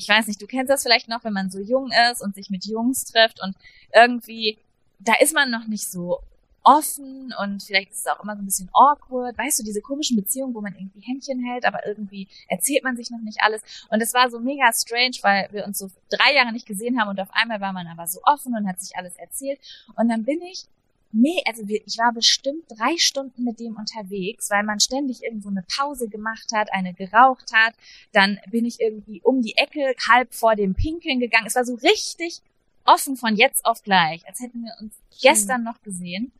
[0.01, 2.49] ich weiß nicht, du kennst das vielleicht noch, wenn man so jung ist und sich
[2.49, 3.55] mit Jungs trifft und
[3.95, 4.57] irgendwie,
[4.99, 6.21] da ist man noch nicht so
[6.63, 9.37] offen und vielleicht ist es auch immer so ein bisschen awkward.
[9.37, 13.11] Weißt du, diese komischen Beziehungen, wo man irgendwie Händchen hält, aber irgendwie erzählt man sich
[13.11, 13.63] noch nicht alles.
[13.91, 17.11] Und es war so mega strange, weil wir uns so drei Jahre nicht gesehen haben
[17.11, 19.61] und auf einmal war man aber so offen und hat sich alles erzählt.
[19.97, 20.65] Und dann bin ich
[21.13, 25.65] Nee, also ich war bestimmt drei Stunden mit dem unterwegs, weil man ständig irgendwo eine
[25.77, 27.75] Pause gemacht hat, eine geraucht hat.
[28.13, 31.47] Dann bin ich irgendwie um die Ecke halb vor dem Pinkeln gegangen.
[31.47, 32.41] Es war so richtig
[32.85, 36.33] offen von jetzt auf gleich, als hätten wir uns gestern noch gesehen.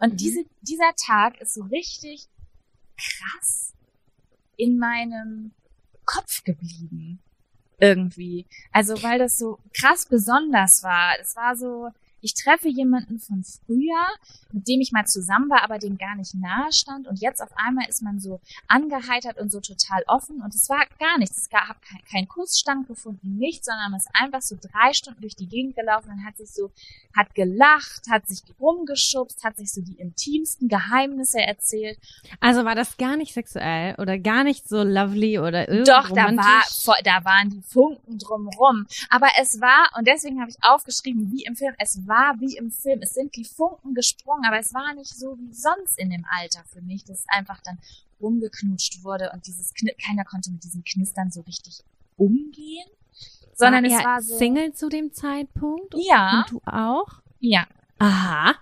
[0.00, 0.16] Und Mhm.
[0.16, 2.26] diese, dieser Tag ist so richtig
[2.98, 3.72] krass
[4.56, 5.52] in meinem
[6.04, 7.20] Kopf geblieben.
[7.78, 8.46] Irgendwie.
[8.72, 11.14] Also, weil das so krass besonders war.
[11.20, 11.90] Es war so,
[12.26, 14.04] ich treffe jemanden von früher,
[14.50, 17.06] mit dem ich mal zusammen war, aber dem gar nicht nahe stand.
[17.06, 20.42] Und jetzt auf einmal ist man so angeheitert und so total offen.
[20.42, 21.42] Und es war gar nichts.
[21.42, 25.36] Es gab kein, kein Kuss gefunden, nichts, sondern man ist einfach so drei Stunden durch
[25.36, 26.72] die Gegend gelaufen und hat sich so,
[27.14, 31.96] hat gelacht, hat sich rumgeschubst, hat sich so die intimsten Geheimnisse erzählt.
[32.40, 36.36] Also war das gar nicht sexuell oder gar nicht so lovely oder irgendwie Doch, da
[36.36, 38.86] war, da waren die Funken drumrum.
[39.10, 42.70] Aber es war, und deswegen habe ich aufgeschrieben, wie im Film, es war wie im
[42.70, 43.00] Film.
[43.02, 46.64] Es sind die Funken gesprungen, aber es war nicht so wie sonst in dem Alter
[46.72, 47.78] für mich, dass es einfach dann
[48.20, 51.82] rumgeknutscht wurde und dieses Kni keiner konnte mit diesen Knistern so richtig
[52.16, 52.86] umgehen.
[53.54, 54.36] Sondern war es war so.
[54.38, 55.94] Single zu dem Zeitpunkt?
[55.96, 57.22] Ja, Und du auch?
[57.40, 57.66] ja.
[57.98, 58.54] Aha.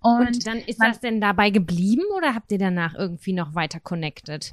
[0.00, 3.54] Und, Und, dann ist man- das denn dabei geblieben oder habt ihr danach irgendwie noch
[3.54, 4.52] weiter connected?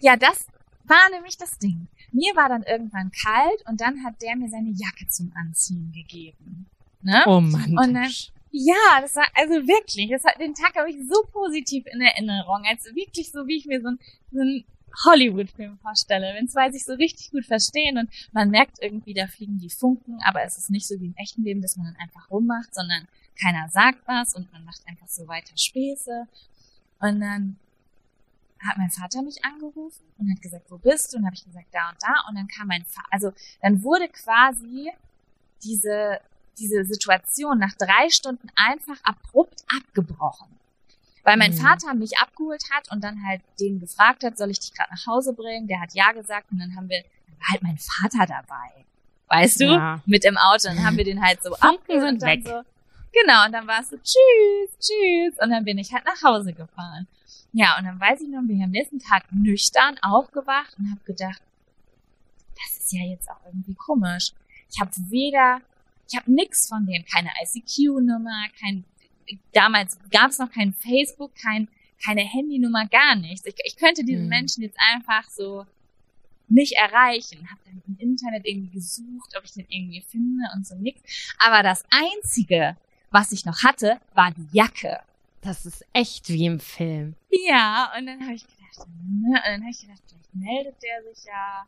[0.00, 0.48] ja, das
[0.84, 1.86] war nämlich das Ding.
[2.10, 6.66] Mir war dann irgendwann kalt und dann hat der mir seine Jacke zum Anziehen gegeben.
[7.02, 7.22] Ne?
[7.26, 7.78] Oh Mann.
[7.78, 8.10] Und dann-
[8.50, 12.62] Ja, das war also wirklich, das hat, den Tag habe ich so positiv in Erinnerung,
[12.66, 13.98] als wirklich so, wie ich mir so ein,
[14.32, 14.64] so ein
[15.04, 19.58] Hollywood-Film vorstelle, wenn zwei sich so richtig gut verstehen und man merkt irgendwie, da fliegen
[19.58, 22.30] die Funken, aber es ist nicht so wie im echten Leben, dass man dann einfach
[22.30, 23.06] rummacht, sondern
[23.40, 26.26] keiner sagt was und man macht einfach so weiter Späße.
[27.00, 27.58] Und dann
[28.66, 31.18] hat mein Vater mich angerufen und hat gesagt, wo bist du?
[31.18, 32.14] Und habe ich gesagt, da und da.
[32.28, 34.90] Und dann kam mein Vater, also dann wurde quasi
[35.62, 36.18] diese
[36.58, 40.48] diese Situation nach drei Stunden einfach abrupt abgebrochen.
[41.24, 41.56] Weil mein Mhm.
[41.58, 45.06] Vater mich abgeholt hat und dann halt den gefragt hat, soll ich dich gerade nach
[45.06, 45.66] Hause bringen?
[45.68, 48.84] Der hat ja gesagt und dann haben wir, dann war halt mein Vater dabei.
[49.28, 49.64] Weißt du?
[49.66, 50.00] Ja.
[50.06, 50.68] Mit im Auto.
[50.68, 52.42] Dann haben wir den halt so Funken abgeholt sind und weg.
[52.46, 52.62] So,
[53.12, 55.38] genau, und dann war es so, tschüss, tschüss.
[55.42, 57.06] Und dann bin ich halt nach Hause gefahren.
[57.52, 61.00] Ja, und dann weiß ich noch, bin ich am nächsten Tag nüchtern aufgewacht und habe
[61.04, 61.42] gedacht,
[62.56, 64.32] das ist ja jetzt auch irgendwie komisch.
[64.70, 65.60] Ich habe weder,
[66.10, 68.84] ich habe nix von dem, keine ICQ-Nummer, kein,
[69.52, 71.68] damals gab es noch kein Facebook, kein,
[72.04, 73.46] keine Handynummer, gar nichts.
[73.46, 74.28] Ich, ich könnte diesen Hm.
[74.28, 75.66] Menschen jetzt einfach so
[76.48, 77.50] nicht erreichen.
[77.50, 81.00] Habe dann im Internet irgendwie gesucht, ob ich den irgendwie finde und so nix.
[81.38, 82.76] Aber das Einzige,
[83.10, 85.00] was ich noch hatte, war die Jacke.
[85.42, 87.14] Das ist echt wie im Film.
[87.30, 91.02] Ja, und dann habe ich gedacht, ne, und dann habe ich gedacht, vielleicht meldet der
[91.12, 91.66] sich ja.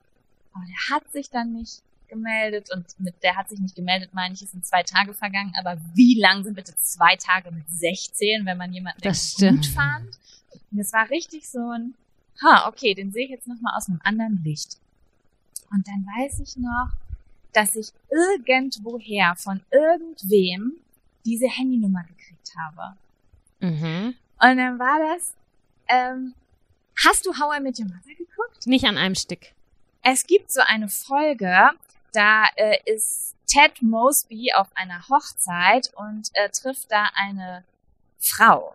[0.53, 4.35] Aber der hat sich dann nicht gemeldet und mit der hat sich nicht gemeldet, meine
[4.35, 5.53] ich, es sind zwei Tage vergangen.
[5.59, 10.19] Aber wie lang sind bitte zwei Tage mit 16, wenn man jemanden gut fand?
[10.70, 11.95] Und es war richtig so ein,
[12.43, 14.77] ha, okay, den sehe ich jetzt nochmal aus einem anderen Licht.
[15.70, 16.91] Und dann weiß ich noch,
[17.53, 20.74] dass ich irgendwoher von irgendwem
[21.24, 22.97] diese Handynummer gekriegt habe.
[23.61, 24.15] Mhm.
[24.41, 25.35] Und dann war das,
[25.89, 26.35] ähm,
[27.05, 28.66] hast du How I Met Your Mother geguckt?
[28.66, 29.53] Nicht an einem Stück.
[30.03, 31.70] Es gibt so eine Folge,
[32.12, 37.65] da äh, ist Ted Mosby auf einer Hochzeit und äh, trifft da eine
[38.19, 38.74] Frau.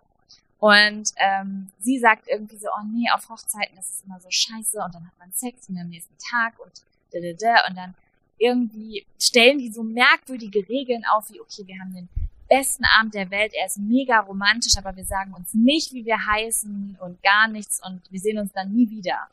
[0.58, 4.78] Und ähm, sie sagt irgendwie so, oh nee, auf Hochzeiten ist es immer so scheiße
[4.82, 6.72] und dann hat man Sex und am nächsten Tag und
[7.12, 7.94] da, da, da, und dann
[8.38, 12.08] irgendwie stellen die so merkwürdige Regeln auf, wie okay, wir haben den
[12.48, 16.26] besten Abend der Welt, er ist mega romantisch, aber wir sagen uns nicht, wie wir
[16.26, 19.28] heißen und gar nichts und wir sehen uns dann nie wieder.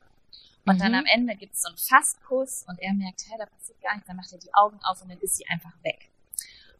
[0.65, 0.99] Und dann Mhm.
[0.99, 4.07] am Ende gibt es so einen Fastkuss und er merkt, hä, da passiert gar nichts,
[4.07, 6.09] dann macht er die Augen auf und dann ist sie einfach weg.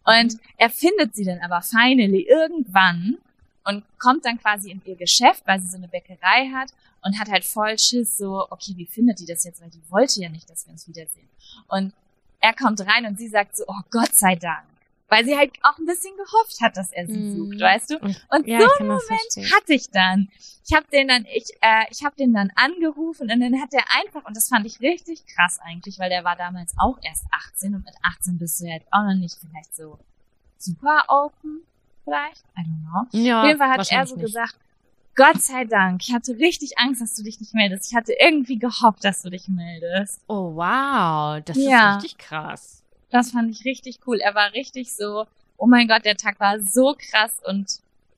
[0.05, 3.18] Und er findet sie dann aber finally irgendwann
[3.65, 7.30] und kommt dann quasi in ihr Geschäft, weil sie so eine Bäckerei hat und hat
[7.30, 10.49] halt voll Schiss, so, okay, wie findet die das jetzt, weil die wollte ja nicht,
[10.49, 11.30] dass wir uns wiedersehen.
[11.68, 11.93] Und
[12.41, 14.65] er kommt rein und sie sagt so, oh Gott sei Dank.
[15.14, 17.31] Weil sie halt auch ein bisschen gehofft hat, dass er sie Mhm.
[17.31, 17.98] sucht, weißt du?
[18.30, 19.52] Und, ja, so das verstehen.
[19.56, 20.30] hatte ich dann.
[20.65, 23.84] Ich habe den dann, ich, äh, ich habe den dann angerufen und dann hat er
[24.02, 27.76] einfach, und das fand ich richtig krass eigentlich, weil der war damals auch erst 18
[27.76, 29.99] und mit 18 bist du halt auch noch nicht vielleicht so
[30.57, 31.61] super open,
[32.06, 32.81] vielleicht, I don't
[33.11, 33.19] know.
[33.19, 34.26] Ja, Auf jeden Fall hat er so nicht.
[34.26, 34.56] gesagt,
[35.15, 37.91] Gott sei Dank, ich hatte richtig Angst, dass du dich nicht meldest.
[37.91, 40.22] Ich hatte irgendwie gehofft, dass du dich meldest.
[40.27, 41.40] Oh, wow.
[41.45, 41.91] Das Ja.
[41.91, 42.82] ist richtig krass.
[43.14, 44.19] Das fand ich richtig cool.
[44.19, 45.26] Er war richtig so,
[45.57, 47.68] oh mein Gott, der Tag war so krass und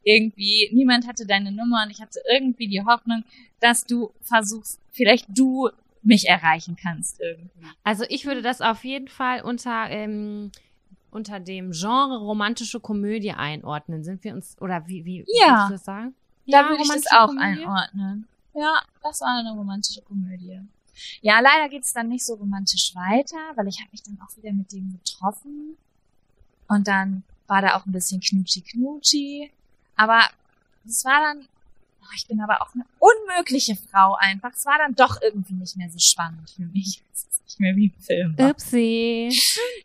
[0.04, 3.24] irgendwie niemand hatte deine Nummer und ich hatte irgendwie die Hoffnung,
[3.60, 5.70] dass du versuchst, vielleicht du
[6.02, 7.66] mich erreichen kannst irgendwie.
[7.84, 10.52] Also ich würde das auf jeden Fall unter, ähm,
[11.12, 14.04] unter dem Genre romantische Komödie einordnen.
[14.04, 15.48] Sind wir uns, oder wie, wie Ja.
[15.50, 16.16] würdest du das sagen?
[16.48, 17.44] Da würde ich das auch Komödie?
[17.44, 18.28] einordnen.
[18.54, 20.62] Ja, das war eine romantische Komödie.
[21.22, 24.54] Ja, leider geht's dann nicht so romantisch weiter, weil ich habe mich dann auch wieder
[24.54, 25.78] mit dem getroffen.
[26.68, 29.52] Und dann war da auch ein bisschen Knutschi-Knutschi.
[29.96, 30.22] Aber
[30.88, 31.48] es war dann,
[32.02, 34.52] oh, ich bin aber auch eine unmögliche Frau einfach.
[34.54, 37.02] Es war dann doch irgendwie nicht mehr so spannend für mich.
[37.16, 38.38] Es ist nicht mehr wie im Film.
[38.38, 38.50] War.
[38.50, 39.30] Upsi.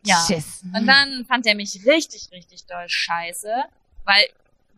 [0.04, 0.24] Ja.
[0.26, 0.62] Tschüss.
[0.74, 3.52] Und dann fand er mich richtig, richtig doll scheiße,
[4.04, 4.24] weil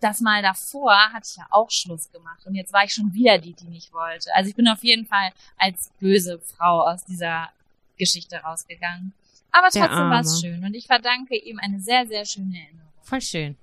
[0.03, 3.39] das Mal davor hatte ich ja auch Schluss gemacht und jetzt war ich schon wieder
[3.39, 4.35] die, die nicht wollte.
[4.35, 7.51] Also ich bin auf jeden Fall als böse Frau aus dieser
[7.97, 9.13] Geschichte rausgegangen.
[9.53, 12.93] Aber trotzdem war es schön und ich verdanke ihm eine sehr, sehr schöne Erinnerung.
[13.03, 13.57] Voll schön.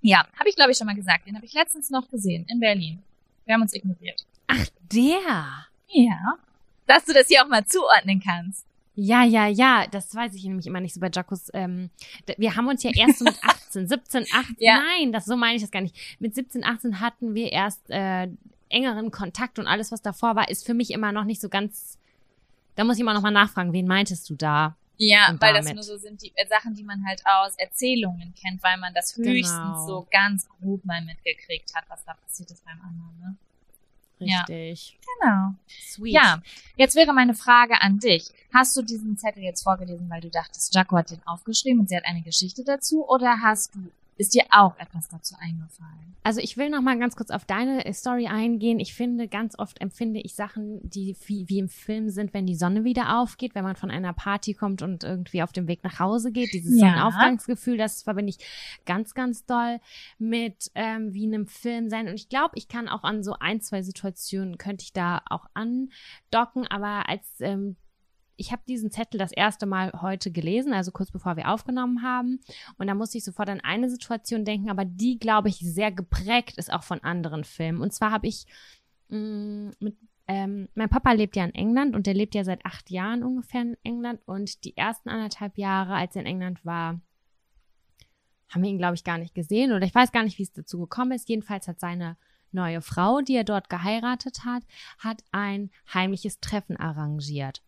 [0.00, 1.26] Ja, habe ich glaube ich schon mal gesagt.
[1.26, 3.02] Den habe ich letztens noch gesehen in Berlin.
[3.46, 4.24] Wir haben uns ignoriert.
[4.48, 5.66] Ach, der.
[5.88, 6.38] Ja.
[6.86, 8.66] Dass du das hier auch mal zuordnen kannst.
[8.96, 11.50] Ja, ja, ja, das weiß ich nämlich immer nicht so bei Jacos.
[11.52, 11.90] Ähm,
[12.36, 14.80] wir haben uns ja erst so mit 18, 17, 18, Ja.
[14.80, 15.96] nein, das so meine ich das gar nicht.
[16.20, 18.28] Mit 17, 18 hatten wir erst äh,
[18.68, 21.98] engeren Kontakt und alles, was davor war, ist für mich immer noch nicht so ganz.
[22.76, 24.76] Da muss ich immer noch mal nachfragen, wen meintest du da?
[24.96, 28.62] Ja, weil das nur so sind die äh, Sachen, die man halt aus Erzählungen kennt,
[28.62, 29.86] weil man das höchstens Genau.
[29.86, 33.18] so ganz grob mal mitgekriegt hat, was da passiert ist beim anderen.
[33.20, 33.36] Ne?
[34.26, 34.40] Ja.
[34.40, 34.98] Richtig.
[35.20, 35.54] Genau.
[35.68, 36.14] Sweet.
[36.14, 36.42] Ja,
[36.76, 38.30] jetzt wäre meine Frage an dich.
[38.52, 41.96] Hast du diesen Zettel jetzt vorgelesen, weil du dachtest, Jaco hat den aufgeschrieben und sie
[41.96, 43.06] hat eine Geschichte dazu?
[43.08, 46.14] Oder hast du, ist dir auch etwas dazu eingefallen?
[46.22, 48.80] Also ich will noch mal ganz kurz auf deine Story eingehen.
[48.80, 52.54] Ich finde, ganz oft empfinde ich Sachen, die wie, wie im Film sind, wenn die
[52.54, 55.98] Sonne wieder aufgeht, wenn man von einer Party kommt und irgendwie auf dem Weg nach
[55.98, 56.52] Hause geht.
[56.54, 56.88] Dieses Ja.
[56.88, 58.38] Sonnenaufgangsgefühl, das verbinde ich
[58.86, 59.80] ganz, ganz doll
[60.18, 62.08] mit ähm, wie in einem Film sein.
[62.08, 65.46] Und ich glaube, ich kann auch an so ein, zwei Situationen, könnte ich da auch
[65.52, 66.66] andocken.
[66.68, 67.76] Aber als ähm,
[68.36, 72.40] ich habe diesen Zettel das erste Mal heute gelesen, also kurz bevor wir aufgenommen haben.
[72.78, 76.58] Und da musste ich sofort an eine Situation denken, aber die, glaube ich, sehr geprägt
[76.58, 77.80] ist auch von anderen Filmen.
[77.80, 78.46] Und zwar habe ich
[79.08, 79.96] mh, mit
[80.26, 83.60] ähm, mein Papa lebt ja in England und der lebt ja seit acht Jahren ungefähr
[83.60, 84.20] in England.
[84.24, 87.00] Und die ersten anderthalb Jahre, als er in England war,
[88.48, 89.72] haben wir ihn, glaube ich, gar nicht gesehen.
[89.72, 91.28] Oder ich weiß gar nicht, wie es dazu gekommen ist.
[91.28, 92.16] Jedenfalls hat seine
[92.52, 94.62] neue Frau, die er dort geheiratet hat,
[94.98, 97.63] hat ein heimliches Treffen arrangiert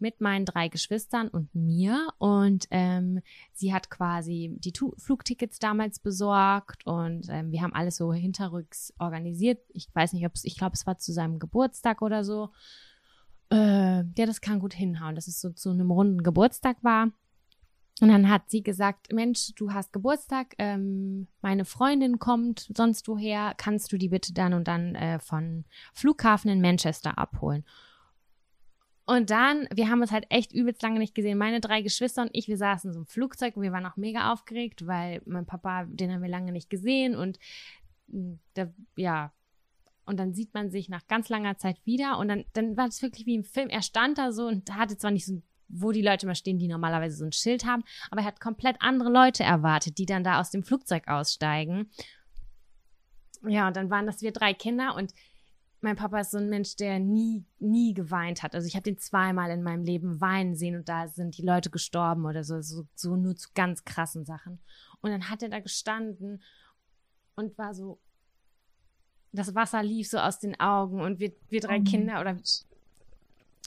[0.00, 2.08] mit meinen drei Geschwistern und mir.
[2.18, 3.20] Und ähm,
[3.52, 8.92] sie hat quasi die tu Flugtickets damals besorgt und ähm, wir haben alles so hinterrücks
[8.98, 9.60] organisiert.
[9.68, 12.50] Ich weiß nicht, ob es, ich glaube, es war zu seinem Geburtstag oder so.
[13.50, 17.10] Äh, ja, das kann gut hinhauen, dass es so zu einem runden Geburtstag war.
[18.00, 23.52] Und dann hat sie gesagt, Mensch, du hast Geburtstag, ähm, meine Freundin kommt sonst woher,
[23.58, 27.64] kannst du die bitte dann und dann äh, von Flughafen in Manchester abholen?
[29.06, 31.38] Und dann, wir haben uns halt echt übelst lange nicht gesehen.
[31.38, 34.32] Meine drei Geschwister und ich, wir saßen so einem Flugzeug und wir waren auch mega
[34.32, 37.38] aufgeregt, weil mein Papa, den haben wir lange nicht gesehen und
[38.08, 39.32] mh, da, ja,
[40.10, 43.02] und dann sieht man sich nach ganz langer Zeit wieder und dann, dann war es
[43.02, 43.68] wirklich wie im Film.
[43.68, 46.68] Er stand da so und hatte zwar nicht so, wo die Leute immer stehen, die
[46.68, 50.40] normalerweise so ein Schild haben, aber er hat komplett andere Leute erwartet, die dann da
[50.40, 51.90] aus dem Flugzeug aussteigen.
[53.46, 55.14] Ja, und dann waren das wir drei Kinder und
[55.80, 58.54] mein Papa ist so ein Mensch, der nie, nie geweint hat.
[58.54, 61.70] Also ich habe den zweimal in meinem Leben weinen sehen und da sind die Leute
[61.70, 64.60] gestorben oder so, so, so nur zu ganz krassen Sachen.
[65.00, 66.42] Und dann hat er da gestanden
[67.34, 67.98] und war so,
[69.32, 72.36] das Wasser lief so aus den Augen und wir, wir drei mein Kinder oder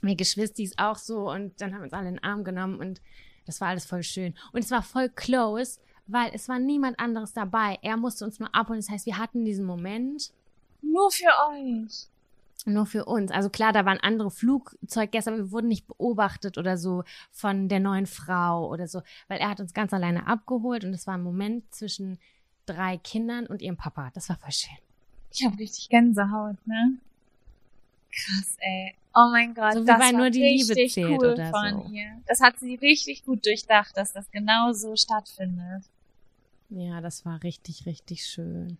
[0.01, 3.01] wir Geschwistis auch so und dann haben wir uns alle in den Arm genommen und
[3.45, 4.35] das war alles voll schön.
[4.51, 7.79] Und es war voll close, weil es war niemand anderes dabei.
[7.81, 8.79] Er musste uns nur abholen.
[8.79, 10.31] Das heißt, wir hatten diesen Moment
[10.83, 12.07] Nur für euch.
[12.65, 13.31] nur für uns.
[13.31, 17.79] Also klar, da waren andere Flugzeuggäste, aber wir wurden nicht beobachtet oder so von der
[17.81, 21.23] neuen Frau oder so, weil er hat uns ganz alleine abgeholt und es war ein
[21.23, 22.19] Moment zwischen
[22.65, 24.11] drei Kindern und ihrem Papa.
[24.13, 24.77] Das war voll schön.
[25.31, 26.97] Ich habe richtig Gänsehaut, ne?
[28.11, 28.93] Krass, ey.
[29.15, 31.93] Oh mein Gott, So wie das war Nur die Liebe zählt cool oder von so.
[31.93, 32.21] ihr.
[32.27, 35.83] Das hat sie richtig gut durchdacht, dass das genau so stattfindet.
[36.69, 38.77] Ja, das war richtig, richtig schön.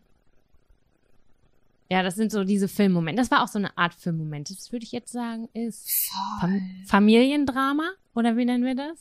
[1.94, 3.22] Ja, das sind so diese Filmmomente.
[3.22, 4.49] Das war auch so eine Art Filmmoment.
[4.49, 6.10] Das würde ich jetzt sagen, ist
[6.40, 8.98] Fam Familiendrama oder wie nennen wir das?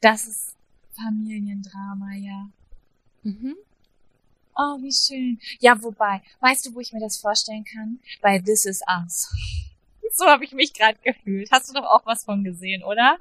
[0.00, 0.54] Das ist
[0.92, 2.48] Familiendrama, ja.
[3.24, 3.56] Mhm.
[4.54, 5.40] Oh, wie schön.
[5.58, 7.98] Ja, wobei, weißt du, wo ich mir das vorstellen kann?
[8.22, 9.28] Bei This Is Us.
[10.12, 11.50] So habe ich mich gerade gefühlt.
[11.50, 13.18] Hast du doch auch was von gesehen, oder?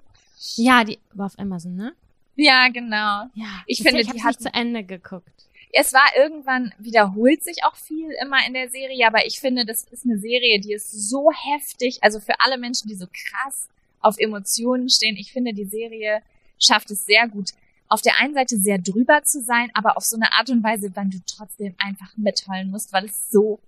[0.55, 1.93] Ja, die war auf Amazon, ne?
[2.35, 3.27] Ja, genau.
[3.33, 3.63] Ja.
[3.65, 5.47] Ich finde, ich habe nicht zu Ende geguckt.
[5.77, 9.83] Es war irgendwann, wiederholt sich auch viel immer in der Serie, aber ich finde, das
[9.83, 13.67] ist eine Serie, die ist so heftig, also für alle Menschen, die so krass
[13.99, 15.17] auf Emotionen stehen.
[15.17, 16.21] Ich finde, die Serie
[16.59, 17.49] schafft es sehr gut,
[17.89, 20.91] auf der einen Seite sehr drüber zu sein, aber auf so eine Art und Weise,
[20.93, 23.59] wann du trotzdem einfach mitheulen musst, weil es so,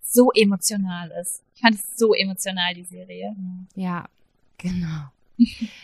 [0.00, 1.42] so emotional ist.
[1.54, 3.36] Ich fand es so emotional, die Serie.
[3.74, 4.06] Ja,
[4.56, 5.10] genau.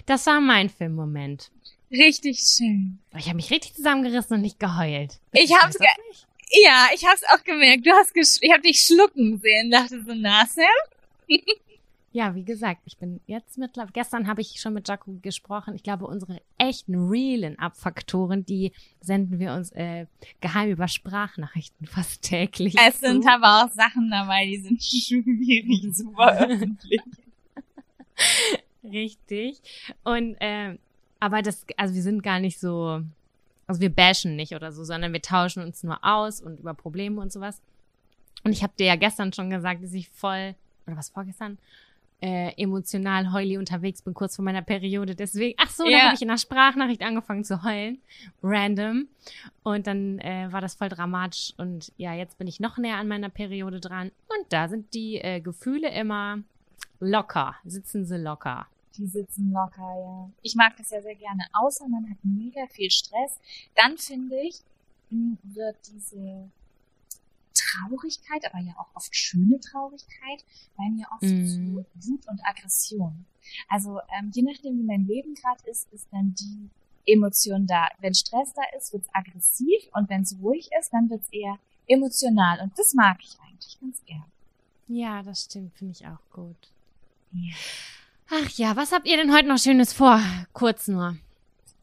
[0.06, 1.50] Das war mein Filmmoment.
[1.90, 2.98] Richtig schön.
[3.16, 5.18] Ich habe mich richtig zusammengerissen und nicht geheult.
[5.32, 6.26] Ich hab's weiß das nicht.
[6.64, 7.86] Ja, ich hab's auch gemerkt.
[7.86, 9.70] Du hast gesch ich hab dich schlucken sehen.
[9.70, 10.66] Dachte so, na, Sam?
[12.12, 13.92] Ja, wie gesagt, ich bin jetzt mittlerweile.
[13.92, 15.76] Gestern habe ich schon mit Jaco gesprochen.
[15.76, 20.06] Ich glaube, unsere echten, realen Abfaktoren, die senden wir uns äh,
[20.40, 22.74] geheim über Sprachnachrichten fast täglich.
[22.76, 23.30] Es sind zu.
[23.30, 27.16] aber auch Sachen dabei, die sind schwierig zu veröffentlichen.
[28.82, 29.60] Richtig.
[30.02, 30.80] Und ähm,
[31.20, 33.02] aber das, also wir sind gar nicht so,
[33.66, 37.20] also wir bashen nicht oder so, sondern wir tauschen uns nur aus und über Probleme
[37.20, 37.60] und sowas.
[38.42, 40.54] Und ich habe dir ja gestern schon gesagt, dass ich voll,
[40.86, 41.58] oder was vorgestern,
[42.22, 45.14] äh, emotional heuli unterwegs bin, kurz vor meiner Periode.
[45.14, 45.98] Deswegen, ach so, da Ja.
[46.04, 47.98] habe ich in der Sprachnachricht angefangen zu heulen.
[48.42, 49.08] Random.
[49.62, 51.54] Und dann äh, war das voll dramatisch.
[51.56, 54.10] Und ja, jetzt bin ich noch näher an meiner Periode dran.
[54.28, 56.38] Und da sind die äh, Gefühle immer
[56.98, 58.66] locker, sitzen sie locker.
[58.96, 60.30] Die sitzen locker, ja.
[60.42, 61.44] Ich mag das ja sehr gerne.
[61.52, 63.38] Außer man hat mega viel Stress.
[63.76, 64.60] Dann finde ich,
[65.10, 66.50] mh, wird diese
[67.54, 70.44] Traurigkeit, aber ja auch oft schöne Traurigkeit,
[70.76, 71.46] bei mir oft Mhm.
[71.46, 73.26] zu Wut und Aggression.
[73.68, 76.68] Also ähm, je nachdem, wie mein Leben gerade ist, ist dann die
[77.06, 77.88] Emotion da.
[77.98, 82.60] Wenn Stress da ist, wird's aggressiv und wenn es ruhig ist, dann wird's eher emotional.
[82.60, 84.24] Und das mag ich eigentlich ganz gern.
[84.88, 86.68] Ja, das stimmt, finde ich auch gut.
[87.32, 87.54] Ja.
[88.32, 90.20] Ach ja, was habt ihr denn heute noch Schönes vor?
[90.52, 91.16] Kurz nur.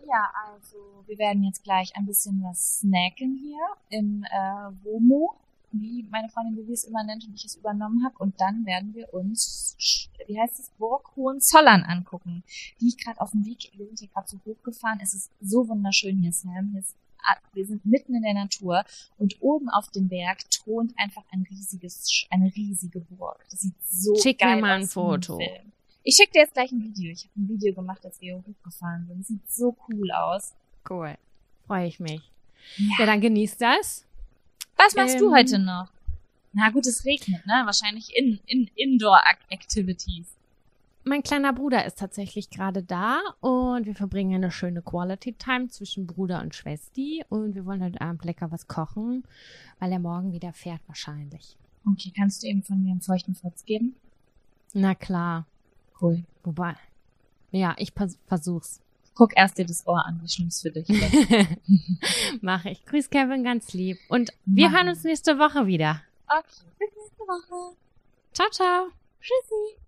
[0.08, 3.60] Ja, also wir werden jetzt gleich ein bisschen was snacken hier
[3.90, 5.36] im äh, Womo,
[5.74, 8.16] wie meine Freundin es immer nennt und ich es übernommen habe.
[8.20, 9.76] Und dann werden wir uns,
[10.26, 12.44] wie heißt es, Burg Hohenzollern angucken,
[12.80, 15.02] die ich gerade auf dem Weg, wir sind hier gerade so hochgefahren.
[15.04, 16.70] Es ist so wunderschön hier, Sam.
[16.72, 16.96] Hier ist,
[17.26, 18.86] ah, wir sind mitten in der Natur
[19.18, 23.46] und oben auf dem Berg thront einfach ein riesiges, eine riesige Burg.
[23.50, 25.38] Das sieht so Schick mir geil mal ein aus wie im Foto.
[25.40, 25.74] Film.
[26.10, 27.12] Ich schicke dir jetzt gleich ein Video.
[27.12, 29.28] Ich habe ein Video gemacht, als wir hochgefahren sind.
[29.28, 30.54] Sieht so cool aus.
[30.90, 31.18] Cool.
[31.66, 32.22] Freue ich mich.
[32.78, 32.96] Ja.
[33.00, 34.06] Ja, dann genießt das.
[34.78, 35.90] Was machst du Ähm, heute noch?
[36.54, 37.62] Na gut, es regnet, ne?
[37.66, 40.28] Wahrscheinlich in, in Indoor-Activities.
[41.04, 46.08] Mein kleiner Bruder ist tatsächlich gerade da und wir verbringen eine schöne Quality Time zwischen
[46.08, 49.26] Bruder und Schwesti und wir wollen heute Abend lecker was kochen,
[49.80, 51.58] weil er morgen wieder fährt wahrscheinlich.
[51.86, 53.98] Okay, kannst du eben von mir einen feuchten Furz geben?
[54.74, 55.46] Na klar.
[56.02, 56.24] Cool.
[56.44, 56.76] Wobei.
[57.52, 58.82] Ja, ich vers versuch's.
[59.16, 62.42] Guck erst dir das Ohr an, wie schlimm es für dich ist.
[62.42, 62.86] Mache ich.
[62.86, 63.98] Grüß Kevin ganz lieb.
[64.10, 66.02] Und wir Mach hören uns nächste Woche wieder.
[66.28, 67.76] Okay, bis nächste Woche.
[68.34, 68.88] Ciao, ciao.
[69.20, 69.87] Tschüssi.